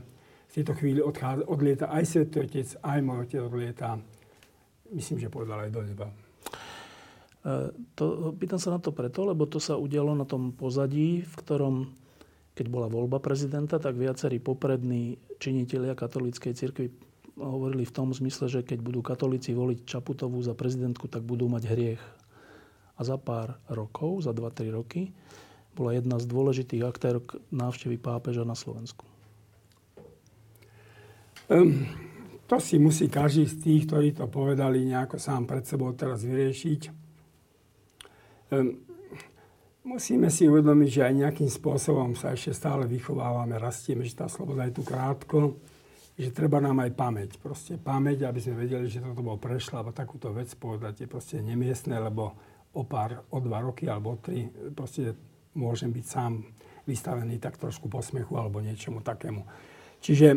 v 0.50 0.54
tejto 0.58 0.74
chvíli 0.74 0.98
odchádza, 0.98 1.46
odlieta 1.46 1.86
aj 1.94 2.04
Svetý 2.10 2.42
Otec, 2.42 2.68
aj 2.82 2.98
môj 3.06 3.18
Otec 3.22 3.40
odlieta 3.46 4.02
myslím, 4.94 5.22
že 5.22 5.32
povedal 5.32 5.66
aj 5.66 5.70
do 5.70 5.82
neba. 5.86 6.06
E, 6.10 6.14
to, 7.94 8.34
pýtam 8.34 8.58
sa 8.58 8.74
na 8.74 8.80
to 8.82 8.90
preto, 8.90 9.22
lebo 9.22 9.46
to 9.46 9.62
sa 9.62 9.78
udialo 9.78 10.14
na 10.18 10.26
tom 10.26 10.50
pozadí, 10.50 11.22
v 11.22 11.34
ktorom, 11.38 11.74
keď 12.58 12.66
bola 12.66 12.90
voľba 12.90 13.22
prezidenta, 13.22 13.78
tak 13.78 13.96
viacerí 13.96 14.42
poprední 14.42 15.16
činitelia 15.38 15.94
katolíckej 15.94 16.52
cirkvi 16.52 16.90
hovorili 17.40 17.88
v 17.88 17.94
tom 17.94 18.12
zmysle, 18.12 18.50
že 18.50 18.60
keď 18.66 18.78
budú 18.84 19.00
katolíci 19.00 19.56
voliť 19.56 19.88
Čaputovú 19.88 20.42
za 20.44 20.52
prezidentku, 20.52 21.08
tak 21.08 21.24
budú 21.24 21.48
mať 21.48 21.70
hriech. 21.70 22.02
A 23.00 23.00
za 23.00 23.16
pár 23.16 23.56
rokov, 23.72 24.28
za 24.28 24.36
2-3 24.36 24.76
roky, 24.76 25.08
bola 25.72 25.96
jedna 25.96 26.20
z 26.20 26.28
dôležitých 26.28 26.84
aktérok 26.84 27.40
návštevy 27.48 27.96
pápeža 27.96 28.44
na 28.44 28.52
Slovensku. 28.52 29.08
Um, 31.50 31.82
to 32.46 32.62
si 32.62 32.78
musí 32.78 33.10
každý 33.10 33.50
z 33.50 33.56
tých, 33.58 33.82
ktorí 33.90 34.14
to 34.14 34.30
povedali, 34.30 34.86
nejako 34.86 35.18
sám 35.18 35.50
pred 35.50 35.66
sebou 35.66 35.90
teraz 35.98 36.22
vyriešiť. 36.22 36.80
Ehm, 38.54 38.86
musíme 39.82 40.30
si 40.30 40.46
uvedomiť, 40.46 40.90
že 40.94 41.02
aj 41.10 41.14
nejakým 41.14 41.50
spôsobom 41.50 42.14
sa 42.14 42.38
ešte 42.38 42.54
stále 42.54 42.86
vychovávame, 42.86 43.58
rastieme, 43.58 44.06
že 44.06 44.14
tá 44.14 44.30
sloboda 44.30 44.62
je 44.70 44.78
tu 44.78 44.86
krátko, 44.86 45.58
že 46.14 46.30
treba 46.30 46.62
nám 46.62 46.86
aj 46.86 46.94
pamäť. 46.94 47.30
Proste 47.42 47.82
pamäť, 47.82 48.30
aby 48.30 48.38
sme 48.38 48.62
vedeli, 48.62 48.86
že 48.86 49.02
toto 49.02 49.18
bolo 49.18 49.42
prešlo, 49.42 49.82
alebo 49.82 49.90
takúto 49.90 50.30
vec 50.30 50.54
povedať 50.54 51.02
je 51.02 51.08
proste 51.10 51.42
nemiestné, 51.42 51.98
lebo 51.98 52.30
o 52.78 52.86
pár, 52.86 53.26
o 53.34 53.42
dva 53.42 53.58
roky 53.58 53.90
alebo 53.90 54.14
o 54.14 54.22
tri, 54.22 54.46
proste 54.70 55.18
môžem 55.58 55.90
byť 55.90 56.06
sám 56.06 56.46
vystavený 56.86 57.42
tak 57.42 57.58
trošku 57.58 57.90
posmechu 57.90 58.38
alebo 58.38 58.62
niečomu 58.62 59.02
takému. 59.02 59.42
Čiže 59.98 60.28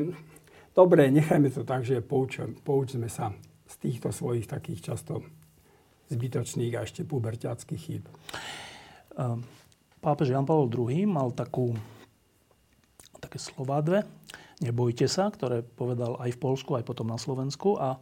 dobre, 0.74 1.10
nechajme 1.10 1.50
to 1.50 1.64
tak, 1.66 1.86
že 1.86 2.02
poučme, 2.02 2.58
poučme 2.62 3.08
sa 3.10 3.34
z 3.70 3.76
týchto 3.80 4.14
svojich 4.14 4.46
takých 4.46 4.94
často 4.94 5.26
zbytočných 6.14 6.74
a 6.78 6.86
ešte 6.86 7.08
puberťackých 7.08 7.82
chýb. 7.82 8.06
Ehm, 9.18 9.42
pápež 10.02 10.34
Jan 10.34 10.46
Pavel 10.46 10.70
II 10.70 11.10
mal 11.10 11.34
takú, 11.34 11.74
také 13.18 13.40
slová 13.40 13.82
dve, 13.82 14.06
nebojte 14.62 15.10
sa, 15.10 15.32
ktoré 15.32 15.64
povedal 15.64 16.20
aj 16.22 16.36
v 16.36 16.42
Polsku, 16.42 16.78
aj 16.78 16.86
potom 16.86 17.10
na 17.10 17.18
Slovensku 17.18 17.80
a 17.80 17.98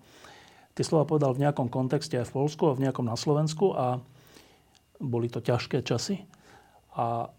tie 0.75 0.83
slova 0.83 1.07
povedal 1.07 1.35
v 1.35 1.47
nejakom 1.47 1.67
kontexte 1.67 2.19
aj 2.19 2.31
v 2.31 2.35
Polsku 2.41 2.63
a 2.71 2.75
v 2.75 2.83
nejakom 2.87 3.05
na 3.07 3.15
Slovensku 3.15 3.75
a 3.75 4.01
boli 5.01 5.27
to 5.27 5.41
ťažké 5.41 5.81
časy. 5.81 6.23
A 6.93 7.31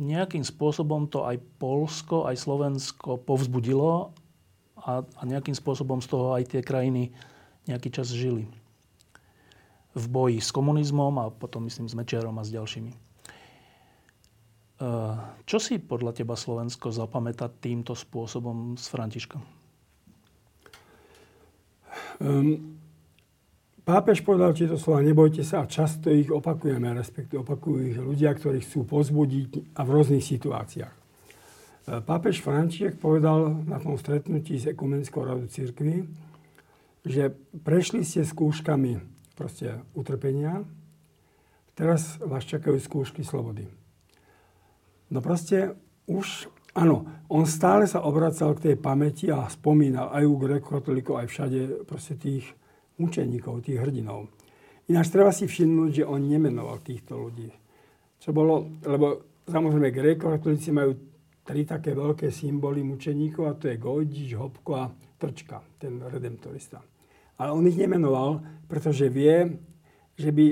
nejakým 0.00 0.42
spôsobom 0.42 1.06
to 1.06 1.22
aj 1.22 1.38
Polsko, 1.60 2.26
aj 2.26 2.40
Slovensko 2.40 3.20
povzbudilo 3.22 4.10
a, 4.78 5.02
a 5.02 5.22
nejakým 5.24 5.54
spôsobom 5.54 6.02
z 6.02 6.08
toho 6.10 6.34
aj 6.34 6.50
tie 6.50 6.62
krajiny 6.62 7.14
nejaký 7.64 7.88
čas 7.94 8.12
žili. 8.12 8.50
V 9.94 10.04
boji 10.10 10.42
s 10.42 10.50
komunizmom 10.50 11.14
a 11.22 11.30
potom 11.30 11.64
myslím 11.70 11.86
s 11.86 11.94
Mečiarom 11.94 12.34
a 12.36 12.44
s 12.44 12.50
ďalšími. 12.50 12.92
E, 12.92 12.98
čo 15.46 15.58
si 15.62 15.78
podľa 15.78 16.18
teba 16.18 16.34
Slovensko 16.34 16.90
zapamätá 16.90 17.46
týmto 17.46 17.94
spôsobom 17.94 18.74
s 18.74 18.90
Františkom? 18.90 19.42
Um, 22.18 22.74
Pápež 23.84 24.24
povedal 24.24 24.56
tieto 24.56 24.80
slova, 24.80 25.04
nebojte 25.04 25.44
sa 25.44 25.60
a 25.60 25.68
často 25.68 26.08
ich 26.08 26.32
opakujeme, 26.32 26.88
respektíve 26.96 27.44
opakujú 27.44 27.78
ich 27.84 27.98
ľudia, 28.00 28.32
ktorí 28.32 28.64
chcú 28.64 28.88
pozbudiť 28.88 29.76
a 29.76 29.84
v 29.84 29.92
rôznych 29.92 30.24
situáciách. 30.24 31.03
E, 31.84 32.00
pápež 32.00 32.40
František 32.40 32.96
povedal 32.96 33.60
na 33.68 33.76
tom 33.76 34.00
stretnutí 34.00 34.56
s 34.56 34.72
Ekumenskou 34.72 35.20
radou 35.20 35.44
církvy, 35.44 36.08
že 37.04 37.36
prešli 37.60 38.00
ste 38.00 38.24
skúškami 38.24 38.96
proste 39.36 39.84
utrpenia, 39.92 40.64
teraz 41.76 42.16
vás 42.24 42.48
čakajú 42.48 42.80
skúšky 42.80 43.20
slobody. 43.20 43.68
No 45.12 45.20
proste 45.20 45.76
už, 46.08 46.48
áno, 46.72 47.04
on 47.28 47.44
stále 47.44 47.84
sa 47.84 48.00
obracal 48.00 48.56
k 48.56 48.72
tej 48.72 48.76
pamäti 48.80 49.28
a 49.28 49.44
spomínal 49.52 50.08
aj 50.16 50.24
u 50.24 50.34
grekokatolíkov, 50.40 51.20
aj 51.20 51.28
všade 51.28 51.60
proste 51.84 52.16
tých 52.16 52.48
mučeníkov, 52.96 53.60
tých 53.60 53.84
hrdinov. 53.84 54.32
Ináč 54.88 55.12
treba 55.12 55.36
si 55.36 55.44
všimnúť, 55.44 56.00
že 56.00 56.08
on 56.08 56.24
nemenoval 56.24 56.80
týchto 56.80 57.20
ľudí. 57.20 57.52
Čo 58.24 58.32
bolo, 58.32 58.80
lebo 58.88 59.36
samozrejme 59.44 59.92
gréko-katolíci 59.92 60.72
majú 60.72 61.13
tri 61.44 61.68
také 61.68 61.92
veľké 61.92 62.32
symboly 62.32 62.80
mučeníkov 62.80 63.44
a 63.44 63.54
to 63.54 63.68
je 63.68 63.76
Gojdič, 63.76 64.32
Hopko 64.34 64.72
a 64.80 64.88
Trčka, 65.20 65.60
ten 65.76 66.00
redemptorista. 66.00 66.80
Ale 67.36 67.52
on 67.52 67.68
ich 67.68 67.76
nemenoval, 67.76 68.40
pretože 68.64 69.12
vie, 69.12 69.60
že 70.16 70.32
by 70.32 70.46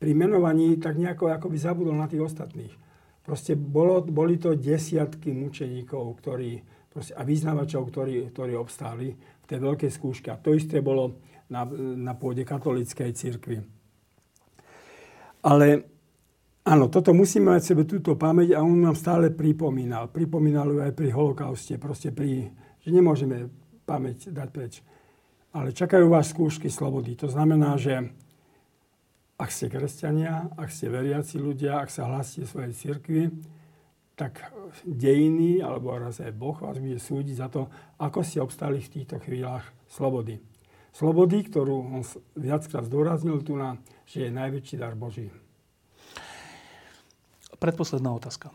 pri 0.00 0.12
menovaní 0.16 0.80
tak 0.80 0.96
nejako 0.96 1.48
by 1.52 1.58
zabudol 1.60 1.96
na 1.96 2.08
tých 2.08 2.24
ostatných. 2.24 2.74
Proste 3.24 3.56
bolo, 3.56 4.04
boli 4.04 4.36
to 4.36 4.52
desiatky 4.52 5.32
mučeníkov 5.32 6.20
ktorí, 6.20 6.60
proste, 6.92 7.16
a 7.16 7.24
vyznávačov, 7.24 7.88
ktorí, 7.88 8.28
ktorí 8.32 8.52
obstáli 8.56 9.16
v 9.16 9.44
tej 9.48 9.58
veľkej 9.64 9.90
skúške. 9.92 10.28
A 10.28 10.40
to 10.40 10.52
isté 10.52 10.84
bolo 10.84 11.20
na, 11.48 11.64
na 11.96 12.12
pôde 12.16 12.44
katolíckej 12.44 13.10
cirkvi. 13.16 13.64
Ale 15.44 15.93
áno, 16.64 16.88
toto 16.88 17.12
musíme 17.12 17.54
mať 17.54 17.62
sebe 17.62 17.84
túto 17.84 18.16
pamäť 18.16 18.56
a 18.56 18.64
on 18.64 18.80
nám 18.80 18.96
stále 18.96 19.30
pripomínal. 19.30 20.08
Pripomínal 20.10 20.72
ju 20.72 20.78
aj 20.80 20.92
pri 20.96 21.08
holokauste, 21.12 21.76
proste 21.76 22.10
pri, 22.10 22.50
že 22.80 22.88
nemôžeme 22.90 23.52
pamäť 23.84 24.32
dať 24.32 24.48
preč. 24.50 24.80
Ale 25.54 25.70
čakajú 25.70 26.10
vás 26.10 26.34
skúšky 26.34 26.66
slobody. 26.66 27.14
To 27.22 27.30
znamená, 27.30 27.78
že 27.78 28.10
ak 29.38 29.50
ste 29.50 29.70
kresťania, 29.70 30.50
ak 30.58 30.70
ste 30.70 30.90
veriaci 30.90 31.38
ľudia, 31.38 31.78
ak 31.82 31.90
sa 31.90 32.10
hlásite 32.10 32.46
svojej 32.46 32.74
cirkvi, 32.74 33.22
tak 34.14 34.46
dejiny, 34.86 35.58
alebo 35.58 35.94
raz 35.94 36.22
aj 36.22 36.34
Boh 36.34 36.54
vás 36.54 36.78
bude 36.78 36.98
súdiť 37.02 37.36
za 37.38 37.48
to, 37.50 37.66
ako 37.98 38.22
ste 38.22 38.38
obstali 38.38 38.78
v 38.78 38.92
týchto 38.94 39.18
chvíľach 39.18 39.74
slobody. 39.90 40.38
Slobody, 40.94 41.42
ktorú 41.50 41.98
on 41.98 42.06
viackrát 42.38 42.86
zdôraznil 42.86 43.42
tu 43.42 43.58
na, 43.58 43.74
že 44.06 44.26
je 44.26 44.30
najväčší 44.30 44.78
dar 44.78 44.94
Boží. 44.94 45.34
Predposledná 47.64 48.12
otázka. 48.12 48.52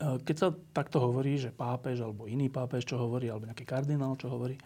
E, 0.00 0.16
keď 0.24 0.36
sa 0.40 0.48
takto 0.72 0.96
hovorí, 0.96 1.36
že 1.36 1.52
pápež 1.52 2.00
alebo 2.00 2.24
iný 2.24 2.48
pápež, 2.48 2.88
čo 2.88 2.96
hovorí, 2.96 3.28
alebo 3.28 3.44
nejaký 3.44 3.68
kardinál, 3.68 4.16
čo 4.16 4.32
hovorí, 4.32 4.56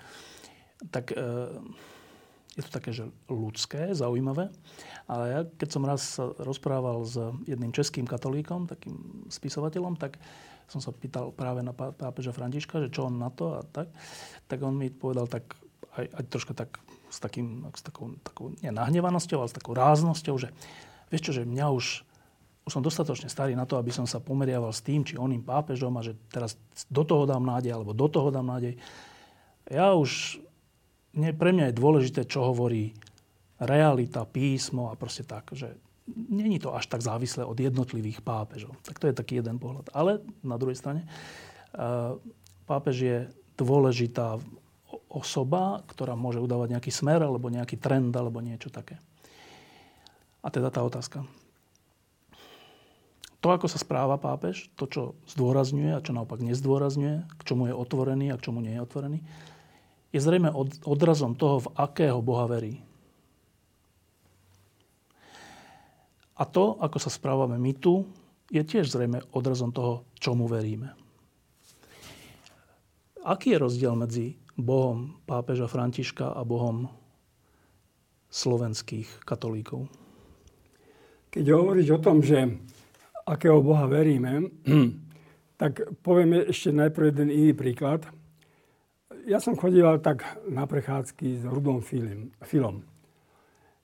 tak 0.95 1.11
e, 1.11 1.19
je 2.55 2.63
to 2.63 2.71
také, 2.71 2.95
že 2.95 3.11
ľudské, 3.27 3.91
zaujímavé. 3.99 4.47
Ale 5.11 5.25
ja, 5.27 5.41
keď 5.43 5.69
som 5.75 5.83
raz 5.83 6.23
rozprával 6.39 7.03
s 7.03 7.19
jedným 7.51 7.75
českým 7.75 8.07
katolíkom, 8.07 8.71
takým 8.71 9.27
spisovateľom, 9.27 9.99
tak 9.99 10.23
som 10.71 10.79
sa 10.79 10.95
pýtal 10.95 11.35
práve 11.35 11.67
na 11.67 11.75
pápeža 11.75 12.31
Františka, 12.31 12.79
že 12.79 12.95
čo 12.95 13.11
on 13.11 13.19
na 13.19 13.35
to 13.35 13.59
a 13.59 13.63
tak. 13.67 13.91
Tak 14.47 14.59
on 14.63 14.79
mi 14.79 14.87
povedal 14.87 15.27
tak, 15.27 15.59
aj, 15.99 16.07
aj 16.15 16.23
troška 16.31 16.55
tak 16.55 16.79
s, 17.11 17.19
takým, 17.19 17.67
s 17.75 17.83
takou, 17.83 18.15
takou 18.23 18.55
nahnevanosťou, 18.63 19.43
ale 19.43 19.51
s 19.51 19.59
takou 19.59 19.75
ráznosťou, 19.75 20.37
že 20.39 20.49
vieš 21.11 21.31
čo, 21.31 21.33
že 21.37 21.43
mňa 21.47 21.67
už, 21.71 21.87
už 22.67 22.75
som 22.75 22.83
dostatočne 22.83 23.31
starý 23.31 23.55
na 23.55 23.63
to, 23.63 23.79
aby 23.79 23.95
som 23.95 24.11
sa 24.11 24.19
pomeriaval 24.19 24.75
s 24.75 24.83
tým, 24.83 25.07
či 25.07 25.15
oným 25.15 25.47
pápežom 25.47 25.95
a 25.95 26.03
že 26.03 26.19
teraz 26.27 26.59
do 26.91 27.07
toho 27.07 27.23
dám 27.23 27.47
nádej, 27.47 27.71
alebo 27.71 27.95
do 27.95 28.11
toho 28.11 28.35
dám 28.35 28.51
nádej. 28.51 28.75
Ja 29.71 29.95
už 29.95 30.43
nie, 31.15 31.31
pre 31.31 31.55
mňa 31.55 31.71
je 31.71 31.79
dôležité, 31.79 32.21
čo 32.27 32.43
hovorí 32.43 32.93
realita, 33.63 34.27
písmo 34.27 34.91
a 34.91 34.99
proste 34.99 35.23
tak, 35.23 35.55
že 35.55 35.79
není 36.11 36.59
to 36.59 36.75
až 36.75 36.91
tak 36.91 37.07
závislé 37.07 37.47
od 37.47 37.57
jednotlivých 37.57 38.21
pápežov. 38.21 38.75
Tak 38.83 38.99
to 38.99 39.09
je 39.09 39.15
taký 39.15 39.39
jeden 39.39 39.63
pohľad. 39.63 39.87
Ale 39.95 40.21
na 40.43 40.59
druhej 40.59 40.77
strane, 40.77 41.07
eh, 41.07 42.19
pápež 42.67 42.97
je 42.99 43.19
dôležitá 43.57 44.43
osoba, 45.07 45.87
ktorá 45.89 46.19
môže 46.19 46.43
udávať 46.43 46.77
nejaký 46.77 46.91
smer 46.93 47.23
alebo 47.23 47.49
nejaký 47.49 47.79
trend 47.79 48.13
alebo 48.13 48.43
niečo 48.43 48.69
také. 48.69 48.99
A 50.45 50.53
teda 50.53 50.69
tá 50.69 50.85
otázka. 50.85 51.25
To, 53.47 53.55
ako 53.55 53.71
sa 53.71 53.79
správa 53.79 54.19
pápež, 54.19 54.67
to, 54.75 54.91
čo 54.91 55.03
zdôrazňuje 55.31 55.95
a 55.95 56.03
čo 56.03 56.11
naopak 56.11 56.43
nezdôrazňuje, 56.43 57.31
k 57.31 57.43
čomu 57.47 57.71
je 57.71 57.79
otvorený 57.79 58.35
a 58.35 58.39
k 58.43 58.51
čomu 58.51 58.59
nie 58.59 58.75
je 58.75 58.83
otvorený, 58.83 59.23
je 60.11 60.19
zrejme 60.19 60.51
od, 60.51 60.75
odrazom 60.83 61.39
toho, 61.39 61.63
v 61.63 61.71
akého 61.79 62.19
Boha 62.27 62.51
verí. 62.51 62.83
A 66.35 66.43
to, 66.43 66.75
ako 66.83 66.99
sa 66.99 67.07
správame 67.07 67.55
my 67.55 67.71
tu, 67.79 68.03
je 68.51 68.67
tiež 68.67 68.91
zrejme 68.91 69.23
odrazom 69.31 69.71
toho, 69.71 70.03
čomu 70.19 70.51
veríme. 70.51 70.99
Aký 73.23 73.55
je 73.55 73.63
rozdiel 73.63 73.95
medzi 73.95 74.35
Bohom 74.59 75.23
pápeža 75.23 75.71
Františka 75.71 76.35
a 76.35 76.43
Bohom 76.43 76.91
slovenských 78.27 79.23
katolíkov? 79.23 79.87
Keď 81.31 81.47
hovoríš 81.55 81.95
o 81.95 82.03
tom, 82.03 82.27
že 82.27 82.75
akého 83.27 83.59
Boha 83.61 83.91
veríme, 83.91 84.47
tak 85.61 85.83
povieme 86.01 86.47
ešte 86.47 86.71
najprv 86.71 87.05
jeden 87.13 87.29
iný 87.35 87.53
príklad– 87.53 88.07
ja 89.27 89.43
som 89.43 89.59
chodíval 89.59 89.99
tak 89.99 90.23
na 90.47 90.71
prechádzky 90.71 91.43
s 91.43 91.43
Rudom 91.43 91.83
Filom. 92.47 92.87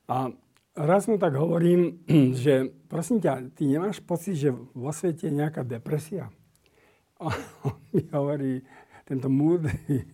A 0.06 0.30
raz 0.78 1.10
mu 1.10 1.18
tak 1.18 1.34
hovorím, 1.34 2.06
že 2.44 2.70
prosím 2.86 3.18
ťa, 3.18 3.50
ty 3.58 3.66
nemáš 3.66 3.98
pocit, 3.98 4.38
že 4.38 4.54
vo 4.54 4.94
svete 4.94 5.26
je 5.28 5.34
nejaká 5.34 5.66
depresia? 5.66 6.30
A 7.18 7.34
on 7.66 7.76
mi 7.90 8.06
hovorí, 8.14 8.62
tento 9.02 9.26
múdry 9.26 10.06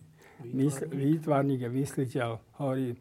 výtvarník 0.89 1.67
a 1.67 1.69
mysliteľ 1.69 2.29
hovorí, 2.57 2.97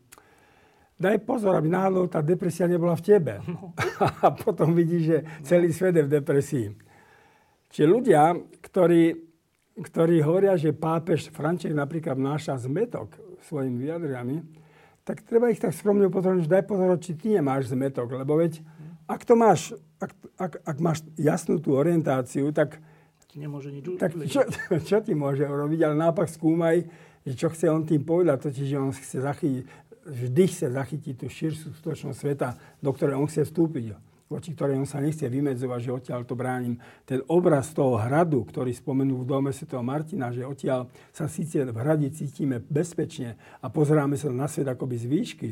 daj 0.99 1.23
pozor, 1.23 1.55
aby 1.55 1.71
náhodou 1.71 2.11
tá 2.11 2.19
depresia 2.21 2.67
nebola 2.67 2.99
v 2.99 3.07
tebe. 3.07 3.35
No. 3.47 3.73
A 4.27 4.35
potom 4.35 4.75
vidíš, 4.75 5.03
že 5.03 5.19
celý 5.47 5.71
svet 5.71 5.95
je 5.95 6.05
v 6.05 6.15
depresii. 6.19 6.67
Čiže 7.71 7.87
ľudia, 7.87 8.35
ktorí 8.61 9.29
ktorí 9.79 10.23
hovoria, 10.27 10.59
že 10.59 10.75
pápež 10.75 11.31
František 11.31 11.75
napríklad 11.75 12.19
vnáša 12.19 12.59
zmetok 12.59 13.15
svojimi 13.47 13.79
vyjadriami, 13.87 14.37
tak 15.07 15.25
treba 15.25 15.49
ich 15.49 15.63
tak 15.63 15.73
skromne 15.73 16.11
upozorniť, 16.11 16.45
že 16.45 16.53
daj 16.53 16.65
pozor, 16.69 16.99
či 17.01 17.17
ty 17.17 17.39
nemáš 17.39 17.73
zmetok, 17.73 18.13
lebo 18.19 18.37
veď 18.37 18.61
ak 19.09 19.25
to 19.25 19.35
máš, 19.39 19.73
ak, 20.03 20.13
ak, 20.37 20.53
ak 20.69 20.77
máš 20.83 20.99
jasnú 21.17 21.63
tú 21.63 21.79
orientáciu, 21.79 22.53
tak, 22.53 22.83
nemôže 23.39 23.71
nič 23.71 23.87
tak 23.97 24.13
čo, 24.27 24.45
čo 24.89 24.97
ti 25.01 25.15
môže 25.15 25.47
urobiť, 25.47 25.81
ale 25.87 25.95
naopak 25.97 26.29
skúmaj, 26.29 26.85
že 27.25 27.35
čo 27.39 27.49
chce 27.49 27.71
on 27.71 27.87
tým 27.87 28.03
povedať, 28.03 28.51
totiž, 28.51 28.67
že 28.67 28.77
on 28.77 28.93
chce 28.93 29.23
zachytiť, 29.23 29.65
vždy 30.09 30.45
chce 30.49 30.67
zachytiť 30.73 31.15
tú 31.21 31.27
širšiu 31.29 31.77
skutočnosť 31.77 32.19
sveta, 32.19 32.49
do 32.81 32.91
ktorej 32.91 33.21
on 33.21 33.29
chce 33.29 33.45
vstúpiť. 33.45 33.95
voči 34.29 34.53
ktorému 34.53 34.85
sa 34.85 35.01
nechce 35.01 35.25
vymedzovať, 35.25 35.81
že 35.81 35.91
odtiaľ 35.91 36.21
to 36.29 36.37
bránim. 36.37 36.77
Ten 37.09 37.25
obraz 37.33 37.73
toho 37.73 37.97
hradu, 37.97 38.45
ktorý 38.45 38.77
spomenul 38.77 39.25
v 39.25 39.29
dome 39.29 39.51
Sv. 39.57 39.73
Martina, 39.81 40.29
že 40.29 40.45
odtiaľ 40.45 40.93
sa 41.17 41.33
síce 41.33 41.65
v 41.65 41.73
hrade 41.73 42.13
cítime 42.13 42.61
bezpečne 42.61 43.41
a 43.65 43.73
pozeráme 43.73 44.21
sa 44.21 44.29
na 44.29 44.45
svet 44.45 44.69
akoby 44.69 45.01
z 45.01 45.07
výšky, 45.09 45.51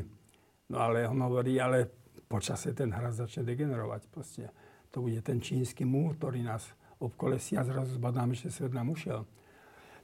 no 0.68 0.76
ale 0.76 1.08
on 1.08 1.16
hovorí, 1.24 1.56
ale 1.56 1.88
počase 2.28 2.76
ten 2.76 2.92
hrad 2.92 3.16
začne 3.16 3.48
degenerovať. 3.48 4.12
Proste. 4.12 4.52
To 4.92 5.00
bude 5.00 5.24
ten 5.24 5.40
čínsky 5.40 5.88
múr, 5.88 6.12
ktorý 6.20 6.44
nás 6.44 6.64
obkolesí 7.00 7.56
a 7.56 7.64
zrazu 7.64 7.96
zbadáme, 7.96 8.36
že 8.36 8.52
svet 8.52 8.76
nám 8.76 8.92
ušiel. 8.92 9.24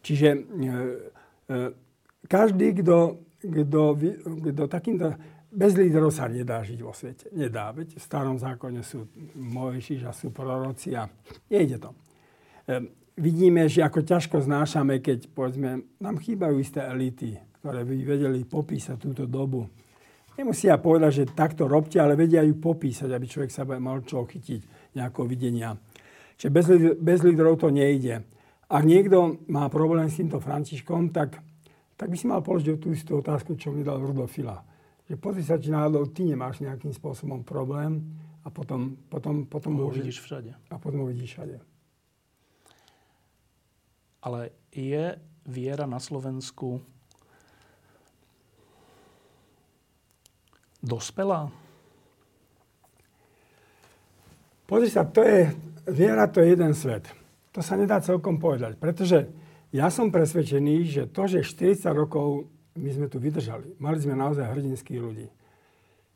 Čiže 0.00 0.28
e, 0.32 0.38
e, 0.38 0.76
každý, 2.28 2.76
kto, 2.82 3.20
kto, 3.42 3.82
kto 4.22 4.62
takýmto 4.70 5.18
bez 5.52 5.76
lídrov 5.76 6.08
sa 6.08 6.32
nedá 6.32 6.64
žiť 6.64 6.80
vo 6.80 6.96
svete. 6.96 7.28
Nedá. 7.36 7.68
Veď 7.76 8.00
v 8.00 8.02
starom 8.02 8.40
zákone 8.40 8.80
sú 8.80 9.04
Mojžiš 9.36 10.08
a 10.08 10.16
sú 10.16 10.32
proroci 10.32 10.96
a 10.96 11.04
nejde 11.52 11.76
to. 11.76 11.92
E, 11.92 11.96
vidíme, 13.20 13.68
že 13.68 13.84
ako 13.84 14.00
ťažko 14.00 14.40
znášame, 14.40 15.04
keď 15.04 15.28
povedzme, 15.28 15.84
nám 16.00 16.16
chýbajú 16.24 16.56
isté 16.56 16.80
elity, 16.80 17.36
ktoré 17.60 17.84
by 17.84 17.94
vedeli 18.00 18.40
popísať 18.48 18.96
túto 18.96 19.28
dobu. 19.28 19.68
Nemusia 20.40 20.80
povedať, 20.80 21.12
že 21.12 21.36
takto 21.36 21.68
robte, 21.68 22.00
ale 22.00 22.16
vedia 22.16 22.40
ju 22.40 22.56
popísať, 22.56 23.12
aby 23.12 23.26
človek 23.28 23.52
sa 23.52 23.68
mal 23.68 24.00
čo 24.08 24.24
chytiť 24.24 24.96
nejakého 24.96 25.28
videnia. 25.28 25.76
Čiže 26.40 26.50
bez, 26.50 26.66
bez 26.96 27.18
lídrov 27.20 27.60
to 27.60 27.68
nejde. 27.68 28.24
Ak 28.72 28.88
niekto 28.88 29.36
má 29.52 29.68
problém 29.68 30.08
s 30.08 30.16
týmto 30.16 30.40
Františkom, 30.40 31.12
tak, 31.12 31.36
tak 31.96 32.10
by 32.10 32.16
si 32.18 32.26
mal 32.26 32.42
položiť 32.42 32.80
tú 32.80 32.90
istú 32.90 33.20
otázku, 33.20 33.54
čo 33.54 33.70
mi 33.70 33.86
dal 33.86 34.02
Rudolfila 34.02 34.72
že 35.12 35.20
pozri 35.20 35.42
sa, 35.42 35.60
či 35.60 35.68
náhodou 35.68 36.08
ty 36.08 36.24
nemáš 36.24 36.62
nejakým 36.64 36.94
spôsobom 36.94 37.42
problém 37.42 38.00
a 38.42 38.48
potom, 38.48 38.96
potom, 39.12 39.44
potom 39.44 39.76
ho 39.76 39.92
uvidíš 39.92 40.22
všade. 40.22 40.56
A 40.70 40.80
potom 40.80 41.04
ho 41.04 41.12
vidíš 41.12 41.36
všade. 41.36 41.56
Ale 44.24 44.54
je 44.70 45.18
viera 45.44 45.84
na 45.90 45.98
Slovensku 45.98 46.78
dospelá? 50.80 51.52
Pozri 54.64 54.88
sa, 54.88 55.04
to 55.04 55.20
je, 55.26 55.50
viera 55.90 56.30
to 56.30 56.40
je 56.40 56.56
jeden 56.56 56.72
svet. 56.72 57.10
To 57.52 57.60
sa 57.60 57.76
nedá 57.76 58.00
celkom 58.00 58.40
povedať, 58.40 58.80
pretože 58.80 59.28
ja 59.72 59.88
som 59.88 60.12
presvedčený, 60.12 60.76
že 60.84 61.02
to, 61.08 61.24
že 61.24 61.40
40 61.40 61.88
rokov 61.96 62.52
my 62.76 62.90
sme 62.92 63.06
tu 63.08 63.16
vydržali. 63.16 63.76
Mali 63.80 63.98
sme 64.00 64.12
naozaj 64.12 64.44
hrdinských 64.44 65.00
ľudí. 65.00 65.28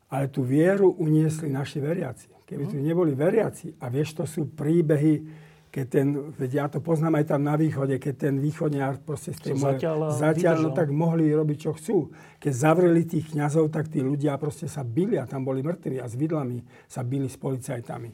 Ale 0.07 0.29
tú 0.29 0.45
vieru 0.45 0.93
uniesli 0.93 1.49
naši 1.49 1.81
veriaci. 1.81 2.29
Keby 2.47 2.63
tu 2.71 2.79
neboli 2.79 3.11
veriaci, 3.11 3.75
a 3.83 3.91
vieš, 3.91 4.23
to 4.23 4.23
sú 4.23 4.47
príbehy, 4.47 5.45
keď 5.67 5.85
ten, 5.91 6.07
veď 6.31 6.51
ja 6.55 6.65
to 6.71 6.79
poznám 6.79 7.19
aj 7.19 7.35
tam 7.35 7.43
na 7.43 7.59
východe, 7.59 7.99
keď 7.99 8.13
ten 8.15 8.35
východniar 8.39 9.03
proste 9.03 9.35
z 9.35 9.51
tej 9.51 9.53
moje, 9.59 9.83
zatiaľ, 10.15 10.55
no, 10.63 10.71
tak 10.71 10.87
mohli 10.95 11.27
robiť, 11.27 11.57
čo 11.59 11.71
chcú. 11.75 11.97
Keď 12.39 12.53
zavreli 12.55 13.03
tých 13.03 13.35
kňazov, 13.35 13.67
tak 13.67 13.91
tí 13.91 13.99
ľudia 13.99 14.39
proste 14.39 14.71
sa 14.71 14.87
bili 14.87 15.19
a 15.19 15.27
tam 15.27 15.43
boli 15.43 15.59
mŕtvi 15.59 15.99
a 15.99 16.07
s 16.07 16.15
vidlami 16.15 16.63
sa 16.87 17.03
bili 17.03 17.27
s 17.27 17.35
policajtami. 17.35 18.09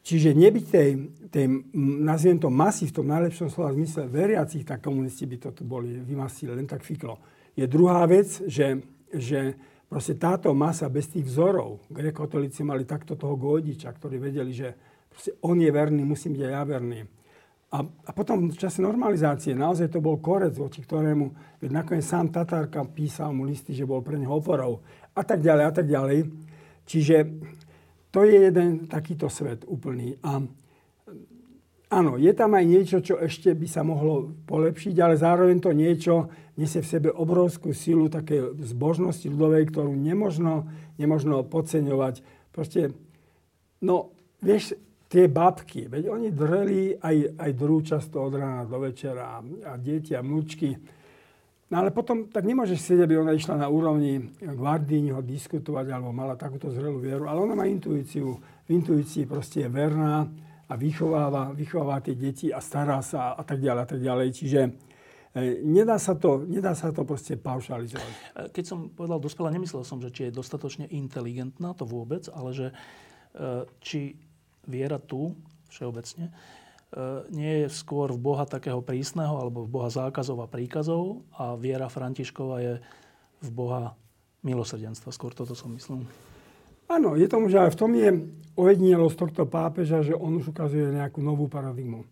Čiže 0.00 0.32
nebyť 0.32 0.64
tej, 0.64 0.90
tej, 1.28 1.46
nazviem 1.76 2.40
to 2.40 2.48
masy 2.48 2.88
v 2.88 2.96
tom 2.96 3.06
najlepšom 3.12 3.52
slova 3.52 3.76
zmysle 3.76 4.08
veriacich, 4.08 4.64
tak 4.64 4.80
komunisti 4.80 5.28
by 5.28 5.36
to 5.36 5.50
boli 5.60 6.00
vymasili 6.00 6.56
len 6.56 6.64
tak 6.64 6.80
fiklo. 6.80 7.20
Je 7.52 7.68
druhá 7.68 8.08
vec, 8.08 8.26
že, 8.48 8.80
že 9.12 9.54
proste 9.84 10.16
táto 10.16 10.56
masa 10.56 10.88
bez 10.88 11.12
tých 11.12 11.28
vzorov, 11.28 11.84
grekotolíci 11.92 12.64
mali 12.64 12.88
takto 12.88 13.18
toho 13.18 13.36
godiča, 13.36 13.92
ktorí 13.92 14.16
vedeli, 14.16 14.52
že 14.56 14.68
on 15.44 15.60
je 15.60 15.68
verný, 15.68 16.00
musím 16.06 16.38
byť 16.38 16.42
aj 16.48 16.52
ja 16.54 16.62
verný. 16.64 17.00
A, 17.70 17.86
a 17.86 18.10
potom 18.10 18.50
v 18.50 18.58
čase 18.58 18.82
normalizácie 18.82 19.54
naozaj 19.54 19.94
to 19.94 20.02
bol 20.02 20.18
korec, 20.18 20.56
voči 20.58 20.82
ktorému, 20.82 21.58
veď 21.62 21.70
nakoniec 21.70 22.02
sám 22.02 22.34
Tatárka 22.34 22.82
písal 22.82 23.30
mu 23.30 23.46
listy, 23.46 23.70
že 23.76 23.86
bol 23.86 24.02
pre 24.02 24.18
neho 24.18 24.34
oporou 24.34 24.82
a 25.14 25.22
tak 25.22 25.38
ďalej 25.38 25.64
a 25.68 25.72
tak 25.74 25.86
ďalej. 25.86 26.18
Čiže 26.82 27.16
to 28.10 28.26
je 28.26 28.50
jeden 28.50 28.90
takýto 28.90 29.30
svet 29.30 29.62
úplný. 29.66 30.18
A 30.26 30.42
áno, 31.90 32.12
je 32.18 32.32
tam 32.34 32.58
aj 32.58 32.64
niečo, 32.66 32.98
čo 33.02 33.18
ešte 33.18 33.54
by 33.54 33.66
sa 33.70 33.86
mohlo 33.86 34.34
polepšiť, 34.50 34.94
ale 34.98 35.14
zároveň 35.14 35.58
to 35.62 35.70
niečo 35.70 36.30
nesie 36.58 36.82
v 36.82 36.90
sebe 36.90 37.08
obrovskú 37.10 37.70
silu 37.72 38.10
také 38.10 38.42
zbožnosti 38.66 39.24
ľudovej, 39.30 39.70
ktorú 39.70 39.94
nemožno, 39.94 40.68
nemožno 40.98 41.46
podceňovať. 41.46 42.22
Proste, 42.50 42.92
no, 43.80 44.12
vieš, 44.42 44.74
tie 45.10 45.26
babky, 45.26 45.90
veď 45.90 46.06
oni 46.06 46.28
dreli 46.30 46.94
aj, 46.94 47.34
aj 47.34 47.50
druhú 47.58 47.82
často 47.82 48.22
od 48.22 48.38
rána 48.38 48.62
do 48.62 48.78
večera 48.78 49.42
a, 49.42 49.74
deti 49.74 50.14
a 50.14 50.22
mlúčky 50.22 50.78
No 51.70 51.86
ale 51.86 51.94
potom 51.94 52.26
tak 52.26 52.42
nemôžeš 52.42 52.82
sedieť, 52.82 53.06
aby 53.06 53.14
ona 53.22 53.30
išla 53.30 53.54
na 53.54 53.70
úrovni 53.70 54.18
ho 55.14 55.22
diskutovať 55.22 55.86
alebo 55.94 56.10
mala 56.10 56.34
takúto 56.34 56.66
zrelú 56.66 56.98
vieru, 56.98 57.30
ale 57.30 57.46
ona 57.46 57.54
má 57.54 57.62
intuíciu. 57.70 58.42
V 58.66 58.68
intuícii 58.74 59.22
proste 59.22 59.62
je 59.62 59.70
verná 59.70 60.26
a 60.66 60.74
vychováva, 60.74 61.54
vychováva 61.54 62.02
tie 62.02 62.18
deti 62.18 62.50
a 62.50 62.58
stará 62.58 62.98
sa 63.06 63.38
a 63.38 63.42
tak 63.46 63.62
ďalej 63.62 63.82
a 63.82 63.88
tak 63.88 64.00
ďalej. 64.02 64.28
Čiže 64.34 64.60
e, 64.66 64.70
nedá 65.62 65.94
sa 66.02 66.18
to, 66.18 66.42
nedá 66.42 66.74
sa 66.74 66.90
to 66.90 67.06
proste 67.06 67.38
paušalizovať. 67.38 68.14
E, 68.18 68.50
keď 68.50 68.64
som 68.66 68.90
povedal 68.90 69.22
dospelá, 69.22 69.54
nemyslel 69.54 69.86
som, 69.86 70.02
že 70.02 70.10
či 70.10 70.26
je 70.26 70.38
dostatočne 70.42 70.90
inteligentná, 70.90 71.70
to 71.78 71.86
vôbec, 71.86 72.26
ale 72.34 72.50
že 72.50 72.66
e, 72.70 72.74
či 73.78 74.18
viera 74.66 74.98
tu 74.98 75.38
všeobecne 75.70 76.34
nie 77.30 77.64
je 77.64 77.68
skôr 77.70 78.10
v 78.10 78.18
Boha 78.18 78.42
takého 78.46 78.82
prísneho 78.82 79.38
alebo 79.38 79.62
v 79.62 79.70
Boha 79.70 79.90
zákazov 79.90 80.42
a 80.42 80.50
príkazov 80.50 81.22
a 81.38 81.54
viera 81.54 81.86
Františkova 81.86 82.56
je 82.58 82.74
v 83.40 83.48
Boha 83.54 83.94
milosrdenstva. 84.42 85.14
Skôr 85.14 85.30
toto 85.30 85.54
som 85.54 85.70
myslel. 85.78 86.02
Áno, 86.90 87.14
je 87.14 87.30
tomu, 87.30 87.46
že 87.46 87.62
aj 87.62 87.78
v 87.78 87.78
tom 87.78 87.92
je 87.94 88.10
ojedinelosť 88.58 89.16
tohto 89.16 89.42
pápeža, 89.46 90.02
že 90.02 90.18
on 90.18 90.42
už 90.42 90.50
ukazuje 90.50 90.90
nejakú 90.90 91.22
novú 91.22 91.46
paradigmu. 91.46 92.02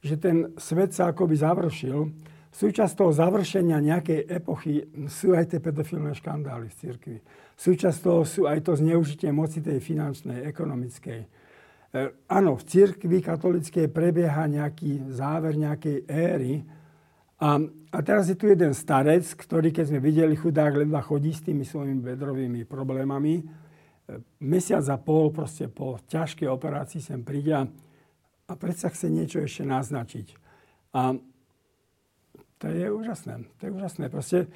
Že 0.00 0.14
ten 0.16 0.36
svet 0.56 0.96
sa 0.96 1.12
akoby 1.12 1.36
završil. 1.36 2.08
Súčasť 2.48 2.96
toho 2.96 3.12
završenia 3.12 3.76
nejakej 3.76 4.24
epochy 4.24 4.88
sú 5.12 5.36
aj 5.36 5.52
tie 5.52 5.60
pedofilné 5.60 6.16
škandály 6.16 6.72
v 6.72 6.78
cirkvi. 6.80 7.16
Súčasť 7.60 7.98
toho 8.00 8.24
sú 8.24 8.48
aj 8.48 8.64
to 8.64 8.72
zneužitie 8.72 9.28
moci 9.28 9.60
tej 9.60 9.84
finančnej, 9.84 10.48
ekonomickej 10.48 11.20
E, 11.28 11.37
áno, 12.28 12.60
v 12.60 12.64
cirkvi 12.68 13.24
katolickej 13.24 13.88
prebieha 13.88 14.44
nejaký 14.44 15.08
záver 15.08 15.56
nejakej 15.56 16.04
éry. 16.04 16.54
A, 17.40 17.56
a 17.94 17.98
teraz 18.04 18.28
je 18.28 18.36
tu 18.36 18.50
jeden 18.50 18.74
starec, 18.76 19.24
ktorý, 19.24 19.72
keď 19.72 19.84
sme 19.94 20.00
videli, 20.02 20.34
chudák 20.36 20.74
ledva 20.74 21.00
chodí 21.00 21.32
s 21.32 21.46
tými 21.46 21.64
svojimi 21.64 22.02
bedrovými 22.02 22.66
problémami. 22.68 23.40
E, 23.40 23.44
mesiac 24.44 24.84
a 24.90 24.98
pol 25.00 25.32
proste 25.32 25.70
po 25.70 25.96
ťažkej 26.02 26.50
operácii 26.50 27.00
sem 27.00 27.22
príde 27.24 27.54
a, 27.56 27.64
a 28.48 28.52
predsa 28.58 28.92
chce 28.92 29.08
niečo 29.08 29.40
ešte 29.40 29.64
naznačiť. 29.64 30.26
A 30.92 31.16
to 32.58 32.66
je 32.66 32.90
úžasné. 32.90 33.46
To 33.62 33.62
je 33.64 33.70
úžasné. 33.70 34.04
Proste 34.10 34.50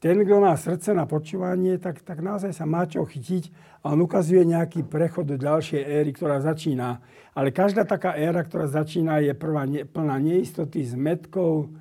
ten, 0.00 0.16
kto 0.24 0.36
má 0.40 0.56
srdce 0.56 0.96
na 0.96 1.04
počúvanie, 1.04 1.76
tak, 1.76 2.00
tak 2.00 2.24
naozaj 2.24 2.56
sa 2.56 2.64
má 2.64 2.88
čo 2.88 3.04
chytiť 3.04 3.52
a 3.84 3.92
on 3.96 4.00
ukazuje 4.04 4.44
nejaký 4.44 4.84
prechod 4.84 5.28
do 5.28 5.36
ďalšej 5.36 5.80
éry, 5.80 6.10
ktorá 6.12 6.40
začína. 6.40 7.00
Ale 7.32 7.54
každá 7.54 7.88
taká 7.88 8.16
éra, 8.16 8.44
ktorá 8.44 8.68
začína, 8.68 9.24
je 9.24 9.32
prvá 9.32 9.64
ne, 9.64 9.84
plná 9.84 10.16
neistoty, 10.20 10.84
zmetkov, 10.84 11.72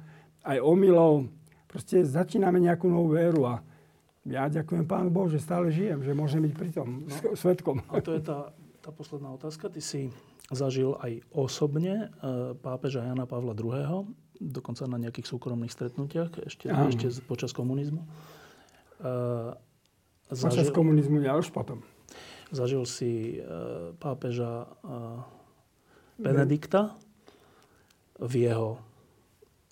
aj 0.43 0.57
omylov. 0.63 1.27
Proste 1.67 2.01
začíname 2.01 2.57
nejakú 2.63 2.87
novú 2.87 3.19
éru 3.19 3.45
a 3.45 3.61
ja 4.27 4.45
ďakujem 4.45 4.85
Pánu 4.85 5.09
Bohu, 5.09 5.31
že 5.31 5.41
stále 5.41 5.73
žijem, 5.73 6.03
že 6.03 6.13
môžem 6.13 6.43
byť 6.43 6.53
pri 6.53 6.69
tom 6.75 7.07
no. 7.07 7.33
svetkom. 7.41 7.81
A 7.89 8.03
to 8.03 8.13
je 8.13 8.21
tá, 8.21 8.53
tá 8.83 8.91
posledná 8.93 9.33
otázka. 9.33 9.71
Ty 9.71 9.81
si 9.81 10.13
zažil 10.49 10.97
aj 11.01 11.23
osobne 11.33 12.09
e, 12.09 12.53
pápeža 12.57 13.05
Jana 13.05 13.29
Pavla 13.29 13.53
II 13.53 14.09
dokonca 14.39 14.87
na 14.87 14.95
nejakých 14.95 15.27
súkromných 15.27 15.69
stretnutiach 15.69 16.47
ešte, 16.47 16.71
ešte 16.71 17.07
počas 17.27 17.51
komunizmu. 17.51 18.07
Uh, 18.99 19.53
zažil, 20.31 20.63
počas 20.63 20.69
komunizmu, 20.71 21.19
ja 21.19 21.35
už 21.35 21.51
potom. 21.51 21.83
Zažil 22.49 22.87
si 22.87 23.37
uh, 23.37 23.91
pápeža 23.99 24.65
uh, 24.65 25.21
Benedikta 26.15 26.95
v 28.19 28.47
jeho 28.47 28.79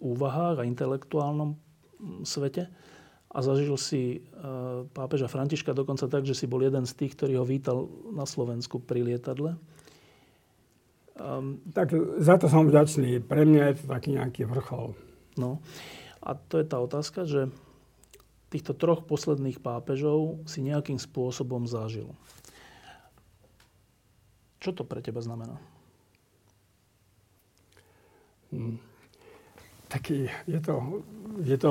úvahách 0.03 0.61
a 0.61 0.67
intelektuálnom 0.67 1.57
svete 2.23 2.69
a 3.27 3.37
zažil 3.43 3.75
si 3.75 4.19
uh, 4.19 4.87
pápeža 4.95 5.27
Františka 5.27 5.75
dokonca 5.75 6.07
tak, 6.07 6.23
že 6.23 6.35
si 6.35 6.47
bol 6.47 6.63
jeden 6.63 6.87
z 6.87 6.93
tých, 6.95 7.15
ktorý 7.15 7.43
ho 7.43 7.45
vítal 7.47 7.91
na 8.15 8.23
Slovensku 8.23 8.79
pri 8.79 9.03
lietadle. 9.03 9.59
Um, 11.17 11.65
tak 11.73 11.89
za 12.21 12.37
to 12.37 12.45
som 12.45 12.69
vďačný. 12.69 13.25
Pre 13.25 13.41
mňa 13.41 13.73
je 13.73 13.75
to 13.81 13.85
taký 13.89 14.09
nejaký 14.13 14.45
vrchol. 14.45 14.93
No 15.33 15.65
a 16.21 16.37
to 16.37 16.61
je 16.61 16.65
tá 16.65 16.77
otázka, 16.77 17.25
že 17.25 17.49
týchto 18.53 18.77
troch 18.77 19.01
posledných 19.03 19.57
pápežov 19.59 20.45
si 20.45 20.61
nejakým 20.61 21.01
spôsobom 21.01 21.65
zažil. 21.65 22.13
Čo 24.61 24.77
to 24.77 24.83
pre 24.85 25.01
teba 25.01 25.21
znamená? 25.25 25.57
Hmm. 28.53 28.77
Taký, 29.87 30.27
je 30.45 30.59
to, 30.59 31.03
je 31.47 31.55
to 31.55 31.69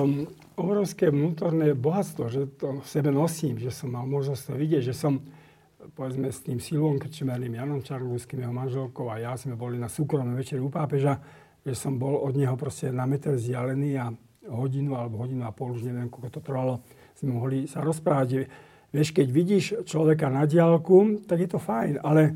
obrovské 0.57 1.13
vnútorné 1.13 1.77
bohatstvo, 1.77 2.33
že 2.33 2.49
to 2.57 2.81
v 2.81 2.89
sebe 2.89 3.13
nosím, 3.13 3.61
že 3.61 3.69
som 3.69 3.93
mal 3.93 4.09
možnosť 4.09 4.43
to 4.49 4.55
vidieť, 4.57 4.83
že 4.89 4.97
som 4.97 5.21
povedzme 5.95 6.33
s 6.33 6.43
tým 6.43 6.59
Silvom 6.59 6.99
Krčmerným, 6.99 7.55
Janom 7.55 7.81
Čarlúským, 7.85 8.43
jeho 8.43 8.55
manželkou 8.55 9.07
a 9.13 9.23
ja 9.23 9.33
sme 9.39 9.55
boli 9.55 9.79
na 9.79 9.87
súkromnom 9.87 10.35
večeri 10.35 10.59
u 10.59 10.73
pápeža, 10.73 11.21
že 11.63 11.75
som 11.75 11.99
bol 11.99 12.19
od 12.19 12.35
neho 12.35 12.55
proste 12.59 12.91
na 12.91 13.07
meter 13.07 13.35
vzdialený 13.39 13.91
a 13.99 14.11
hodinu 14.51 14.95
alebo 14.95 15.23
hodinu 15.23 15.47
a 15.47 15.55
pol, 15.55 15.75
už 15.75 15.87
neviem, 15.87 16.07
koľko 16.07 16.31
to 16.31 16.41
trvalo, 16.43 16.75
sme 17.19 17.35
mohli 17.35 17.67
sa 17.67 17.83
rozprávať. 17.83 18.47
Vieš, 18.95 19.11
keď 19.11 19.27
vidíš 19.29 19.65
človeka 19.83 20.31
na 20.31 20.47
diálku, 20.47 21.27
tak 21.27 21.43
je 21.43 21.49
to 21.51 21.59
fajn, 21.59 21.99
ale 22.01 22.33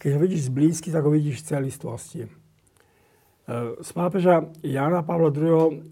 keď 0.00 0.16
ho 0.16 0.20
vidíš 0.24 0.48
zblízky, 0.48 0.88
tak 0.88 1.04
ho 1.04 1.12
vidíš 1.12 1.44
v 1.44 1.46
celistvosti. 1.52 2.22
E, 2.24 2.28
z 3.84 3.90
pápeža 3.92 4.48
Jana 4.64 5.04
Pavla 5.04 5.28
II. 5.28 5.84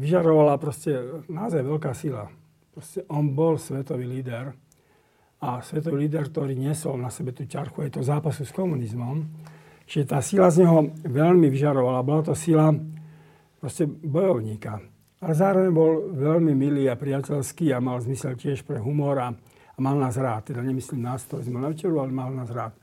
vyžarovala 0.00 0.56
proste 0.56 1.22
naozaj 1.28 1.60
veľká 1.60 1.92
sila. 1.92 2.32
Proste 2.72 3.04
on 3.12 3.36
bol 3.36 3.60
svetový 3.60 4.08
líder 4.08 4.56
a 5.42 5.58
svetový 5.58 6.06
líder, 6.06 6.30
ktorý 6.30 6.54
nesol 6.54 7.02
na 7.02 7.10
sebe 7.10 7.34
tú 7.34 7.42
ťarchu 7.42 7.82
aj 7.82 7.98
to 7.98 8.00
zápasu 8.06 8.46
s 8.46 8.54
komunizmom. 8.54 9.26
Čiže 9.90 10.04
tá 10.06 10.22
sila 10.22 10.46
z 10.54 10.62
neho 10.62 10.94
veľmi 11.02 11.50
vyžarovala. 11.50 12.06
Bola 12.06 12.22
to 12.22 12.38
sila 12.38 12.70
proste 13.58 13.90
bojovníka. 13.90 14.78
Ale 15.22 15.32
zároveň 15.34 15.70
bol 15.74 16.14
veľmi 16.14 16.54
milý 16.54 16.86
a 16.86 16.94
priateľský 16.94 17.74
a 17.74 17.82
mal 17.82 17.98
zmysel 17.98 18.38
tiež 18.38 18.62
pre 18.62 18.78
humor 18.78 19.18
a, 19.18 19.34
a 19.74 19.78
mal 19.82 19.98
nás 19.98 20.14
rád. 20.14 20.54
Teda 20.54 20.62
nemyslím 20.62 21.02
nás, 21.02 21.26
ktorí 21.26 21.50
sme 21.50 21.58
na 21.58 21.70
večeru, 21.74 21.98
ale 21.98 22.14
mal 22.14 22.30
nás 22.30 22.50
rád. 22.50 22.78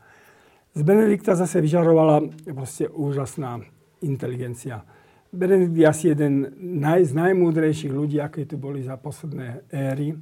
Z 0.75 0.83
Benedikta 0.83 1.35
zase 1.35 1.63
vyžarovala 1.63 2.27
proste 2.51 2.91
úžasná 2.91 3.63
inteligencia. 4.03 4.83
Benedikt 5.31 5.75
je 5.75 5.85
asi 5.87 6.05
jeden 6.11 6.51
naj, 6.79 7.11
z 7.11 7.13
najmúdrejších 7.15 7.91
ľudí, 7.91 8.19
aké 8.19 8.47
tu 8.47 8.55
boli 8.55 8.83
za 8.83 8.95
posledné 8.95 9.67
éry. 9.71 10.15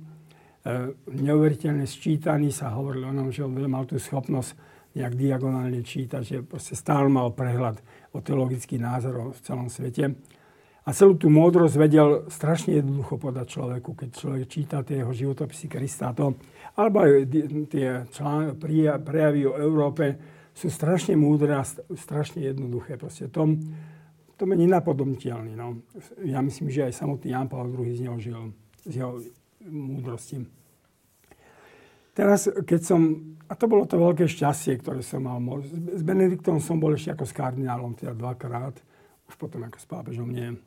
E, 0.67 0.91
neuveriteľne 1.15 1.87
sčítaný 1.87 2.51
sa 2.51 2.75
hovorilo 2.75 3.07
o 3.07 3.15
ňom, 3.15 3.31
že 3.31 3.47
on 3.47 3.55
mal 3.71 3.87
tú 3.87 3.95
schopnosť 3.95 4.51
nejak 4.99 5.15
diagonálne 5.15 5.79
čítať, 5.79 6.21
že 6.25 6.37
proste 6.43 6.75
stále 6.75 7.07
mal 7.07 7.31
prehľad 7.31 7.79
o 8.11 8.19
teologických 8.19 8.81
názorov 8.83 9.39
v 9.39 9.43
celom 9.47 9.71
svete. 9.71 10.11
A 10.83 10.89
celú 10.91 11.15
tú 11.15 11.31
múdrosť 11.31 11.75
vedel 11.79 12.27
strašne 12.27 12.79
jednoducho 12.79 13.15
podať 13.15 13.47
človeku, 13.47 13.95
keď 13.95 14.09
človek 14.11 14.43
číta 14.47 14.83
tie 14.83 15.03
jeho 15.03 15.11
životopisy 15.11 15.67
Krista. 15.71 16.11
To, 16.15 16.35
alebo 16.75 17.03
aj 17.03 17.27
tie 17.71 18.07
člán, 18.11 18.55
prejavy 19.03 19.47
o 19.47 19.55
Európe 19.55 20.19
sú 20.51 20.67
strašne 20.67 21.15
múdre 21.19 21.59
a 21.59 21.63
strašne 21.95 22.43
jednoduché. 22.43 22.95
Proste 22.95 23.27
to, 23.31 23.55
to 24.35 24.43
je 24.43 24.55
nenapodobniteľný. 24.55 25.59
No. 25.59 25.83
Ja 26.23 26.39
myslím, 26.39 26.71
že 26.71 26.87
aj 26.87 26.95
samotný 26.95 27.35
Jan 27.35 27.51
Pavel 27.51 27.71
II 27.71 27.91
z 27.91 28.01
neho 28.07 28.17
žil, 28.19 28.55
z 28.87 29.03
jeho 29.03 29.19
múdrosti. 29.69 30.47
Teraz, 32.17 32.49
keď 32.49 32.81
som, 32.81 33.01
a 33.45 33.53
to 33.53 33.69
bolo 33.69 33.85
to 33.85 34.01
veľké 34.01 34.25
šťastie, 34.25 34.81
ktoré 34.81 35.05
som 35.05 35.21
mal, 35.21 35.37
s 35.69 36.01
Benediktom 36.01 36.57
som 36.57 36.81
bol 36.81 36.97
ešte 36.97 37.13
ako 37.13 37.25
s 37.29 37.33
kardinálom, 37.37 37.93
teda 37.93 38.17
dvakrát, 38.17 38.73
už 39.29 39.35
potom 39.37 39.61
ako 39.67 39.77
s 39.77 39.85
pápežom 39.85 40.25
nie 40.25 40.57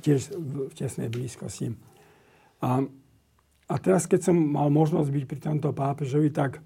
tiež 0.00 0.32
v 0.34 0.72
tesnej 0.74 1.12
blízkosti. 1.12 1.76
A, 2.64 2.82
a 3.68 3.74
teraz, 3.78 4.08
keď 4.08 4.32
som 4.32 4.36
mal 4.36 4.72
možnosť 4.72 5.12
byť 5.12 5.24
pri 5.28 5.38
tomto 5.38 5.70
pápežovi, 5.76 6.32
tak 6.32 6.64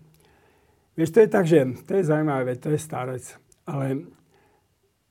vieš, 0.95 1.13
to 1.13 1.19
je 1.27 1.29
tak, 1.29 1.45
že 1.45 1.67
to 1.85 1.99
je 1.99 2.09
zaujímavé, 2.09 2.57
to 2.57 2.71
je 2.73 2.81
starec, 2.81 3.25
ale 3.67 4.07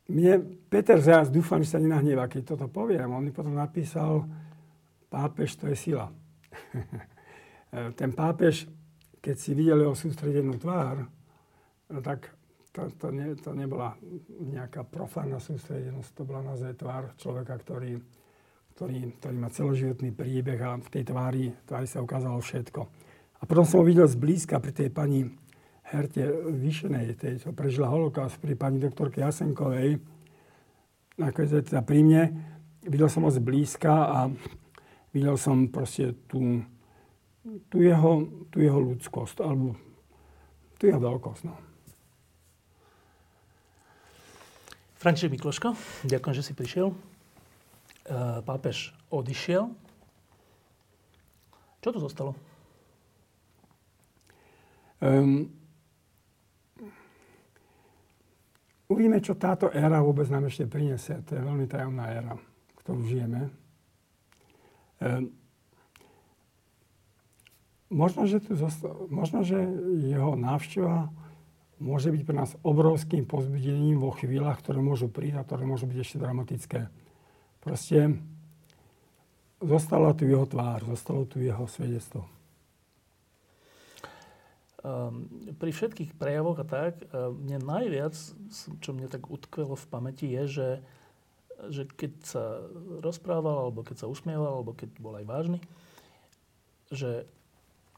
mne 0.07 0.39
Peter 0.71 1.03
Zás, 1.03 1.27
dúfam, 1.27 1.59
že 1.59 1.75
sa 1.75 1.83
nenahnevá, 1.83 2.31
keď 2.31 2.55
toto 2.55 2.71
poviem. 2.71 3.11
On 3.11 3.19
mi 3.19 3.35
potom 3.35 3.51
napísal, 3.51 4.23
pápež 5.11 5.59
to 5.59 5.67
je 5.67 5.75
sila. 5.75 6.07
Ten 7.99 8.11
pápež, 8.15 8.67
keď 9.19 9.35
si 9.35 9.51
videl 9.51 9.83
jeho 9.83 9.95
sústredenú 9.95 10.55
tvár, 10.55 11.03
no 11.91 11.99
tak 11.99 12.31
to, 12.71 12.87
to, 12.95 13.07
ne, 13.11 13.33
to 13.35 13.51
nebola 13.57 13.97
nejaká 14.39 14.85
profánna 14.85 15.41
sústredenosť, 15.41 16.09
to 16.13 16.23
bola 16.23 16.53
naozaj 16.53 16.77
tvár 16.77 17.17
človeka, 17.17 17.57
ktorý, 17.59 17.97
ktorý, 18.77 19.17
ktorý 19.17 19.35
má 19.35 19.49
celoživotný 19.49 20.13
príbeh 20.13 20.59
a 20.61 20.77
v 20.77 20.89
tej 20.93 21.03
tvári, 21.09 21.49
tvári 21.65 21.87
sa 21.89 22.05
ukázalo 22.05 22.37
všetko. 22.37 22.81
A 23.37 23.43
potom 23.45 23.65
som 23.65 23.81
ho 23.81 23.85
videl 23.85 24.05
zblízka 24.05 24.61
pri 24.61 24.73
tej 24.73 24.89
pani 24.93 25.25
Herte 25.87 26.27
Vyšenej, 26.53 27.17
tej, 27.17 27.33
čo 27.41 27.55
prežila 27.55 27.89
holokaust, 27.89 28.37
pri 28.43 28.53
pani 28.59 28.77
doktorke 28.77 29.23
Jasenkovej, 29.23 29.97
nakoniec 31.17 31.65
teda 31.65 31.81
pri 31.81 31.99
mne. 32.05 32.23
Videl 32.85 33.09
som 33.09 33.25
ho 33.25 33.31
zblízka 33.31 33.93
a 34.05 34.19
videl 35.11 35.35
som 35.39 35.67
proste 35.71 36.15
tú, 36.27 36.63
tú, 37.71 37.77
jeho, 37.79 38.27
tú 38.51 38.59
jeho 38.59 38.79
ľudskosť, 38.79 39.43
alebo 39.43 39.75
tú 40.77 40.89
jeho 40.89 41.01
veľkosť. 41.01 41.41
No. 41.47 41.55
František 44.97 45.29
Mikloško, 45.29 45.77
ďakujem, 46.09 46.35
že 46.35 46.45
si 46.45 46.53
prišiel. 46.57 46.89
E, 46.89 46.95
pápež 48.41 48.97
odišiel. 49.13 49.69
Čo 51.85 51.89
tu 51.93 51.99
zostalo? 52.01 52.33
Um, 54.97 55.45
uvidíme, 58.89 59.21
čo 59.21 59.37
táto 59.37 59.69
éra 59.69 60.01
vôbec 60.01 60.25
nám 60.33 60.49
ešte 60.49 60.65
prinesie. 60.65 61.21
To 61.29 61.37
je 61.37 61.45
veľmi 61.45 61.69
tajomná 61.69 62.09
éra, 62.17 62.33
ktorú 62.81 63.05
žijeme. 63.05 63.66
Um, 64.97 65.29
možno, 67.89 68.25
že 68.25 68.41
tu 68.41 68.57
zostalo, 68.57 69.07
možno, 69.07 69.45
že 69.45 69.61
jeho 70.01 70.33
návšteva 70.33 71.13
môže 71.77 72.09
byť 72.09 72.21
pre 72.25 72.35
nás 72.35 72.57
obrovským 72.65 73.29
pozbudením 73.29 74.01
vo 74.01 74.09
chvíľach, 74.09 74.59
ktoré 74.59 74.81
môžu 74.81 75.07
prísť 75.07 75.37
a 75.37 75.45
ktoré 75.45 75.63
môžu 75.69 75.85
byť 75.85 75.97
ešte 76.01 76.17
dramatické. 76.17 76.79
Proste 77.61 78.17
zostala 79.61 80.13
tu 80.17 80.25
jeho 80.25 80.45
tvár, 80.49 80.85
zostalo 80.89 81.29
tu 81.29 81.41
jeho 81.41 81.65
svedectvo. 81.69 82.25
Um, 84.87 85.27
pri 85.57 85.73
všetkých 85.73 86.15
prejavoch 86.15 86.61
a 86.61 86.65
tak, 86.65 87.01
um, 87.09 87.33
mne 87.43 87.59
najviac, 87.65 88.13
čo 88.79 88.89
mne 88.93 89.09
tak 89.09 89.25
utkvelo 89.27 89.73
v 89.73 89.89
pamäti, 89.89 90.29
je, 90.31 90.43
že, 90.47 90.69
že 91.73 91.89
keď 91.89 92.11
sa 92.21 92.43
rozprával, 93.01 93.67
alebo 93.67 93.81
keď 93.81 94.05
sa 94.05 94.11
usmieval, 94.11 94.61
alebo 94.61 94.77
keď 94.77 94.89
bol 95.01 95.17
aj 95.17 95.25
vážny, 95.25 95.59
že 96.93 97.25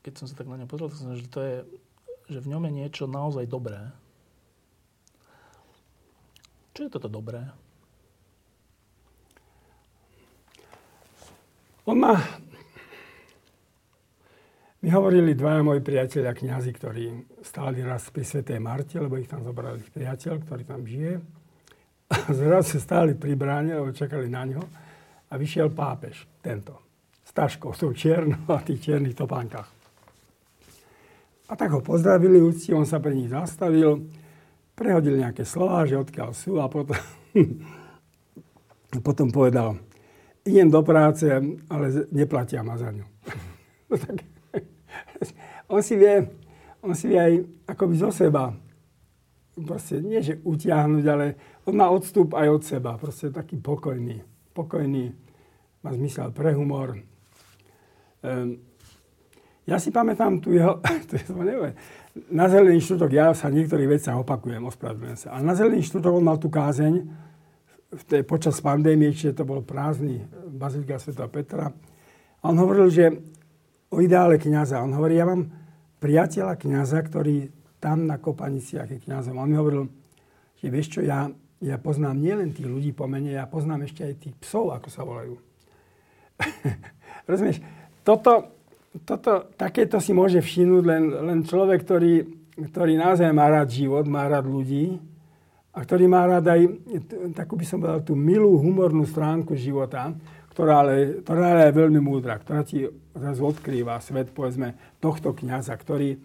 keď 0.02 0.14
som 0.16 0.26
sa 0.32 0.36
tak 0.40 0.48
na 0.48 0.58
ňa 0.58 0.68
pozrel, 0.72 0.88
tak 0.88 1.00
som, 1.00 1.12
že 1.14 1.28
to 1.28 1.42
je 1.44 1.56
že 2.30 2.46
v 2.46 2.50
ňom 2.54 2.70
je 2.70 2.74
niečo 2.86 3.04
naozaj 3.10 3.50
dobré. 3.50 3.90
Čo 6.78 6.86
je 6.86 6.94
toto 6.94 7.10
dobré? 7.10 7.42
On 11.90 11.98
má... 11.98 12.14
Mi 14.80 14.88
hovorili 14.96 15.36
dvaja 15.36 15.60
moji 15.60 15.84
priatelia, 15.84 16.32
kňazi, 16.32 16.72
ktorí 16.72 17.04
stáli 17.44 17.84
raz 17.84 18.08
pri 18.14 18.24
Svetej 18.24 18.64
Marte, 18.64 18.96
lebo 18.96 19.20
ich 19.20 19.28
tam 19.28 19.44
zobrali 19.44 19.84
ich 19.84 19.92
priateľ, 19.92 20.40
ktorý 20.40 20.64
tam 20.64 20.88
žije. 20.88 21.20
Zrazu 22.34 22.82
stáli 22.82 23.14
pri 23.14 23.38
bráne, 23.38 23.78
lebo 23.78 23.94
čakali 23.94 24.30
na 24.30 24.46
ňo. 24.46 24.64
A 25.30 25.38
vyšiel 25.38 25.70
pápež, 25.70 26.26
tento, 26.42 26.74
s 27.22 27.30
taškou, 27.30 27.70
s 27.74 27.86
tou 27.86 27.94
čiernou 27.94 28.50
a 28.50 28.66
tých 28.66 28.82
čiernych 28.82 29.14
topánkach. 29.14 29.70
A 31.50 31.54
tak 31.54 31.70
ho 31.74 31.82
pozdravili 31.82 32.42
úcti, 32.42 32.74
on 32.74 32.86
sa 32.86 33.02
pre 33.02 33.14
nich 33.14 33.30
zastavil, 33.30 34.10
prehodil 34.74 35.22
nejaké 35.22 35.46
slova, 35.46 35.86
že 35.86 35.98
odkiaľ 36.02 36.30
sú 36.34 36.58
a 36.62 36.66
potom, 36.66 36.98
potom 39.08 39.30
povedal, 39.30 39.78
idem 40.46 40.70
do 40.70 40.82
práce, 40.82 41.30
ale 41.70 41.86
neplatia 42.10 42.66
ma 42.66 42.78
za 42.78 42.90
ňu. 42.90 43.06
no 43.90 43.98
on 45.70 45.82
si 45.86 45.94
vie, 45.94 46.26
on 46.82 46.94
si 46.98 47.06
vie 47.10 47.20
aj 47.22 47.34
akoby 47.70 47.96
zo 47.98 48.10
seba, 48.10 48.54
proste 49.54 50.02
nie 50.02 50.22
že 50.22 50.42
utiahnuť, 50.42 51.06
ale 51.06 51.26
on 51.70 51.78
má 51.78 51.88
odstup 51.94 52.34
aj 52.34 52.48
od 52.50 52.64
seba, 52.66 52.98
proste 52.98 53.30
taký 53.30 53.62
pokojný, 53.62 54.26
pokojný, 54.58 55.14
má 55.86 55.90
zmysel 55.94 56.34
pre 56.34 56.58
humor. 56.58 56.98
Um, 58.20 58.60
ja 59.70 59.78
si 59.78 59.94
pamätám 59.94 60.42
tu 60.42 60.58
jeho, 60.58 60.82
to 61.08 61.14
je, 61.16 61.24
neviem, 61.30 61.78
na 62.34 62.50
zelený 62.50 62.82
štútok, 62.82 63.14
ja 63.14 63.32
sa 63.38 63.54
niektorých 63.54 64.02
veciach 64.02 64.18
opakujem, 64.26 64.66
ospravedlňujem 64.66 65.18
sa, 65.18 65.38
ale 65.38 65.46
na 65.46 65.56
zelený 65.56 65.86
štútok 65.86 66.12
on 66.18 66.26
mal 66.26 66.42
tú 66.42 66.50
kázeň 66.50 67.06
v 67.90 68.04
tej, 68.06 68.22
počas 68.26 68.58
pandémie, 68.62 69.14
čiže 69.14 69.42
to 69.42 69.44
bol 69.46 69.62
prázdny 69.66 70.26
Bazilika 70.50 71.02
Sv. 71.02 71.14
Petra. 71.30 71.74
A 72.40 72.44
on 72.46 72.58
hovoril, 72.58 72.90
že 72.94 73.06
o 73.90 73.98
ideále 73.98 74.38
kniaza. 74.38 74.86
On 74.86 74.94
hovorí, 74.94 75.18
ja 75.18 75.26
mám 75.26 75.50
priateľa 75.98 76.56
kniaza, 76.62 77.02
ktorý 77.02 77.50
tam 77.82 78.06
na 78.06 78.22
Kopaniciach 78.22 78.90
je 78.94 79.00
kniazom. 79.10 79.42
On 79.42 79.50
mi 79.50 79.58
hovoril, 79.58 79.90
že 80.62 80.68
vieš 80.70 81.00
čo, 81.00 81.02
ja, 81.02 81.32
ja 81.60 81.76
poznám 81.76 82.16
nielen 82.16 82.56
tých 82.56 82.68
ľudí 82.68 82.96
po 82.96 83.08
mene, 83.08 83.36
ja 83.36 83.44
poznám 83.44 83.84
ešte 83.84 84.08
aj 84.08 84.14
tých 84.16 84.36
psov, 84.40 84.72
ako 84.72 84.88
sa 84.88 85.04
volajú. 85.04 85.36
Rozumieš? 87.30 87.60
Toto, 88.04 88.56
toto, 89.04 89.52
takéto 89.60 90.00
si 90.00 90.16
môže 90.16 90.40
všimnúť 90.40 90.84
len, 90.88 91.04
len 91.30 91.40
človek, 91.44 91.84
ktorý, 91.84 92.14
ktorý 92.72 92.96
naozaj 92.96 93.28
má 93.36 93.52
rád 93.52 93.70
život, 93.76 94.08
má 94.08 94.26
rád 94.32 94.48
ľudí 94.48 94.98
a 95.76 95.84
ktorý 95.84 96.08
má 96.08 96.24
rád 96.26 96.48
aj, 96.48 96.62
takú 97.36 97.60
by 97.60 97.66
som 97.68 97.84
povedal, 97.84 98.02
tú 98.08 98.16
milú 98.16 98.56
humornú 98.56 99.04
stránku 99.04 99.54
života, 99.60 100.16
ktorá 100.56 100.82
ale, 100.82 101.22
ktorá 101.22 101.56
ale 101.56 101.70
je 101.70 101.80
veľmi 101.80 102.00
múdra, 102.00 102.40
ktorá 102.40 102.64
ti 102.64 102.88
zrazu 103.14 103.42
odkrýva 103.46 104.00
svet, 104.00 104.32
povedzme, 104.32 104.80
tohto 105.04 105.36
kniaza, 105.36 105.76
ktorý 105.76 106.16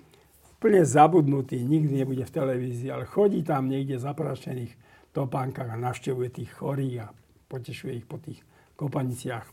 úplne 0.56 0.80
zabudnutý, 0.80 1.60
nikdy 1.60 2.00
nebude 2.00 2.24
v 2.24 2.34
televízii, 2.34 2.88
ale 2.88 3.04
chodí 3.04 3.44
tam 3.44 3.68
niekde 3.68 4.00
zaprašených 4.00 4.83
topánkach 5.14 5.70
a 5.70 5.78
navštevuje 5.78 6.28
tých 6.42 6.50
chorých 6.58 7.06
a 7.06 7.14
potešuje 7.46 7.92
ich 8.02 8.06
po 8.10 8.18
tých 8.18 8.42
kopaniciach. 8.74 9.46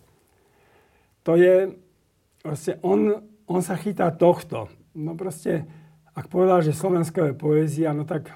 To 1.29 1.37
je, 1.37 1.77
proste 2.41 2.81
on, 2.81 3.21
on 3.45 3.61
sa 3.61 3.77
chytá 3.77 4.09
tohto. 4.09 4.73
No 4.97 5.13
proste, 5.13 5.69
ak 6.17 6.27
povedal, 6.27 6.65
že 6.65 6.73
Slovensko 6.73 7.29
je 7.29 7.33
poézia, 7.37 7.93
no 7.93 8.09
tak 8.09 8.33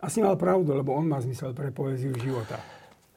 asi 0.00 0.24
mal 0.24 0.40
pravdu, 0.40 0.72
lebo 0.72 0.96
on 0.96 1.04
má 1.04 1.20
zmysel 1.20 1.52
pre 1.52 1.68
poéziu 1.68 2.16
života. 2.16 2.56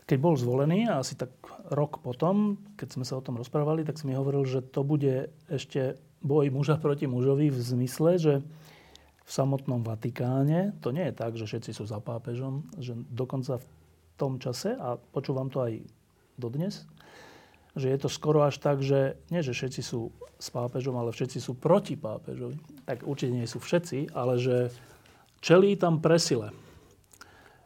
Keď 0.03 0.17
bol 0.19 0.35
zvolený, 0.35 0.91
asi 0.91 1.15
tak 1.15 1.31
rok 1.71 2.03
potom, 2.03 2.59
keď 2.75 2.99
sme 2.99 3.05
sa 3.07 3.15
o 3.15 3.23
tom 3.23 3.39
rozprávali, 3.39 3.87
tak 3.87 3.95
si 3.95 4.03
mi 4.03 4.17
hovoril, 4.17 4.43
že 4.43 4.59
to 4.59 4.83
bude 4.83 5.31
ešte 5.47 5.95
boj 6.19 6.51
muža 6.51 6.75
proti 6.75 7.07
mužovi 7.07 7.47
v 7.47 7.59
zmysle, 7.59 8.19
že 8.19 8.33
v 9.31 9.39
samotnom 9.39 9.79
Vatikáne, 9.79 10.75
to 10.83 10.91
nie 10.91 11.07
je 11.07 11.15
tak, 11.15 11.39
že 11.39 11.47
všetci 11.47 11.71
sú 11.71 11.87
za 11.87 12.03
pápežom, 12.03 12.67
že 12.75 12.91
dokonca 13.07 13.63
v 13.63 13.65
tom 14.19 14.43
čase, 14.43 14.75
a 14.75 14.99
počúvam 14.99 15.47
to 15.47 15.63
aj 15.63 15.79
dodnes, 16.35 16.83
že 17.79 17.87
je 17.87 17.95
to 17.95 18.11
skoro 18.11 18.43
až 18.43 18.59
tak, 18.59 18.83
že 18.83 19.15
nie, 19.31 19.39
že 19.39 19.55
všetci 19.55 19.79
sú 19.79 20.11
s 20.35 20.51
pápežom, 20.51 20.99
ale 20.99 21.15
všetci 21.15 21.39
sú 21.39 21.55
proti 21.55 21.95
pápežovi. 21.95 22.59
Tak 22.83 23.07
určite 23.07 23.31
nie 23.31 23.47
sú 23.47 23.63
všetci, 23.63 24.11
ale 24.11 24.35
že 24.35 24.67
čelí 25.39 25.79
tam 25.79 26.03
presile. 26.03 26.51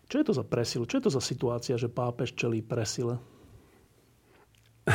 Čo 0.06 0.22
je 0.22 0.26
to 0.30 0.38
za 0.38 0.46
presil? 0.46 0.86
Čo 0.86 1.02
je 1.02 1.04
to 1.10 1.12
za 1.18 1.22
situácia, 1.26 1.82
že 1.82 1.90
pápež 1.90 2.38
čelí 2.38 2.62
presile? 2.62 3.18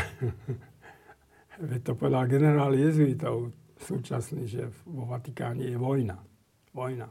Veď 1.67 1.81
to 1.83 1.93
povedal 1.99 2.31
generál 2.31 2.71
jezuitov 2.79 3.51
súčasný, 3.75 4.47
že 4.47 4.71
vo 4.87 5.11
Vatikáne 5.11 5.67
je 5.67 5.75
vojna. 5.75 6.30
Vojna. 6.75 7.09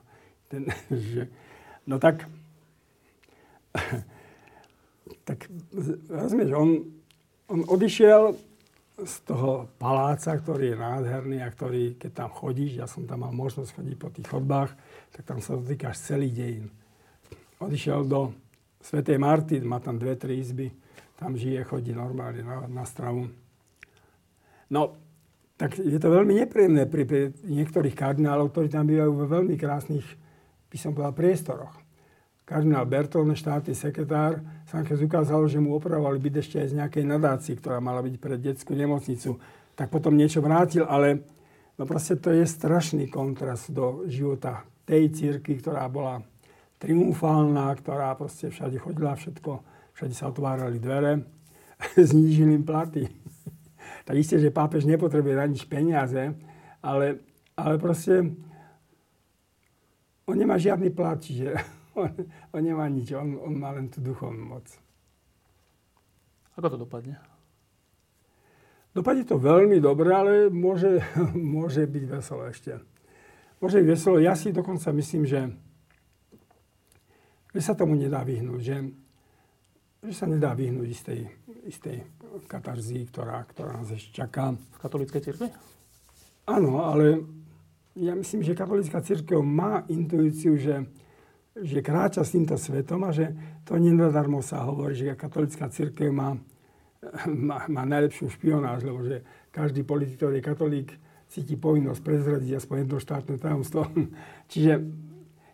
Ten, 0.47 0.66
že, 1.12 1.28
no 1.88 1.99
tak, 1.99 2.26
tak 5.28 5.49
rozumieš, 6.10 6.51
on, 6.55 6.70
on 7.49 7.60
odišiel 7.68 8.36
z 8.99 9.16
toho 9.24 9.72
paláca, 9.80 10.36
ktorý 10.36 10.76
je 10.76 10.78
nádherný 10.78 11.38
a 11.39 11.49
ktorý, 11.51 11.95
keď 11.95 12.12
tam 12.12 12.30
chodíš, 12.36 12.84
ja 12.84 12.88
som 12.88 13.07
tam 13.07 13.24
mal 13.24 13.32
možnosť 13.32 13.80
chodiť 13.80 13.95
po 13.95 14.10
tých 14.12 14.28
chodbách, 14.28 14.72
tak 15.16 15.24
tam 15.24 15.39
sa 15.39 15.55
dotýkaš 15.55 15.95
celý 16.03 16.30
dejín. 16.36 16.68
Odišiel 17.64 18.03
do 18.07 18.36
Svetej 18.84 19.20
Marty, 19.20 19.60
má 19.64 19.80
tam 19.80 19.99
dve, 19.99 20.16
tri 20.16 20.39
izby, 20.39 20.72
tam 21.20 21.36
žije, 21.36 21.64
chodí 21.68 21.91
normálne 21.91 22.43
na, 22.43 22.68
na 22.68 22.84
stravu. 22.88 23.28
No, 24.72 24.95
tak 25.60 25.76
je 25.76 25.99
to 25.99 26.07
veľmi 26.07 26.39
nepríjemné 26.39 26.88
pri, 26.88 27.03
pri 27.03 27.22
niektorých 27.43 27.91
kardinálov, 27.91 28.55
ktorí 28.55 28.72
tam 28.72 28.88
bývajú 28.88 29.12
vo 29.12 29.28
veľmi 29.28 29.60
krásnych, 29.60 30.07
by 30.72 30.78
som 30.80 30.95
povedal, 30.95 31.12
priestoroch 31.12 31.76
kardinál 32.49 32.89
Bertolne, 32.89 33.38
štátny 33.38 33.78
sekretár, 33.78 34.41
sa 34.66 34.82
keď 34.82 35.05
ukázalo, 35.05 35.45
že 35.45 35.62
mu 35.62 35.78
opravovali 35.78 36.18
byť 36.18 36.34
ešte 36.34 36.55
aj 36.57 36.68
z 36.74 36.78
nejakej 36.82 37.05
nadácii, 37.05 37.53
ktorá 37.62 37.78
mala 37.78 38.01
byť 38.01 38.16
pre 38.18 38.41
detskú 38.41 38.74
nemocnicu, 38.74 39.38
tak 39.78 39.93
potom 39.93 40.18
niečo 40.18 40.41
vrátil, 40.41 40.89
ale 40.89 41.30
no 41.78 41.86
proste 41.86 42.18
to 42.18 42.34
je 42.34 42.49
strašný 42.49 43.05
kontrast 43.05 43.70
do 43.70 44.10
života 44.10 44.66
tej 44.89 45.14
círky, 45.14 45.62
ktorá 45.62 45.86
bola 45.93 46.26
triumfálna, 46.82 47.70
ktorá 47.78 48.18
proste 48.18 48.49
všade 48.49 48.82
chodila 48.82 49.14
všetko, 49.14 49.62
všade 49.93 50.14
sa 50.18 50.34
otvárali 50.34 50.82
dvere, 50.82 51.22
znížili 52.10 52.57
im 52.57 52.66
platy. 52.66 53.05
Tak 54.10 54.18
isté, 54.18 54.41
že 54.41 54.49
pápež 54.49 54.89
nepotrebuje 54.89 55.38
na 55.38 55.45
nič 55.45 55.70
peniaze, 55.70 56.34
ale, 56.82 57.22
ale 57.53 57.78
proste 57.78 58.26
on 60.26 60.34
nemá 60.34 60.57
žiadny 60.57 60.89
plat, 60.89 61.22
čiže 61.22 61.53
on, 62.01 62.10
on 62.49 62.62
nemá 62.66 62.89
nič, 62.89 63.14
on, 63.14 63.38
on 63.38 63.53
má 63.53 63.70
len 63.70 63.86
tú 63.86 64.01
duchovnú 64.01 64.49
moc. 64.49 64.66
Ako 66.57 66.74
to 66.74 66.78
dopadne? 66.89 67.22
Dopadne 68.97 69.30
to 69.30 69.38
veľmi 69.38 69.78
dobre, 69.78 70.10
ale 70.10 70.49
môže, 70.49 71.05
môže 71.38 71.86
byť 71.86 72.03
veselo 72.10 72.49
ešte. 72.49 72.82
Môže 73.62 73.78
byť 73.78 73.88
veselo. 73.93 74.18
Ja 74.18 74.34
si 74.34 74.49
dokonca 74.49 74.89
myslím, 74.89 75.30
že, 75.30 75.53
že 77.53 77.62
sa 77.62 77.78
tomu 77.78 77.93
nedá 77.93 78.26
vyhnúť. 78.26 78.62
Že, 78.66 78.78
že 80.01 80.14
sa 80.18 80.26
nedá 80.26 80.57
vyhnúť 80.57 80.89
istej, 80.89 81.22
istej 81.70 81.97
katarzii, 82.46 83.10
ktorá, 83.10 83.42
ktorá 83.50 83.80
nás 83.80 83.90
ešte 83.90 84.24
čaká. 84.24 84.54
V 84.54 84.78
katolíckej 84.78 85.22
cirkvi? 85.22 85.48
Áno, 86.50 86.82
ale 86.82 87.26
ja 87.98 88.14
myslím, 88.16 88.42
že 88.46 88.58
katolická 88.58 89.02
církev 89.02 89.42
má 89.42 89.86
intuíciu, 89.90 90.56
že 90.58 90.88
že 91.64 91.84
kráča 91.84 92.24
s 92.24 92.34
týmto 92.36 92.56
svetom 92.56 93.04
a 93.04 93.12
že 93.12 93.36
to 93.68 93.76
nenadarmo 93.76 94.40
sa 94.40 94.64
hovorí, 94.64 94.96
že 94.96 95.18
katolická 95.18 95.68
církev 95.68 96.08
má, 96.14 96.40
má, 97.28 97.68
má 97.68 97.84
najlepšiu 97.84 98.32
špionáž, 98.32 98.88
lebo 98.88 99.04
že 99.04 99.26
každý 99.52 99.84
politik, 99.84 100.20
ktorý 100.20 100.40
je 100.40 100.46
katolík, 100.46 100.90
cíti 101.30 101.60
povinnosť 101.60 102.02
prezradiť 102.02 102.58
aspoň 102.58 102.76
jedno 102.86 102.98
štátne 102.98 103.36
tajomstvo. 103.38 103.86
Čiže 104.52 104.74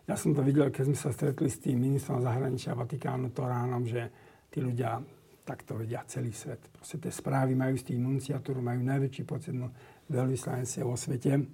ja 0.06 0.14
som 0.14 0.32
to 0.32 0.40
videl, 0.40 0.70
keď 0.70 0.84
sme 0.88 0.98
sa 0.98 1.10
stretli 1.12 1.50
s 1.50 1.60
tým 1.60 1.76
ministrom 1.76 2.22
zahraničia 2.22 2.78
Vatikánu 2.78 3.34
Toránom, 3.34 3.84
že 3.84 4.08
tí 4.48 4.62
ľudia 4.62 5.02
takto 5.46 5.78
vedia 5.78 6.02
celý 6.10 6.34
svet. 6.34 6.58
Proste 6.74 6.98
tie 6.98 7.14
správy 7.14 7.54
majú 7.54 7.78
z 7.78 7.94
tých 7.94 8.00
nunciatúr, 8.02 8.58
majú 8.58 8.82
najväčší 8.82 9.22
počet 9.22 9.54
no, 9.54 9.70
veľvyslanectiev 10.10 10.82
vo 10.82 10.98
svete. 10.98 11.46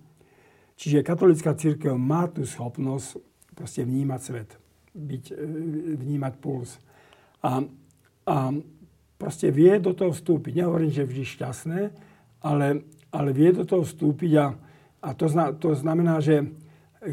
Čiže 0.81 1.05
katolická 1.05 1.53
církev 1.53 1.93
má 2.01 2.25
tú 2.33 2.49
schopnosť 2.49 3.21
proste 3.53 3.85
vnímať 3.85 4.21
svet, 4.25 4.51
byť, 4.97 5.25
e, 5.29 5.35
vnímať 6.01 6.33
puls. 6.41 6.81
A, 7.45 7.61
a 8.25 8.37
proste 9.21 9.53
vie 9.53 9.77
do 9.77 9.93
toho 9.93 10.17
vstúpiť. 10.17 10.65
Nehovorím, 10.65 10.89
že 10.89 11.05
vždy 11.05 11.23
šťastné, 11.29 11.81
ale, 12.41 12.89
ale 13.13 13.31
vie 13.37 13.53
do 13.53 13.69
toho 13.69 13.85
vstúpiť 13.85 14.33
a, 14.41 14.47
a 15.05 15.09
to, 15.13 15.29
zna, 15.29 15.53
to 15.53 15.77
znamená, 15.77 16.25
že 16.25 16.49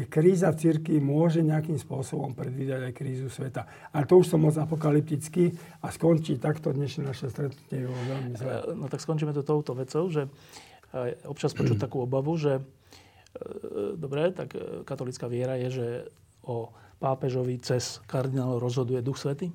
kríza 0.06 0.54
v 0.54 0.60
cirkvi 0.62 0.98
môže 1.02 1.42
nejakým 1.42 1.74
spôsobom 1.74 2.30
predvídať 2.38 2.90
aj 2.90 2.92
krízu 2.94 3.26
sveta. 3.26 3.66
Ale 3.90 4.06
to 4.06 4.22
už 4.22 4.30
som 4.30 4.40
moc 4.42 4.54
apokalyptický 4.54 5.50
a 5.82 5.90
skončí 5.90 6.38
takto 6.38 6.70
dnešné 6.70 7.10
naše 7.10 7.26
stretnutie 7.26 7.90
veľmi 7.90 8.32
zle. 8.38 8.52
E, 8.54 8.78
no 8.78 8.86
tak 8.86 9.02
skončíme 9.02 9.34
to 9.34 9.42
touto 9.42 9.74
vecou, 9.74 10.06
že 10.06 10.30
občas 11.26 11.54
počuť 11.54 11.78
takú 11.78 12.02
obavu, 12.06 12.38
že 12.38 12.58
e, 12.58 12.62
dobre, 13.98 14.30
tak 14.30 14.54
katolická 14.86 15.26
viera 15.26 15.58
je, 15.58 15.68
že 15.70 15.86
o 16.46 16.70
pápežovi 17.02 17.58
cez 17.58 17.98
kardinál 18.06 18.62
rozhoduje 18.62 19.02
Duch 19.02 19.18
Svety. 19.18 19.50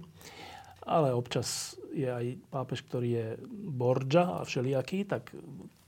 Ale 0.85 1.15
občas 1.15 1.79
je 1.95 2.05
aj 2.05 2.37
pápež, 2.51 2.85
ktorý 2.85 3.09
je 3.09 3.27
Borgia 3.71 4.37
a 4.37 4.45
všelijaký, 4.45 5.07
tak 5.09 5.33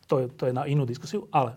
to 0.07 0.23
je, 0.23 0.25
to 0.33 0.49
je 0.49 0.53
na 0.55 0.65
inú 0.65 0.87
diskusiu. 0.87 1.27
Ale 1.29 1.53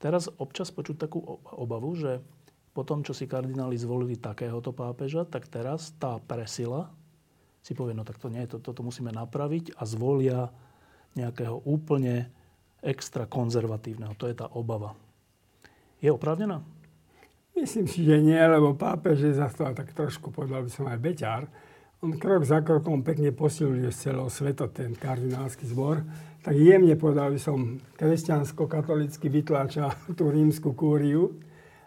teraz 0.00 0.32
občas 0.40 0.72
počuť 0.72 0.96
takú 0.96 1.20
obavu, 1.54 1.92
že 1.94 2.24
po 2.72 2.82
tom, 2.82 3.04
čo 3.04 3.12
si 3.12 3.28
kardináli 3.28 3.76
zvolili 3.76 4.16
takéhoto 4.16 4.72
pápeža, 4.72 5.28
tak 5.28 5.46
teraz 5.46 5.92
tá 6.00 6.16
presila 6.18 6.90
si 7.60 7.76
povie, 7.76 7.92
no 7.92 8.08
tak 8.08 8.16
to 8.16 8.32
nie, 8.32 8.48
to, 8.48 8.56
toto 8.56 8.80
musíme 8.80 9.12
napraviť 9.12 9.76
a 9.76 9.84
zvolia 9.84 10.48
nejakého 11.12 11.60
úplne 11.68 12.32
extra 12.80 13.28
konzervatívneho. 13.28 14.16
To 14.16 14.24
je 14.24 14.34
tá 14.36 14.48
obava. 14.56 14.96
Je 16.00 16.08
oprávnená? 16.08 16.64
Myslím 17.52 17.84
si, 17.84 18.08
že 18.08 18.16
nie, 18.24 18.40
lebo 18.40 18.72
pápež 18.72 19.20
je 19.20 19.36
za 19.36 19.52
tak 19.52 19.92
trošku, 19.92 20.32
povedal 20.32 20.64
by 20.64 20.70
som 20.72 20.88
aj 20.88 20.96
beťar. 20.96 21.42
On 22.00 22.16
krok 22.16 22.48
za 22.48 22.64
krokom 22.64 23.04
pekne 23.04 23.28
posiluje 23.28 23.92
z 23.92 24.08
celého 24.08 24.32
sveta 24.32 24.64
ten 24.72 24.96
kardinálsky 24.96 25.68
zbor. 25.68 26.00
Tak 26.40 26.56
jemne, 26.56 26.96
povedal 26.96 27.36
by 27.36 27.40
som, 27.40 27.76
kresťansko-katolicky 28.00 29.28
vytláča 29.28 29.92
tú 30.18 30.32
rímsku 30.32 30.72
kúriu 30.72 31.36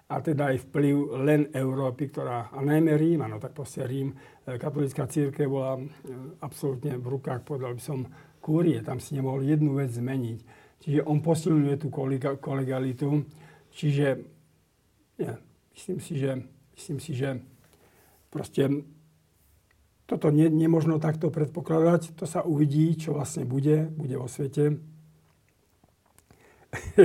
a 0.06 0.22
teda 0.22 0.54
aj 0.54 0.70
vplyv 0.70 0.96
len 1.26 1.42
Európy, 1.58 2.14
ktorá, 2.14 2.54
a 2.54 2.62
najmä 2.62 2.94
Rím, 2.94 3.26
no 3.26 3.42
tak 3.42 3.58
proste 3.58 3.82
Rím, 3.82 4.14
e, 4.46 4.62
katolická 4.62 5.10
církev 5.10 5.50
bola 5.50 5.82
e, 5.82 5.90
absolútne 6.46 7.02
v 7.02 7.06
rukách, 7.18 7.42
povedal 7.42 7.74
by 7.74 7.82
som, 7.82 8.06
kúrie, 8.46 8.78
tam 8.86 9.02
si 9.02 9.18
nemohol 9.18 9.42
jednu 9.42 9.74
vec 9.74 9.90
zmeniť. 9.90 10.40
Čiže 10.86 11.02
on 11.02 11.26
posilňuje 11.26 11.76
tú 11.82 11.90
kolegalitu, 12.38 13.26
čiže 13.74 14.22
nie, 15.18 15.34
myslím 15.74 15.98
si, 15.98 16.14
že, 16.22 16.32
myslím 16.78 16.98
si, 17.02 17.12
že 17.18 17.42
proste 18.30 18.70
toto 20.06 20.30
ne, 20.30 20.52
nemožno 20.52 21.00
takto 21.00 21.32
predpokladať. 21.32 22.16
To 22.20 22.26
sa 22.28 22.44
uvidí, 22.44 22.96
čo 23.00 23.16
vlastne 23.16 23.48
bude, 23.48 23.88
bude 23.96 24.20
vo 24.20 24.28
svete. 24.28 24.78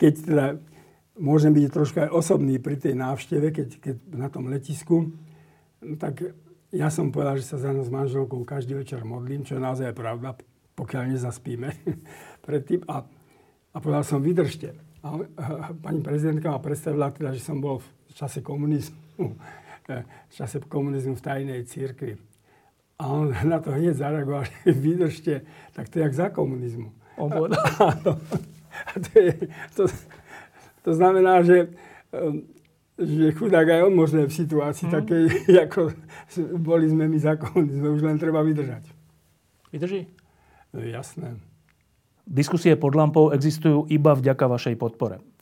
keď 0.00 0.12
teda 0.26 0.46
môžem 1.16 1.52
byť 1.54 1.64
troška 1.70 1.98
aj 2.08 2.10
osobný 2.10 2.58
pri 2.58 2.76
tej 2.80 2.94
návšteve, 2.98 3.46
keď, 3.52 3.68
keď 3.78 3.96
na 4.12 4.28
tom 4.28 4.48
letisku, 4.48 5.12
no 5.80 5.94
tak 5.96 6.34
ja 6.72 6.88
som 6.88 7.12
povedal, 7.12 7.36
že 7.36 7.48
sa 7.48 7.60
za 7.60 7.70
nás 7.70 7.88
s 7.88 7.92
manželkou 7.92 8.40
každý 8.48 8.80
večer 8.80 9.04
modlím, 9.04 9.44
čo 9.44 9.60
je 9.60 9.64
naozaj 9.64 9.92
pravda, 9.92 10.36
pokiaľ 10.72 11.12
nezaspíme 11.12 11.68
predtým. 12.46 12.80
A, 12.88 13.04
a 13.72 13.76
povedal 13.76 14.04
som, 14.04 14.24
vydržte. 14.24 14.72
A, 15.04 15.08
a 15.36 15.44
pani 15.76 16.00
prezidentka 16.00 16.48
ma 16.48 16.60
predstavila 16.62 17.12
teda, 17.12 17.36
že 17.36 17.44
som 17.44 17.60
bol 17.60 17.82
v 17.82 18.12
čase 18.16 18.40
komunizmu, 18.40 19.36
v 20.00 20.32
čase 20.32 20.56
komunizmu 20.64 21.14
v 21.14 21.24
tajnej 21.24 21.60
církvi. 21.68 22.16
A 23.02 23.10
on 23.10 23.34
na 23.52 23.58
to 23.58 23.74
hneď 23.74 23.94
zareagoval, 23.98 24.46
že 24.46 24.70
vydržte, 24.72 25.34
tak 25.74 25.88
to 25.88 25.98
je 25.98 26.02
jak 26.02 26.14
za 26.14 26.26
komunizmu. 26.30 26.92
On 27.18 27.28
povedal. 27.28 27.60
To, 28.02 28.16
a 28.88 28.94
to, 29.04 29.12
je, 29.20 29.32
to, 29.76 29.84
to 30.80 30.90
znamená, 30.96 31.44
že, 31.44 31.76
um, 32.08 32.40
že 32.96 33.36
chudák 33.36 33.68
aj 33.68 33.84
on 33.84 33.92
možno 33.92 34.24
je 34.24 34.32
v 34.32 34.38
situácii 34.40 34.88
hmm. 34.88 34.96
takej, 34.96 35.24
ako 35.68 35.80
boli 36.56 36.88
sme 36.88 37.04
my 37.04 37.18
za 37.20 37.36
komunizmu. 37.36 37.92
Už 37.92 38.00
len 38.00 38.16
treba 38.16 38.40
vydržať. 38.40 38.88
Vydrží? 39.76 40.08
No, 40.72 40.80
jasné. 40.80 41.36
Diskusie 42.24 42.72
pod 42.80 42.96
lampou 42.96 43.28
existujú 43.28 43.84
iba 43.92 44.16
vďaka 44.16 44.48
vašej 44.48 44.80
podpore. 44.80 45.20